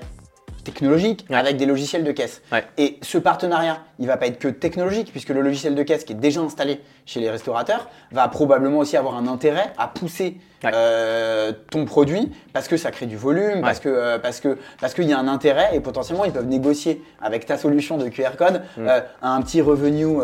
technologiques 0.65 1.25
Ouais. 1.31 1.37
avec 1.37 1.57
des 1.57 1.67
logiciels 1.67 2.05
de 2.05 2.13
caisse. 2.13 2.43
Ouais. 2.53 2.65
Et 2.79 2.99
ce 3.03 3.19
partenariat, 3.19 3.79
il 3.99 4.07
va 4.07 4.17
pas 4.17 4.27
être 4.27 4.39
que 4.39 4.49
technologique, 4.49 5.11
puisque 5.11 5.31
le 5.31 5.41
logiciel 5.41 5.75
de 5.75 5.83
caisse 5.83 6.05
qui 6.05 6.13
est 6.13 6.17
déjà 6.17 6.41
installé 6.41 6.81
chez 7.07 7.21
les 7.21 7.31
restaurateurs 7.31 7.89
va 8.13 8.29
probablement 8.29 8.79
aussi 8.79 8.97
avoir 8.97 9.17
un 9.17 9.27
intérêt 9.27 9.73
à 9.79 9.89
pousser 9.89 10.37
Ouais. 10.63 10.71
euh, 10.75 11.53
ton 11.71 11.87
produit 11.87 12.31
parce 12.53 12.69
que 12.69 12.77
ça 12.77 12.91
crée 12.91 13.07
du 13.07 13.17
volume, 13.17 13.63
parce 13.63 13.81
que 13.81 13.89
euh, 13.89 14.19
parce 14.19 14.41
que 14.41 14.59
parce 14.79 14.93
qu'il 14.93 15.05
y 15.05 15.13
a 15.15 15.19
un 15.19 15.27
intérêt 15.27 15.71
et 15.73 15.81
potentiellement 15.81 16.27
ils 16.27 16.33
peuvent 16.33 16.45
négocier 16.47 17.03
avec 17.23 17.47
ta 17.47 17.57
solution 17.57 17.97
de 17.97 18.07
QR 18.11 18.37
code 18.37 18.61
Mm. 18.77 18.87
euh, 18.87 19.01
un 19.23 19.41
petit 19.41 19.63
revenu 19.63 20.19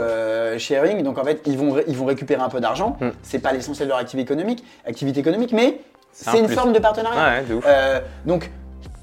sharing. 0.59 1.03
Donc 1.03 1.17
en 1.19 1.25
fait 1.25 1.41
ils 1.47 1.57
vont 1.57 1.73
ré- 1.73 1.85
ils 1.89 1.97
vont 1.97 2.05
récupérer 2.05 2.43
un 2.43 2.51
peu 2.51 2.61
d'argent. 2.61 2.99
Mm. 3.01 3.09
C'est 3.23 3.39
pas 3.39 3.53
l'essentiel 3.53 3.89
de 3.89 3.93
leur 3.93 3.99
activité 3.99 4.31
économique, 4.31 4.63
activité 4.87 5.21
économique, 5.21 5.53
mais 5.53 5.81
C'est 6.13 6.25
c'est 6.31 6.37
un 6.37 6.41
une 6.41 6.47
plus. 6.47 6.55
forme 6.55 6.73
de 6.75 6.79
partenariat. 6.81 7.43
De 7.43 7.59
donc, 8.29 8.51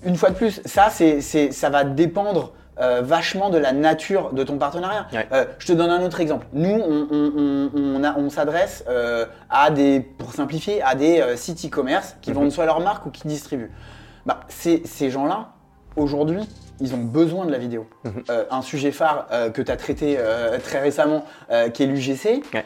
une 0.05 0.15
fois 0.15 0.29
de 0.29 0.35
plus, 0.35 0.61
ça, 0.65 0.87
c'est, 0.89 1.21
ça 1.21 1.69
va 1.69 1.83
dépendre 1.83 2.53
euh, 2.79 3.01
vachement 3.03 3.49
de 3.51 3.57
la 3.59 3.71
nature 3.71 4.33
de 4.33 4.43
ton 4.43 4.57
partenariat. 4.57 5.05
Ouais. 5.13 5.27
Euh, 5.31 5.45
je 5.59 5.67
te 5.67 5.73
donne 5.73 5.91
un 5.91 6.03
autre 6.03 6.19
exemple. 6.21 6.47
Nous, 6.53 6.69
on, 6.71 7.07
on- 7.11 7.31
on- 7.37 7.71
on 7.75 8.03
a- 8.03 8.17
on 8.17 8.29
s'adresse 8.31 8.83
euh, 8.89 9.25
à 9.49 9.69
des, 9.69 9.99
pour 9.99 10.33
simplifier, 10.33 10.81
à 10.81 10.95
des 10.95 11.23
sites 11.35 11.63
e-commerce 11.65 12.15
qui 12.21 12.31
Mhm. 12.31 12.35
vendent 12.37 12.51
soit 12.51 12.65
leur 12.65 12.79
marque 12.79 13.05
ou 13.05 13.11
qui 13.11 13.27
distribuent. 13.27 13.71
Bah, 14.25 14.39
ces, 14.47 14.81
ces 14.85 15.11
gens-là, 15.11 15.49
aujourd'hui, 15.95 16.49
ils 16.79 16.95
ont 16.95 17.03
besoin 17.03 17.45
de 17.45 17.51
la 17.51 17.59
vidéo. 17.59 17.85
Mhm. 18.05 18.23
Un 18.49 18.61
sujet 18.63 18.91
phare 18.91 19.27
que 19.53 19.61
tu 19.61 19.71
as 19.71 19.77
traité 19.77 20.17
très 20.63 20.79
récemment, 20.81 21.25
qui 21.73 21.83
est 21.83 21.85
l'UGC, 21.85 22.41
Ouais. 22.53 22.65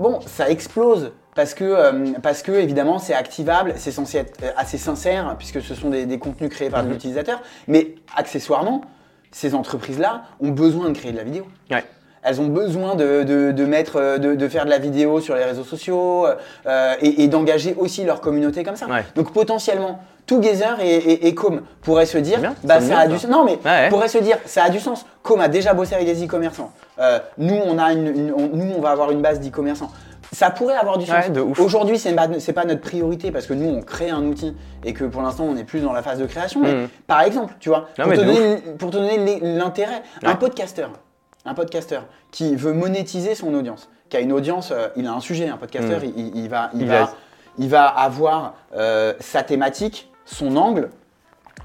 bon, 0.00 0.18
ça 0.26 0.50
explose 0.50 1.12
parce 1.34 1.54
que, 1.54 1.64
euh, 1.64 2.12
parce 2.22 2.42
que 2.42 2.52
évidemment, 2.52 2.98
c'est 2.98 3.14
activable, 3.14 3.74
c'est 3.76 3.90
censé 3.90 4.18
être 4.18 4.42
euh, 4.42 4.50
assez 4.56 4.78
sincère 4.78 5.34
puisque 5.38 5.60
ce 5.62 5.74
sont 5.74 5.90
des, 5.90 6.06
des 6.06 6.18
contenus 6.18 6.50
créés 6.50 6.70
par 6.70 6.84
des 6.84 6.94
utilisateurs. 6.94 7.40
Mais 7.68 7.94
accessoirement, 8.16 8.82
ces 9.30 9.54
entreprises-là 9.54 10.22
ont 10.40 10.50
besoin 10.50 10.88
de 10.90 10.96
créer 10.96 11.12
de 11.12 11.16
la 11.18 11.24
vidéo. 11.24 11.46
Ouais. 11.70 11.84
Elles 12.26 12.40
ont 12.40 12.46
besoin 12.46 12.94
de, 12.94 13.22
de- 13.22 13.52
de 13.52 13.64
mettre, 13.66 13.96
euh, 13.96 14.16
de, 14.18 14.34
de 14.34 14.48
faire 14.48 14.64
de 14.64 14.70
la 14.70 14.78
vidéo 14.78 15.20
sur 15.20 15.34
les 15.34 15.44
réseaux 15.44 15.64
sociaux 15.64 16.26
euh, 16.66 16.94
et, 17.00 17.22
et 17.24 17.28
d'engager 17.28 17.74
aussi 17.78 18.02
leur 18.04 18.20
communauté 18.22 18.62
comme 18.64 18.76
ça. 18.76 18.86
Ouais. 18.86 19.04
Donc 19.14 19.32
potentiellement, 19.32 20.00
Together 20.26 20.78
et, 20.80 20.88
et, 20.96 21.26
et 21.26 21.34
Com 21.34 21.60
pourraient 21.82 22.06
se 22.06 22.16
dire, 22.16 22.38
Bien, 22.40 22.54
bah 22.64 22.80
ça 22.80 23.00
a 23.00 23.06
bien, 23.06 23.18
du. 23.18 23.26
Non 23.26 23.44
mais 23.44 23.58
Ouais. 23.62 23.90
pourrait 23.90 24.08
se 24.08 24.16
dire, 24.16 24.38
ça 24.46 24.64
a 24.64 24.70
du 24.70 24.80
sens. 24.80 25.04
Com 25.22 25.38
a 25.40 25.48
déjà 25.48 25.74
bossé 25.74 25.94
avec 25.94 26.06
des 26.06 26.24
e-commerçants. 26.24 26.72
Euh, 26.98 27.18
nous, 27.36 27.56
on 27.66 27.76
a 27.76 27.92
une, 27.92 28.06
une- 28.06 28.32
on- 28.32 28.48
nous, 28.56 28.72
on 28.74 28.80
va 28.80 28.88
avoir 28.92 29.10
une 29.10 29.20
base 29.20 29.38
d'e-commerçants. 29.40 29.90
Ça 30.32 30.50
pourrait 30.50 30.74
avoir 30.76 30.98
du 30.98 31.06
sens. 31.06 31.28
Ouais. 31.28 31.40
Aujourd'hui, 31.60 31.98
c'est 31.98 32.12
pas, 32.14 32.28
pas 32.28 32.64
notre 32.64 32.80
priorité 32.80 33.30
parce 33.30 33.46
que 33.46 33.54
nous, 33.54 33.68
on 33.68 33.82
crée 33.82 34.10
un 34.10 34.24
outil 34.24 34.54
et 34.84 34.92
que 34.92 35.04
pour 35.04 35.22
l'instant, 35.22 35.44
on 35.44 35.56
est 35.56 35.64
plus 35.64 35.80
dans 35.80 35.92
la 35.92 36.02
phase 36.02 36.18
de 36.18 36.26
création. 36.26 36.60
Mais 36.62 36.72
Mhm. 36.74 36.88
par 37.06 37.20
exemple, 37.22 37.54
tu 37.60 37.68
vois, 37.68 37.88
Non, 37.98 38.04
pour, 38.04 38.12
te 38.14 38.20
donner, 38.20 38.56
pour 38.78 38.90
te 38.90 38.96
donner 38.96 39.18
l'é- 39.18 39.40
l'intérêt, 39.56 40.02
un 40.24 40.34
podcasteur, 40.36 40.90
un 41.44 41.54
podcasteur 41.54 42.04
qui 42.30 42.56
veut 42.56 42.72
monétiser 42.72 43.34
son 43.34 43.54
audience, 43.54 43.88
qui 44.08 44.16
a 44.16 44.20
une 44.20 44.32
audience, 44.32 44.70
euh, 44.72 44.88
il 44.96 45.06
a 45.06 45.12
un 45.12 45.20
sujet, 45.20 45.48
un 45.48 45.56
podcasteur, 45.56 46.00
Mhm. 46.00 46.12
il, 46.16 46.36
il 46.36 46.48
va, 46.48 46.70
il, 46.74 46.82
Il 46.82 46.88
va, 46.88 47.00
va- 47.04 47.12
il 47.58 47.68
va 47.68 47.86
avoir 47.86 48.54
euh, 48.76 49.14
sa 49.20 49.42
thématique, 49.42 50.10
son 50.24 50.56
angle. 50.56 50.90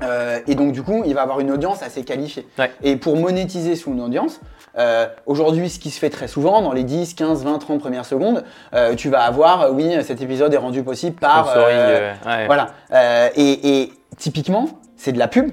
Euh, 0.01 0.39
et 0.47 0.55
donc 0.55 0.71
du 0.71 0.83
coup, 0.83 1.03
il 1.05 1.13
va 1.13 1.21
avoir 1.21 1.39
une 1.39 1.51
audience 1.51 1.83
assez 1.83 2.03
qualifiée. 2.03 2.47
Ouais. 2.57 2.71
Et 2.83 2.95
pour 2.95 3.15
monétiser 3.17 3.75
son 3.75 3.99
audience, 3.99 4.39
euh, 4.77 5.07
aujourd'hui, 5.25 5.69
ce 5.69 5.79
qui 5.79 5.89
se 5.89 5.99
fait 5.99 6.09
très 6.09 6.27
souvent, 6.27 6.61
dans 6.61 6.71
les 6.73 6.83
10, 6.83 7.13
15, 7.13 7.43
20, 7.43 7.59
30 7.59 7.79
premières 7.79 8.05
secondes, 8.05 8.43
euh, 8.73 8.95
tu 8.95 9.09
vas 9.09 9.23
avoir, 9.23 9.73
oui, 9.73 9.95
cet 10.03 10.21
épisode 10.21 10.53
est 10.53 10.57
rendu 10.57 10.83
possible 10.83 11.15
par... 11.15 11.49
Sponsoring, 11.49 11.77
ouais. 12.25 12.45
voilà. 12.45 12.67
Euh, 12.93 13.29
et, 13.35 13.81
et 13.81 13.93
typiquement, 14.17 14.69
c'est 14.95 15.11
de 15.11 15.19
la 15.19 15.27
pub, 15.27 15.51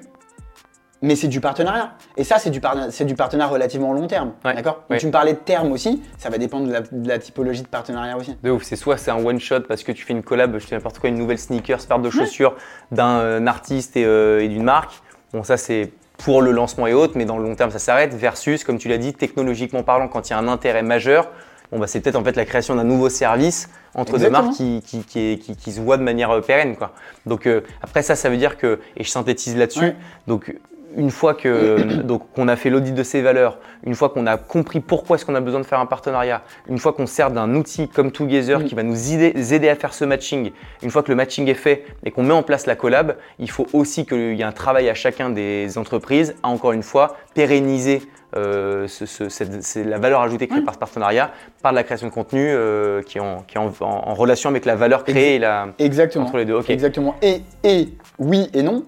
mais 1.02 1.14
c'est 1.16 1.28
du 1.28 1.40
partenariat. 1.40 1.92
Et 2.16 2.24
ça, 2.24 2.38
c'est 2.38 2.50
du, 2.50 2.60
c'est 2.90 3.04
du 3.04 3.14
partenariat 3.14 3.52
relativement 3.52 3.92
long 3.92 4.06
terme. 4.06 4.32
Ouais. 4.44 4.54
D'accord? 4.54 4.82
Ouais. 4.90 4.96
Tu 4.98 5.06
me 5.06 5.12
parlais 5.12 5.32
de 5.34 5.38
terme 5.38 5.70
aussi, 5.72 6.02
ça 6.18 6.30
va 6.30 6.38
dépendre 6.38 6.66
de 6.68 6.72
la, 6.72 6.80
de 6.80 7.08
la 7.08 7.18
typologie 7.18 7.62
de 7.62 7.68
partenariat 7.68 8.16
aussi. 8.16 8.36
De 8.42 8.50
ouf, 8.50 8.62
c'est 8.62 8.76
soit 8.76 8.96
c'est 8.96 9.10
un 9.10 9.22
one 9.24 9.38
shot 9.40 9.60
parce 9.68 9.82
que 9.82 9.92
tu 9.92 10.04
fais 10.04 10.12
une 10.14 10.22
collab, 10.22 10.58
je 10.58 10.66
sais 10.66 10.74
n'importe 10.74 10.98
quoi, 10.98 11.08
une 11.10 11.18
nouvelle 11.18 11.38
sneakers, 11.38 11.86
paire 11.86 11.98
de 11.98 12.10
chaussures 12.10 12.54
d'un 12.92 13.18
euh, 13.20 13.46
artiste 13.46 13.96
et, 13.96 14.04
euh, 14.04 14.40
et 14.42 14.48
d'une 14.48 14.62
marque. 14.64 14.92
Bon, 15.32 15.42
ça 15.42 15.56
c'est 15.56 15.92
pour 16.18 16.40
le 16.40 16.50
lancement 16.50 16.86
et 16.86 16.94
autres, 16.94 17.12
mais 17.16 17.26
dans 17.26 17.36
le 17.36 17.44
long 17.44 17.54
terme 17.54 17.70
ça 17.70 17.78
s'arrête. 17.78 18.14
Versus, 18.14 18.64
comme 18.64 18.78
tu 18.78 18.88
l'as 18.88 18.96
dit, 18.98 19.12
technologiquement 19.12 19.82
parlant, 19.82 20.08
quand 20.08 20.28
il 20.28 20.32
y 20.32 20.34
a 20.34 20.38
un 20.38 20.48
intérêt 20.48 20.82
majeur, 20.82 21.30
bon 21.72 21.78
bah 21.78 21.86
c'est 21.86 22.00
peut-être 22.00 22.16
en 22.16 22.24
fait 22.24 22.36
la 22.36 22.46
création 22.46 22.74
d'un 22.74 22.84
nouveau 22.84 23.10
service 23.10 23.68
entre 23.94 24.18
deux 24.18 24.30
marques 24.30 24.52
qui, 24.52 24.82
qui, 24.86 25.00
qui, 25.04 25.18
est- 25.32 25.38
qui- 25.38 25.56
qui 25.56 25.72
se 25.72 25.80
voit 25.80 25.96
de 25.98 26.02
manière 26.02 26.30
euh, 26.30 26.40
pérenne. 26.40 26.76
Quoi. 26.76 26.92
Donc 27.26 27.46
euh, 27.46 27.62
après 27.82 28.02
ça, 28.02 28.14
ça 28.14 28.30
veut 28.30 28.36
dire 28.38 28.56
que, 28.56 28.80
et 28.96 29.04
je 29.04 29.10
synthétise 29.10 29.56
là-dessus, 29.56 29.80
Ouais. 29.80 29.96
donc 30.26 30.54
une 30.96 31.10
fois 31.10 31.34
que 31.34 32.00
donc 32.02 32.22
qu'on 32.34 32.48
a 32.48 32.56
fait 32.56 32.70
l'audit 32.70 32.92
de 32.94 33.02
ses 33.02 33.22
valeurs, 33.22 33.58
une 33.84 33.94
fois 33.94 34.08
qu'on 34.08 34.26
a 34.26 34.36
compris 34.36 34.80
pourquoi 34.80 35.16
est-ce 35.16 35.24
qu'on 35.24 35.34
a 35.34 35.40
besoin 35.40 35.60
de 35.60 35.66
faire 35.66 35.78
un 35.80 35.86
partenariat, 35.86 36.42
une 36.68 36.78
fois 36.78 36.92
qu'on 36.92 37.06
sert 37.06 37.30
d'un 37.30 37.54
outil 37.54 37.88
comme 37.88 38.10
Together 38.10 38.60
Mm. 38.60 38.64
qui 38.64 38.74
va 38.74 38.82
nous 38.82 39.12
aider, 39.12 39.54
aider 39.54 39.68
à 39.68 39.74
faire 39.76 39.94
ce 39.94 40.04
matching, 40.04 40.50
une 40.82 40.90
fois 40.90 41.02
que 41.02 41.10
le 41.10 41.14
matching 41.16 41.46
est 41.48 41.54
fait 41.54 41.84
et 42.04 42.10
qu'on 42.10 42.22
met 42.22 42.32
en 42.34 42.42
place 42.42 42.66
la 42.66 42.74
collab, 42.76 43.16
il 43.38 43.50
faut 43.50 43.66
aussi 43.72 44.06
qu'il 44.06 44.34
y 44.34 44.40
ait 44.40 44.44
un 44.44 44.52
travail 44.52 44.88
à 44.88 44.94
chacun 44.94 45.30
des 45.30 45.78
entreprises 45.78 46.34
à 46.42 46.48
encore 46.48 46.72
une 46.72 46.82
fois 46.82 47.16
pérenniser 47.34 48.02
euh, 48.36 48.86
ce- 48.88 49.06
ce- 49.06 49.78
la 49.88 49.98
valeur 49.98 50.20
ajoutée 50.20 50.46
créée 50.46 50.58
Ouais. 50.58 50.64
par 50.64 50.74
ce 50.74 50.78
partenariat, 50.78 51.30
par 51.62 51.72
la 51.72 51.84
création 51.84 52.08
de 52.08 52.12
contenu 52.12 52.46
euh, 52.50 53.00
qui 53.02 53.16
est, 53.16 53.20
en, 53.20 53.38
qui 53.46 53.56
est 53.56 53.60
en- 53.60 53.72
en- 53.80 53.84
en 54.08 54.14
relation 54.14 54.50
avec 54.50 54.64
la 54.66 54.74
valeur 54.74 55.04
créée 55.04 55.36
et 55.36 55.38
la, 55.38 55.68
Exactement. 55.78 56.26
entre 56.26 56.36
les 56.36 56.44
deux. 56.44 56.58
Exactement. 56.68 57.14
Et, 57.22 57.40
et 57.64 57.88
oui 58.18 58.50
et 58.52 58.62
non, 58.62 58.84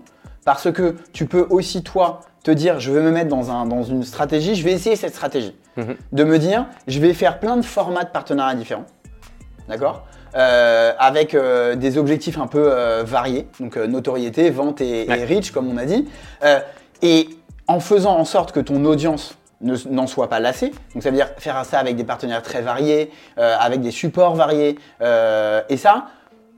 parce 0.49 0.73
que 0.73 0.97
tu 1.13 1.27
peux 1.27 1.47
aussi, 1.51 1.83
toi, 1.83 2.21
te 2.43 2.51
dire 2.51 2.81
je 2.81 2.91
vais 2.91 3.03
me 3.03 3.11
mettre 3.11 3.29
dans, 3.29 3.51
un, 3.51 3.67
dans 3.67 3.83
une 3.83 4.03
stratégie, 4.03 4.55
je 4.55 4.65
vais 4.65 4.73
essayer 4.73 4.97
cette 4.97 5.15
stratégie. 5.15 5.55
Mhm. 5.77 5.95
De 6.13 6.25
me 6.25 6.39
dire 6.39 6.65
je 6.87 6.99
vais 7.01 7.13
faire 7.13 7.39
plein 7.39 7.59
de 7.59 7.63
formats 7.67 8.05
de 8.05 8.09
partenariats 8.09 8.55
différents. 8.55 8.87
D'accord? 9.69 10.07
Euh, 10.37 10.95
avec 10.99 11.35
euh, 11.35 11.75
des 11.75 11.99
objectifs 11.99 12.39
un 12.39 12.47
peu 12.47 12.65
euh, 12.73 13.03
variés, 13.05 13.47
donc 13.61 13.77
notoriété, 13.77 14.49
vente 14.49 14.81
et, 14.81 15.03
et 15.03 15.09
Ouais. 15.11 15.27
reach, 15.27 15.51
comme 15.51 15.69
on 15.71 15.77
a 15.77 15.85
dit. 15.85 16.09
Et 17.03 17.29
en 17.67 17.79
faisant 17.81 18.17
en 18.19 18.25
sorte 18.25 18.53
que 18.53 18.61
ton 18.61 18.83
audience 18.87 19.35
ne- 19.61 19.77
n'en 19.91 20.07
soit 20.07 20.31
pas 20.31 20.41
lassée, 20.41 20.73
donc 20.95 21.03
ça 21.03 21.11
veut 21.11 21.17
dire 21.17 21.29
faire 21.37 21.63
ça 21.67 21.79
avec 21.79 21.95
des 21.95 22.05
partenaires 22.05 22.41
très 22.41 22.63
variés, 22.63 23.11
avec 23.37 23.83
des 23.83 23.91
supports 23.91 24.35
variés. 24.35 24.79
et 25.03 25.77
ça, 25.77 26.07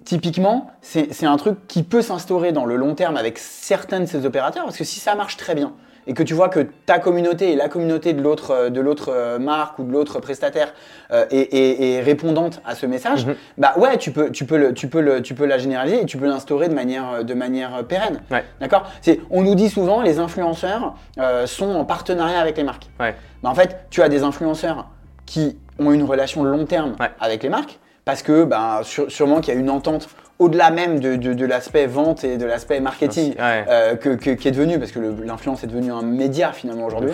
typiquement, 0.04 0.70
c'est 0.80 1.26
un 1.26 1.36
truc 1.36 1.66
qui 1.68 1.82
peut 1.82 2.02
s'instaurer 2.02 2.52
dans 2.52 2.64
le 2.64 2.76
long 2.76 2.94
terme 2.94 3.16
avec 3.16 3.38
certains 3.38 4.00
de 4.00 4.06
ces 4.06 4.26
opérateurs, 4.26 4.64
parce 4.64 4.76
que 4.76 4.84
si 4.84 5.00
ça 5.00 5.14
marche 5.14 5.36
très 5.36 5.54
bien, 5.54 5.72
et 6.06 6.14
que 6.14 6.22
tu 6.22 6.32
vois 6.32 6.48
que 6.48 6.60
ta 6.86 6.98
communauté 6.98 7.52
et 7.52 7.56
la 7.56 7.68
communauté 7.68 8.14
de 8.14 8.22
l'autre 8.22 8.52
euh, 8.52 8.70
de 8.70 8.80
l'autre 8.80 9.10
euh, 9.12 9.38
marque 9.38 9.78
ou 9.78 9.84
de 9.84 9.92
l'autre 9.92 10.18
prestataire 10.18 10.72
euh, 11.12 11.26
est, 11.30 11.52
est- 11.54 11.82
est 11.96 12.00
répondante 12.00 12.62
à 12.64 12.74
ce 12.74 12.86
message, 12.86 13.26
Mhm. 13.26 13.34
bah 13.58 13.74
ouais, 13.76 13.98
tu 13.98 14.10
peux, 14.10 14.30
tu 14.30 14.46
peux, 14.46 14.56
le, 14.56 14.72
tu 14.72 14.88
peux, 14.88 15.02
le, 15.02 15.20
tu 15.20 15.34
peux 15.34 15.44
la 15.44 15.58
généraliser 15.58 16.00
et 16.02 16.06
tu 16.06 16.16
peux 16.16 16.26
l'instaurer 16.26 16.68
de 16.70 16.74
manière, 16.74 17.22
de 17.22 17.34
manière 17.34 17.84
pérenne. 17.86 18.22
Ouais. 18.30 18.44
D'accord? 18.60 18.84
C'est, 19.02 19.20
On 19.30 19.42
nous 19.42 19.54
dit 19.54 19.68
souvent 19.68 20.00
les 20.00 20.18
influenceurs 20.18 20.94
euh, 21.18 21.46
sont 21.46 21.70
en 21.74 21.84
partenariat 21.84 22.40
avec 22.40 22.56
les 22.56 22.64
marques. 22.64 22.88
Ouais. 22.98 23.14
Mais 23.42 23.48
en 23.50 23.54
fait, 23.54 23.76
tu 23.90 24.00
as 24.02 24.08
des 24.08 24.22
influenceurs 24.22 24.88
qui 25.26 25.58
ont 25.78 25.92
une 25.92 26.02
relation 26.04 26.42
long 26.44 26.64
terme 26.64 26.96
Ouais. 26.98 27.10
avec 27.20 27.42
les 27.42 27.50
marques 27.50 27.78
parce 28.10 28.22
que 28.22 28.44
sû- 28.82 29.08
sûrement 29.08 29.40
qu'il 29.40 29.54
y 29.54 29.56
a 29.56 29.60
une 29.60 29.70
entente 29.70 30.08
au-delà 30.40 30.70
même 30.72 30.98
de, 30.98 31.14
de- 31.14 31.32
de 31.32 31.46
l'aspect 31.46 31.86
vente 31.86 32.24
et 32.24 32.38
de 32.38 32.44
l'aspect 32.44 32.80
marketing 32.80 33.34
Ouais. 33.38 33.64
euh, 33.68 33.94
que, 33.94 34.08
que- 34.16 34.30
qui 34.30 34.48
est 34.48 34.50
devenu, 34.50 34.80
parce 34.80 34.90
que 34.90 34.98
l'influence 35.24 35.62
est 35.62 35.68
devenu 35.68 35.92
un 35.92 36.02
média 36.02 36.52
finalement 36.52 36.86
aujourd'hui. 36.86 37.12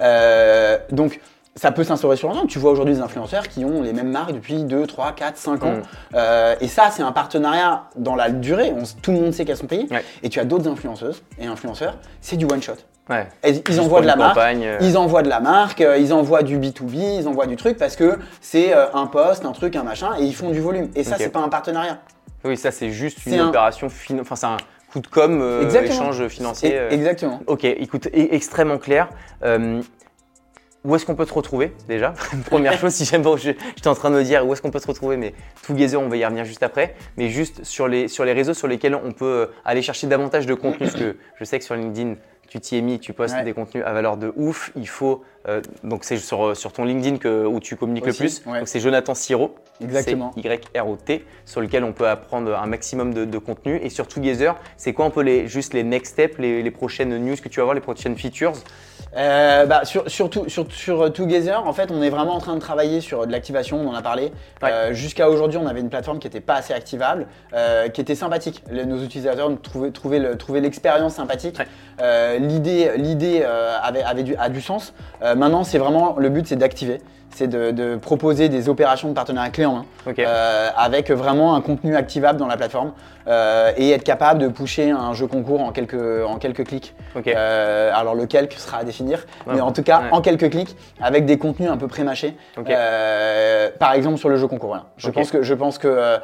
Euh, 0.00 0.78
donc, 0.90 1.20
ça 1.58 1.72
peut 1.72 1.84
s'instaurer 1.84 2.16
sur 2.16 2.28
longtemps. 2.28 2.46
Tu 2.46 2.58
vois 2.58 2.70
aujourd'hui 2.70 2.94
des 2.94 3.00
influenceurs 3.00 3.48
qui 3.48 3.64
ont 3.64 3.82
les 3.82 3.92
mêmes 3.92 4.10
marques 4.10 4.32
depuis 4.32 4.62
2, 4.64 4.86
3, 4.86 5.12
4, 5.12 5.36
5 5.36 5.64
ans. 5.64 5.72
Mm. 5.72 5.82
Euh, 6.14 6.54
et 6.60 6.68
ça, 6.68 6.90
c'est 6.90 7.02
un 7.02 7.12
partenariat 7.12 7.84
dans 7.96 8.14
la 8.14 8.30
durée. 8.30 8.72
On 8.76 8.82
tout 9.02 9.10
le 9.12 9.20
monde 9.20 9.32
sait 9.32 9.44
qu'elles 9.44 9.56
sont 9.56 9.66
payées. 9.66 9.86
Ouais. 9.90 10.04
Et 10.22 10.28
tu 10.28 10.40
as 10.40 10.44
d'autres 10.44 10.68
influenceuses 10.68 11.22
et 11.38 11.46
influenceurs, 11.46 11.96
c'est 12.20 12.36
du 12.36 12.44
one 12.44 12.62
shot. 12.62 12.74
Ouais. 13.10 13.26
Et 13.42 13.62
ils 13.68 13.80
envoient 13.80 14.02
de 14.02 14.06
la 14.06 14.16
marque, 14.16 14.36
euh, 14.38 14.76
ils 14.82 14.98
envoient 14.98 15.22
de 15.22 15.30
la 15.30 15.40
marque, 15.40 15.80
euh, 15.80 15.96
ils 15.96 16.12
envoient 16.12 16.42
du 16.42 16.58
B2B, 16.58 17.20
ils 17.20 17.26
envoient 17.26 17.46
du 17.46 17.56
truc 17.56 17.78
parce 17.78 17.96
que 17.96 18.18
c'est 18.42 18.74
euh, 18.74 18.86
un 18.92 19.06
poste, 19.06 19.46
un 19.46 19.52
truc, 19.52 19.76
un 19.76 19.82
machin, 19.82 20.10
et 20.18 20.24
ils 20.24 20.34
font 20.34 20.50
du 20.50 20.60
volume. 20.60 20.90
Et 20.94 21.04
ça, 21.04 21.14
Ok. 21.14 21.22
c'est 21.22 21.30
pas 21.32 21.40
un 21.40 21.48
partenariat. 21.48 21.98
Oui, 22.44 22.56
ça 22.56 22.70
c'est 22.70 22.90
juste 22.90 23.24
une 23.26 23.40
un- 23.40 23.48
opération, 23.48 23.88
fin- 23.88 24.18
enfin 24.20 24.36
c'est 24.36 24.46
un 24.46 24.58
coup 24.92 25.00
de 25.00 25.06
com, 25.06 25.40
euh, 25.42 25.68
échange 25.82 26.28
financier. 26.28 26.72
Euh. 26.78 26.90
Exactement. 26.90 27.40
Ok, 27.46 27.64
écoute, 27.64 28.08
extrêmement 28.12 28.78
clair. 28.78 29.08
Euh, 29.42 29.80
où 30.84 30.94
est-ce 30.94 31.04
qu'on 31.04 31.14
peut 31.16 31.26
te 31.26 31.34
retrouver 31.34 31.72
déjà 31.88 32.14
Première 32.46 32.78
chose, 32.78 32.92
si 32.94 33.18
bon, 33.18 33.36
je- 33.36 33.50
j'étais 33.76 33.88
en 33.88 33.94
train 33.94 34.10
de 34.10 34.16
me 34.16 34.22
dire 34.24 34.46
où 34.46 34.52
est-ce 34.52 34.62
qu'on 34.62 34.70
peut 34.70 34.80
te 34.80 34.86
retrouver, 34.86 35.16
mais 35.16 35.34
Together, 35.66 36.00
on 36.00 36.08
va 36.08 36.16
y 36.16 36.24
revenir 36.24 36.44
juste 36.44 36.62
après. 36.62 36.94
Mais 37.16 37.28
juste 37.28 37.64
sur 37.64 37.88
les, 37.88 38.08
sur 38.08 38.24
les 38.24 38.32
réseaux 38.32 38.54
sur 38.54 38.68
lesquels 38.68 38.94
on 38.94 39.12
peut 39.12 39.24
euh, 39.24 39.46
aller 39.64 39.82
chercher 39.82 40.06
davantage 40.06 40.46
de 40.46 40.54
contenu, 40.54 40.86
parce 40.86 40.94
que 40.98 41.16
je 41.38 41.44
sais 41.44 41.58
que 41.58 41.64
sur 41.64 41.74
LinkedIn, 41.74 42.14
tu 42.48 42.60
t'y 42.60 42.76
es 42.78 42.80
mis, 42.80 42.98
tu 42.98 43.12
postes 43.12 43.34
Ouais. 43.34 43.44
des 43.44 43.52
contenus 43.52 43.84
à 43.84 43.92
valeur 43.92 44.16
de 44.16 44.32
ouf. 44.36 44.70
Il 44.76 44.88
faut, 44.88 45.22
euh, 45.48 45.60
donc 45.82 46.04
c'est 46.04 46.18
sur, 46.18 46.56
sur 46.56 46.72
ton 46.72 46.84
LinkedIn 46.84 47.16
que, 47.18 47.44
où 47.46 47.58
tu 47.60 47.74
communiques 47.76 48.06
Aussi, 48.06 48.22
le 48.22 48.28
plus. 48.28 48.42
ouais. 48.46 48.58
Donc 48.60 48.68
c'est 48.68 48.80
Jonathan 48.80 49.14
Siro. 49.14 49.54
Exactement. 49.82 50.32
Y-R-O-T, 50.36 51.24
sur 51.44 51.60
lequel 51.60 51.84
on 51.84 51.92
peut 51.92 52.08
apprendre 52.08 52.56
un 52.56 52.66
maximum 52.66 53.14
de, 53.14 53.24
de 53.24 53.38
contenu. 53.38 53.76
Et 53.82 53.90
sur 53.90 54.08
Together, 54.08 54.56
c'est 54.76 54.92
quoi 54.92 55.04
un 55.06 55.10
peu 55.10 55.22
les, 55.22 55.46
juste 55.46 55.72
les 55.72 55.84
next 55.84 56.14
steps, 56.14 56.36
les, 56.38 56.62
les 56.62 56.70
prochaines 56.72 57.16
news 57.24 57.36
que 57.36 57.48
tu 57.48 57.60
vas 57.60 57.64
voir, 57.64 57.74
les 57.74 57.80
prochaines 57.80 58.16
features? 58.16 58.52
Euh, 59.16 59.64
bah, 59.66 59.84
sur, 59.84 60.10
sur, 60.10 60.28
sur 60.68 61.12
Together, 61.12 61.64
en 61.66 61.72
fait, 61.72 61.90
on 61.90 62.02
est 62.02 62.10
vraiment 62.10 62.34
en 62.34 62.40
train 62.40 62.54
de 62.56 62.60
travailler 62.60 63.00
sur 63.00 63.26
de 63.26 63.32
l'activation, 63.32 63.80
on 63.80 63.88
en 63.88 63.94
a 63.94 64.02
parlé. 64.02 64.32
Ouais. 64.62 64.70
Euh, 64.70 64.92
Jusqu'à 64.92 65.30
aujourd'hui, 65.30 65.58
on 65.58 65.66
avait 65.66 65.80
une 65.80 65.88
plateforme 65.88 66.18
qui 66.18 66.26
n'était 66.26 66.40
pas 66.40 66.54
assez 66.56 66.74
activable, 66.74 67.26
euh, 67.54 67.88
qui 67.88 68.00
était 68.00 68.14
sympathique. 68.16 68.62
Les- 68.70 68.84
nos 68.84 69.02
utilisateurs 69.02 69.50
trouvaient, 69.62 69.92
trouvaient 69.92 70.18
le- 70.18 70.36
trouvaient 70.36 70.60
l'expérience 70.60 71.14
sympathique. 71.14 71.58
Ouais. 71.58 72.38
L'idée 72.38 72.92
l'idée, 72.96 73.42
avait, 73.44 74.02
avait 74.02 74.22
du, 74.22 74.36
a 74.36 74.48
du 74.48 74.60
sens. 74.60 74.92
Euh, 75.38 75.40
maintenant, 75.40 75.64
c'est 75.64 75.78
vraiment 75.78 76.16
le 76.18 76.28
but, 76.28 76.46
c'est 76.46 76.56
d'activer. 76.56 77.00
C'est 77.30 77.46
de, 77.48 77.70
de 77.70 77.96
proposer 77.96 78.48
des 78.48 78.68
opérations 78.68 79.08
de 79.08 79.14
partenariat 79.14 79.50
clé 79.50 79.64
en 79.66 79.74
main. 79.74 79.84
Euh, 80.18 80.70
avec 80.76 81.10
vraiment 81.10 81.54
un 81.54 81.60
contenu 81.60 81.94
activable 81.94 82.38
dans 82.38 82.46
la 82.46 82.56
plateforme 82.56 82.92
euh, 83.28 83.70
et 83.76 83.90
être 83.90 84.02
capable 84.04 84.40
de 84.40 84.48
pusher 84.48 84.90
un 84.90 85.12
jeu 85.12 85.26
concours 85.26 85.60
en 85.60 85.70
quelques, 85.70 86.24
en 86.26 86.36
quelques 86.38 86.64
clics. 86.66 86.94
Euh, 87.26 87.90
alors 87.94 88.14
le 88.14 88.24
calque 88.26 88.54
sera 88.54 88.78
à 88.78 88.84
définir, 88.84 89.26
Ouais, 89.46 89.54
mais 89.54 89.60
en 89.60 89.70
tout 89.70 89.82
cas 89.82 90.00
ouais. 90.00 90.08
en 90.12 90.20
quelques 90.22 90.48
clics 90.50 90.74
avec 91.00 91.26
des 91.26 91.36
contenus 91.36 91.70
un 91.70 91.76
peu 91.76 91.86
pré-mâchés. 91.88 92.36
Euh, 92.88 93.68
par 93.78 93.92
exemple 93.92 94.16
sur 94.18 94.28
le 94.30 94.36
jeu 94.36 94.46
concours. 94.48 94.68
voilà. 94.70 94.84
Je 94.96 95.10
pense 95.10 95.30
que 95.30 95.42
je 95.42 95.54
pense 95.54 95.78
que 95.78 96.18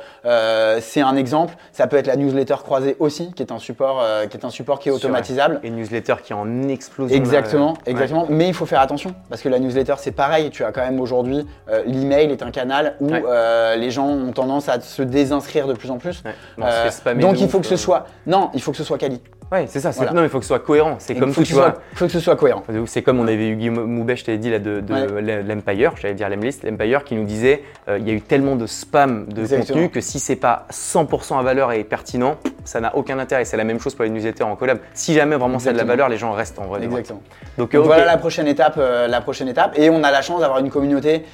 c'est 0.80 1.02
un 1.02 1.16
exemple. 1.16 1.54
Ça 1.72 1.86
peut 1.86 1.96
être 1.96 2.06
la 2.06 2.16
newsletter 2.16 2.56
croisée 2.62 2.96
aussi, 2.98 3.32
qui 3.32 3.42
est 3.42 3.52
un 3.52 3.58
support 3.58 4.02
qui 4.30 4.36
est 4.36 4.44
un 4.44 4.50
support 4.50 4.78
qui 4.78 4.88
est 4.88 4.92
Sur- 4.92 5.04
automatisable. 5.08 5.60
Et 5.62 5.68
une 5.68 5.76
newsletter 5.76 6.14
qui 6.22 6.32
est 6.32 6.36
en 6.36 6.68
explosion. 6.68 7.14
Exactement, 7.16 7.74
exactement. 7.86 8.26
Mais 8.30 8.48
il 8.48 8.54
faut 8.54 8.66
faire 8.66 8.80
attention 8.80 9.14
parce 9.28 9.42
que 9.42 9.48
la 9.48 9.58
newsletter 9.58 9.94
c'est 9.98 10.12
pareil. 10.12 10.50
Tu 10.50 10.64
as 10.64 10.72
quand 10.72 10.80
même 10.82 10.93
aujourd'hui 11.00 11.46
euh, 11.68 11.82
l'email 11.86 12.30
est 12.30 12.42
un 12.42 12.50
canal 12.50 12.96
où 13.00 13.08
Ouais. 13.10 13.22
euh, 13.26 13.76
les 13.76 13.90
gens 13.90 14.06
ont 14.08 14.32
tendance 14.32 14.68
à 14.68 14.80
se 14.80 15.02
désinscrire 15.02 15.66
de 15.66 15.74
plus 15.74 15.90
en 15.90 15.98
plus. 15.98 16.22
Ouais. 16.24 16.30
Ouais. 16.30 16.36
Bon, 16.58 16.64
on 16.66 16.70
se 16.70 16.74
Euh, 16.76 16.84
fait 16.84 16.90
spammer 16.90 17.22
donc 17.22 17.40
il 17.40 17.48
faut 17.48 17.60
que 17.60 17.66
ce 17.66 17.76
soit 17.76 18.06
non, 18.26 18.50
il 18.54 18.62
faut 18.62 18.70
que 18.70 18.76
ce 18.76 18.84
soit 18.84 18.98
quali. 18.98 19.20
Ouais, 19.52 19.66
c'est 19.68 19.78
ça. 19.80 19.90
Voilà. 19.90 20.12
Non, 20.12 20.20
mais 20.22 20.26
il 20.26 20.30
faut 20.30 20.38
que 20.38 20.44
ce 20.44 20.48
soit 20.48 20.58
cohérent. 20.58 20.96
C'est 20.98 21.12
Il 21.14 21.20
comme 21.20 21.28
faut 21.32 21.36
tout, 21.36 21.40
que 21.42 21.46
tu 21.46 21.52
ce 21.52 21.58
vois. 21.58 21.70
soit- 21.70 21.80
faut 21.94 22.06
que 22.06 22.12
ce 22.12 22.20
soit 22.20 22.34
cohérent. 22.36 22.62
C'est 22.86 23.02
comme 23.02 23.20
on 23.20 23.24
avait 23.28 23.48
eu 23.48 23.56
Guy 23.56 23.70
Moubet, 23.70 24.16
je 24.16 24.24
t'avais 24.24 24.38
dit 24.38 24.50
là, 24.50 24.58
de, 24.58 24.80
de 24.80 24.92
Ouais. 24.92 25.42
l'Empire, 25.42 25.92
j'allais 26.00 26.14
dire 26.14 26.28
l'Emlist, 26.28 26.64
l'Empire 26.64 27.04
qui 27.04 27.14
nous 27.14 27.24
disait 27.24 27.62
euh, 27.88 27.98
il 27.98 28.08
y 28.08 28.10
a 28.10 28.14
eu 28.14 28.20
tellement 28.20 28.56
de 28.56 28.66
spam 28.66 29.26
de 29.26 29.42
Exactement. 29.42 29.66
contenu 29.78 29.90
que 29.90 30.00
si 30.00 30.18
c'est 30.18 30.36
pas 30.36 30.66
100% 30.70 31.38
à 31.38 31.42
valeur 31.42 31.72
et 31.72 31.84
pertinent, 31.84 32.36
ça 32.64 32.80
n'a 32.80 32.96
aucun 32.96 33.18
intérêt. 33.18 33.44
C'est 33.44 33.56
la 33.56 33.64
même 33.64 33.78
chose 33.80 33.94
pour 33.94 34.04
les 34.04 34.10
newsletters 34.10 34.44
en 34.44 34.56
collab. 34.56 34.78
Si 34.94 35.14
jamais 35.14 35.36
vraiment 35.36 35.58
c'est 35.58 35.72
de 35.72 35.78
la 35.78 35.84
valeur, 35.84 36.08
les 36.08 36.16
gens 36.16 36.32
restent 36.32 36.58
en 36.58 36.64
vrai. 36.66 36.82
Exactement. 36.82 37.20
Donc, 37.58 37.70
Donc 37.72 37.80
ok. 37.82 37.86
voilà 37.86 38.04
la 38.06 38.16
prochaine 38.16 38.48
étape, 38.48 38.74
euh, 38.78 39.06
la 39.06 39.20
prochaine 39.20 39.48
étape. 39.48 39.78
Et 39.78 39.90
on 39.90 40.02
a 40.02 40.10
la 40.10 40.22
chance 40.22 40.40
d'avoir 40.40 40.58
une 40.58 40.70
communauté. 40.70 41.24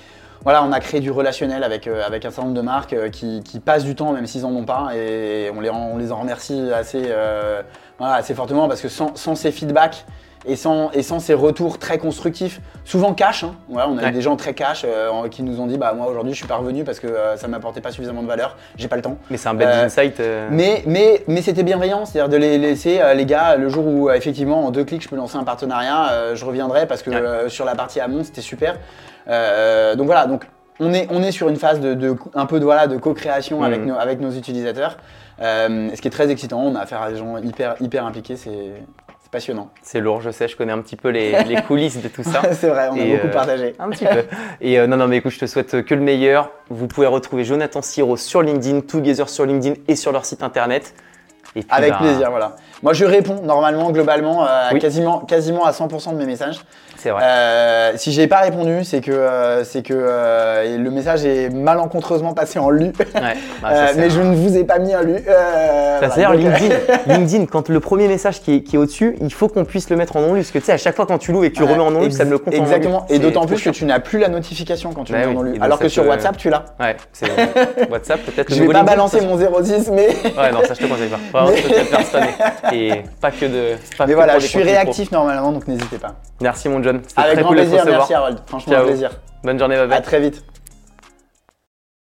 Voilà, 0.42 0.64
on 0.64 0.72
a 0.72 0.80
créé 0.80 1.00
du 1.00 1.10
relationnel 1.10 1.62
avec, 1.62 1.86
euh, 1.86 2.02
avec 2.06 2.24
un 2.24 2.30
certain 2.30 2.44
nombre 2.48 2.56
de 2.56 2.62
marques 2.62 2.94
euh, 2.94 3.10
qui, 3.10 3.42
qui 3.44 3.60
passent 3.60 3.84
du 3.84 3.94
temps, 3.94 4.12
même 4.14 4.26
s'ils 4.26 4.46
en 4.46 4.50
ont 4.52 4.64
pas, 4.64 4.88
et 4.96 5.50
on 5.54 5.60
les, 5.60 5.68
on 5.68 5.98
les 5.98 6.12
en 6.12 6.16
remercie 6.20 6.70
assez, 6.74 7.02
euh, 7.08 7.60
voilà, 8.00 8.14
assez 8.14 8.34
fortement 8.34 8.66
parce 8.66 8.80
que 8.80 8.88
sans, 8.88 9.14
sans 9.14 9.36
ces 9.36 9.52
feedbacks 9.52 10.04
et 10.46 10.56
sans, 10.56 10.90
et 10.92 11.02
sans 11.02 11.20
ces 11.20 11.34
retours 11.34 11.78
très 11.78 11.98
constructifs, 11.98 12.62
souvent 12.86 13.12
cash, 13.12 13.44
hein, 13.44 13.54
on 13.70 13.76
a 13.76 13.84
Ouais. 14.02 14.08
eu 14.08 14.12
des 14.12 14.22
gens 14.22 14.36
très 14.36 14.54
cash 14.54 14.86
euh, 14.88 15.28
qui 15.28 15.42
nous 15.42 15.60
ont 15.60 15.66
dit 15.66 15.76
bah 15.76 15.92
moi 15.94 16.06
aujourd'hui 16.08 16.32
je 16.32 16.38
suis 16.38 16.46
pas 16.48 16.56
revenu 16.56 16.82
parce 16.82 16.98
que 16.98 17.06
euh, 17.08 17.36
ça 17.36 17.46
m'apportait 17.46 17.82
pas 17.82 17.92
suffisamment 17.92 18.22
de 18.22 18.26
valeur, 18.26 18.56
j'ai 18.78 18.88
pas 18.88 18.96
le 18.96 19.02
temps. 19.02 19.18
Mais 19.30 19.36
c'est 19.36 19.50
un 19.50 19.54
bad 19.54 19.68
Euh, 19.68 19.84
insight. 19.84 20.18
euh, 20.18 20.48
Mais, 20.50 20.82
mais, 20.86 21.22
mais 21.28 21.42
c'était 21.42 21.62
bienveillant, 21.62 22.06
c'est-à-dire 22.06 22.30
de 22.30 22.38
les 22.38 22.56
laisser, 22.56 23.02
les 23.14 23.26
gars, 23.26 23.56
le 23.56 23.68
jour 23.68 23.86
où 23.86 24.10
effectivement 24.10 24.64
en 24.64 24.70
deux 24.70 24.84
clics 24.84 25.02
je 25.02 25.08
peux 25.10 25.16
lancer 25.16 25.36
un 25.36 25.44
partenariat, 25.44 26.34
je 26.34 26.42
reviendrai 26.46 26.86
parce 26.86 27.02
que 27.02 27.10
Ouais. 27.10 27.48
sur 27.50 27.66
la 27.66 27.74
partie 27.74 28.00
amont 28.00 28.24
c'était 28.24 28.40
super. 28.40 28.76
Donc 29.26 30.06
voilà, 30.06 30.24
donc 30.26 30.44
on 30.80 30.92
est, 30.92 31.06
on 31.10 31.22
est 31.22 31.30
sur 31.32 31.48
une 31.48 31.56
phase 31.56 31.78
de, 31.80 31.94
de- 31.94 32.16
un 32.34 32.46
peu 32.46 32.58
de, 32.58 32.64
voilà, 32.64 32.86
de 32.88 32.96
co-création 32.96 33.58
Mhm. 33.58 33.64
avec, 33.64 33.80
nos, 33.86 33.94
avec 33.96 34.20
nos 34.20 34.30
utilisateurs, 34.32 34.96
Euh, 35.42 35.88
ce 35.94 36.00
qui 36.02 36.08
est 36.08 36.10
très 36.10 36.30
excitant, 36.30 36.60
on 36.60 36.74
a 36.74 36.80
affaire 36.80 37.00
à 37.00 37.10
des 37.10 37.16
gens 37.16 37.38
hyper, 37.38 37.74
hyper 37.80 38.04
impliqués, 38.04 38.36
c'est 38.36 38.72
c'est 39.22 39.30
passionnant. 39.30 39.70
C'est 39.80 40.00
lourd, 40.00 40.20
je 40.20 40.30
sais, 40.30 40.48
je 40.48 40.56
connais 40.56 40.72
un 40.72 40.80
petit 40.82 40.96
peu 40.96 41.08
les, 41.08 41.44
les 41.44 41.62
coulisses 41.62 42.02
de 42.02 42.08
tout 42.08 42.22
ça. 42.22 42.42
c'est 42.52 42.68
vrai, 42.68 42.88
on 42.90 42.94
a 42.94 43.04
beaucoup 43.04 43.26
euh, 43.28 43.32
partagé. 43.32 43.74
Un 43.78 43.88
petit 43.88 44.04
peu. 44.04 44.24
Et 44.60 44.78
euh, 44.78 44.86
non, 44.86 44.96
non, 44.98 45.08
mais 45.08 45.16
écoute, 45.18 45.32
je 45.32 45.38
te 45.38 45.46
souhaite 45.46 45.82
que 45.82 45.94
le 45.94 46.00
meilleur. 46.02 46.50
Vous 46.68 46.88
pouvez 46.88 47.06
retrouver 47.06 47.44
Jonathan 47.44 47.80
Siro 47.80 48.16
sur 48.18 48.42
LinkedIn, 48.42 48.80
Together 48.82 49.28
sur 49.30 49.46
LinkedIn 49.46 49.76
et 49.88 49.96
sur 49.96 50.12
leur 50.12 50.24
site 50.26 50.42
internet. 50.42 50.94
Avec 51.68 51.90
bah, 51.92 51.98
plaisir, 52.00 52.30
voilà. 52.30 52.56
Moi 52.82 52.92
je 52.92 53.04
réponds 53.04 53.40
normalement, 53.42 53.90
globalement, 53.90 54.44
euh, 54.44 54.46
Oui. 54.72 54.78
quasiment, 54.78 55.18
quasiment 55.20 55.64
à 55.64 55.72
100% 55.72 56.12
de 56.12 56.16
mes 56.16 56.26
messages. 56.26 56.60
C'est 56.96 57.10
vrai. 57.10 57.22
Euh, 57.24 57.92
si 57.96 58.12
j'ai 58.12 58.26
pas 58.26 58.40
répondu, 58.40 58.84
c'est 58.84 59.00
que, 59.00 59.10
euh, 59.10 59.64
c'est 59.64 59.82
que 59.82 59.94
le 59.94 60.90
message 60.90 61.24
est 61.24 61.48
malencontreusement 61.48 62.34
passé 62.34 62.58
en 62.58 62.68
lu. 62.68 62.92
Ouais. 63.14 63.36
Bah, 63.62 63.74
ça, 63.74 63.92
mais 63.96 64.04
un- 64.04 64.08
je 64.10 64.20
ne 64.20 64.34
vous 64.34 64.56
ai 64.58 64.64
pas 64.64 64.78
mis 64.78 64.94
en 64.94 65.00
lu. 65.00 65.16
C'est-à-dire 66.00 66.30
donc, 66.32 66.40
LinkedIn, 66.40 66.74
LinkedIn, 67.06 67.46
quand 67.46 67.68
le 67.70 67.80
premier 67.80 68.06
message 68.06 68.40
qui 68.42 68.56
est, 68.56 68.62
qui 68.62 68.76
est 68.76 68.78
au-dessus, 68.78 69.16
il 69.20 69.32
faut 69.32 69.48
qu'on 69.48 69.64
puisse 69.64 69.88
le 69.90 69.96
mettre 69.96 70.16
en 70.16 70.20
non-lu. 70.20 70.40
Parce 70.40 70.50
que 70.50 70.58
tu 70.58 70.64
sais, 70.66 70.72
à 70.72 70.76
chaque 70.78 70.94
fois 70.94 71.06
quand 71.06 71.18
tu 71.18 71.32
loues 71.32 71.42
et 71.44 71.50
que 71.50 71.56
tu 71.56 71.62
ouais, 71.62 71.70
remets 71.72 71.82
en 71.82 71.90
non-lu, 71.90 72.06
ex- 72.06 72.16
ça 72.16 72.24
me 72.26 72.30
le 72.32 72.38
compte 72.38 72.54
en. 72.54 72.58
Exactement. 72.58 73.06
Et 73.08 73.18
d'autant 73.18 73.46
plus 73.46 73.62
que 73.62 73.70
tu 73.70 73.84
n'as 73.86 74.00
plus 74.00 74.18
la 74.18 74.28
notification 74.28 74.92
quand 74.92 75.04
tu 75.04 75.12
Bah 75.12 75.20
le 75.20 75.26
mets 75.26 75.30
en 75.32 75.42
non 75.42 75.42
lu. 75.42 75.58
Alors 75.60 75.78
que 75.78 75.88
sur 75.88 76.06
WhatsApp, 76.06 76.36
tu 76.36 76.50
l'as. 76.50 76.64
Ouais, 76.78 76.96
c'est 77.12 77.26
WhatsApp 77.90 78.20
peut-être. 78.20 78.52
Je 78.54 78.62
vais 78.62 78.68
pas 78.72 78.82
balancer 78.82 79.20
mon 79.22 79.38
06, 79.38 79.90
mais, 79.90 80.08
Ouais, 80.36 80.52
non, 80.52 80.60
ça 80.66 80.74
je 80.74 80.80
te 80.80 80.86
conseille 80.86 81.08
pas. 81.08 81.39
Et 82.72 83.02
pas 83.20 83.30
que 83.30 83.46
de. 83.46 83.76
Pas 83.96 84.06
mais 84.06 84.12
que 84.12 84.16
voilà, 84.16 84.38
je 84.38 84.46
suis 84.46 84.58
contenus 84.58 84.74
pro. 84.74 84.82
réactif 84.82 85.12
normalement, 85.12 85.52
donc 85.52 85.66
n'hésitez 85.68 85.98
pas. 85.98 86.14
Merci 86.40 86.68
mon 86.68 86.82
John. 86.82 87.00
Avec 87.16 87.32
très 87.32 87.42
grand 87.42 87.48
cool 87.48 87.56
plaisir, 87.58 87.84
merci 87.86 88.14
Harold. 88.14 88.38
Franchement, 88.46 88.74
un 88.76 88.84
plaisir. 88.84 89.10
Bonne 89.42 89.58
journée, 89.58 89.76
bye. 89.86 89.98
À 89.98 90.00
très 90.00 90.20
vite. 90.20 90.44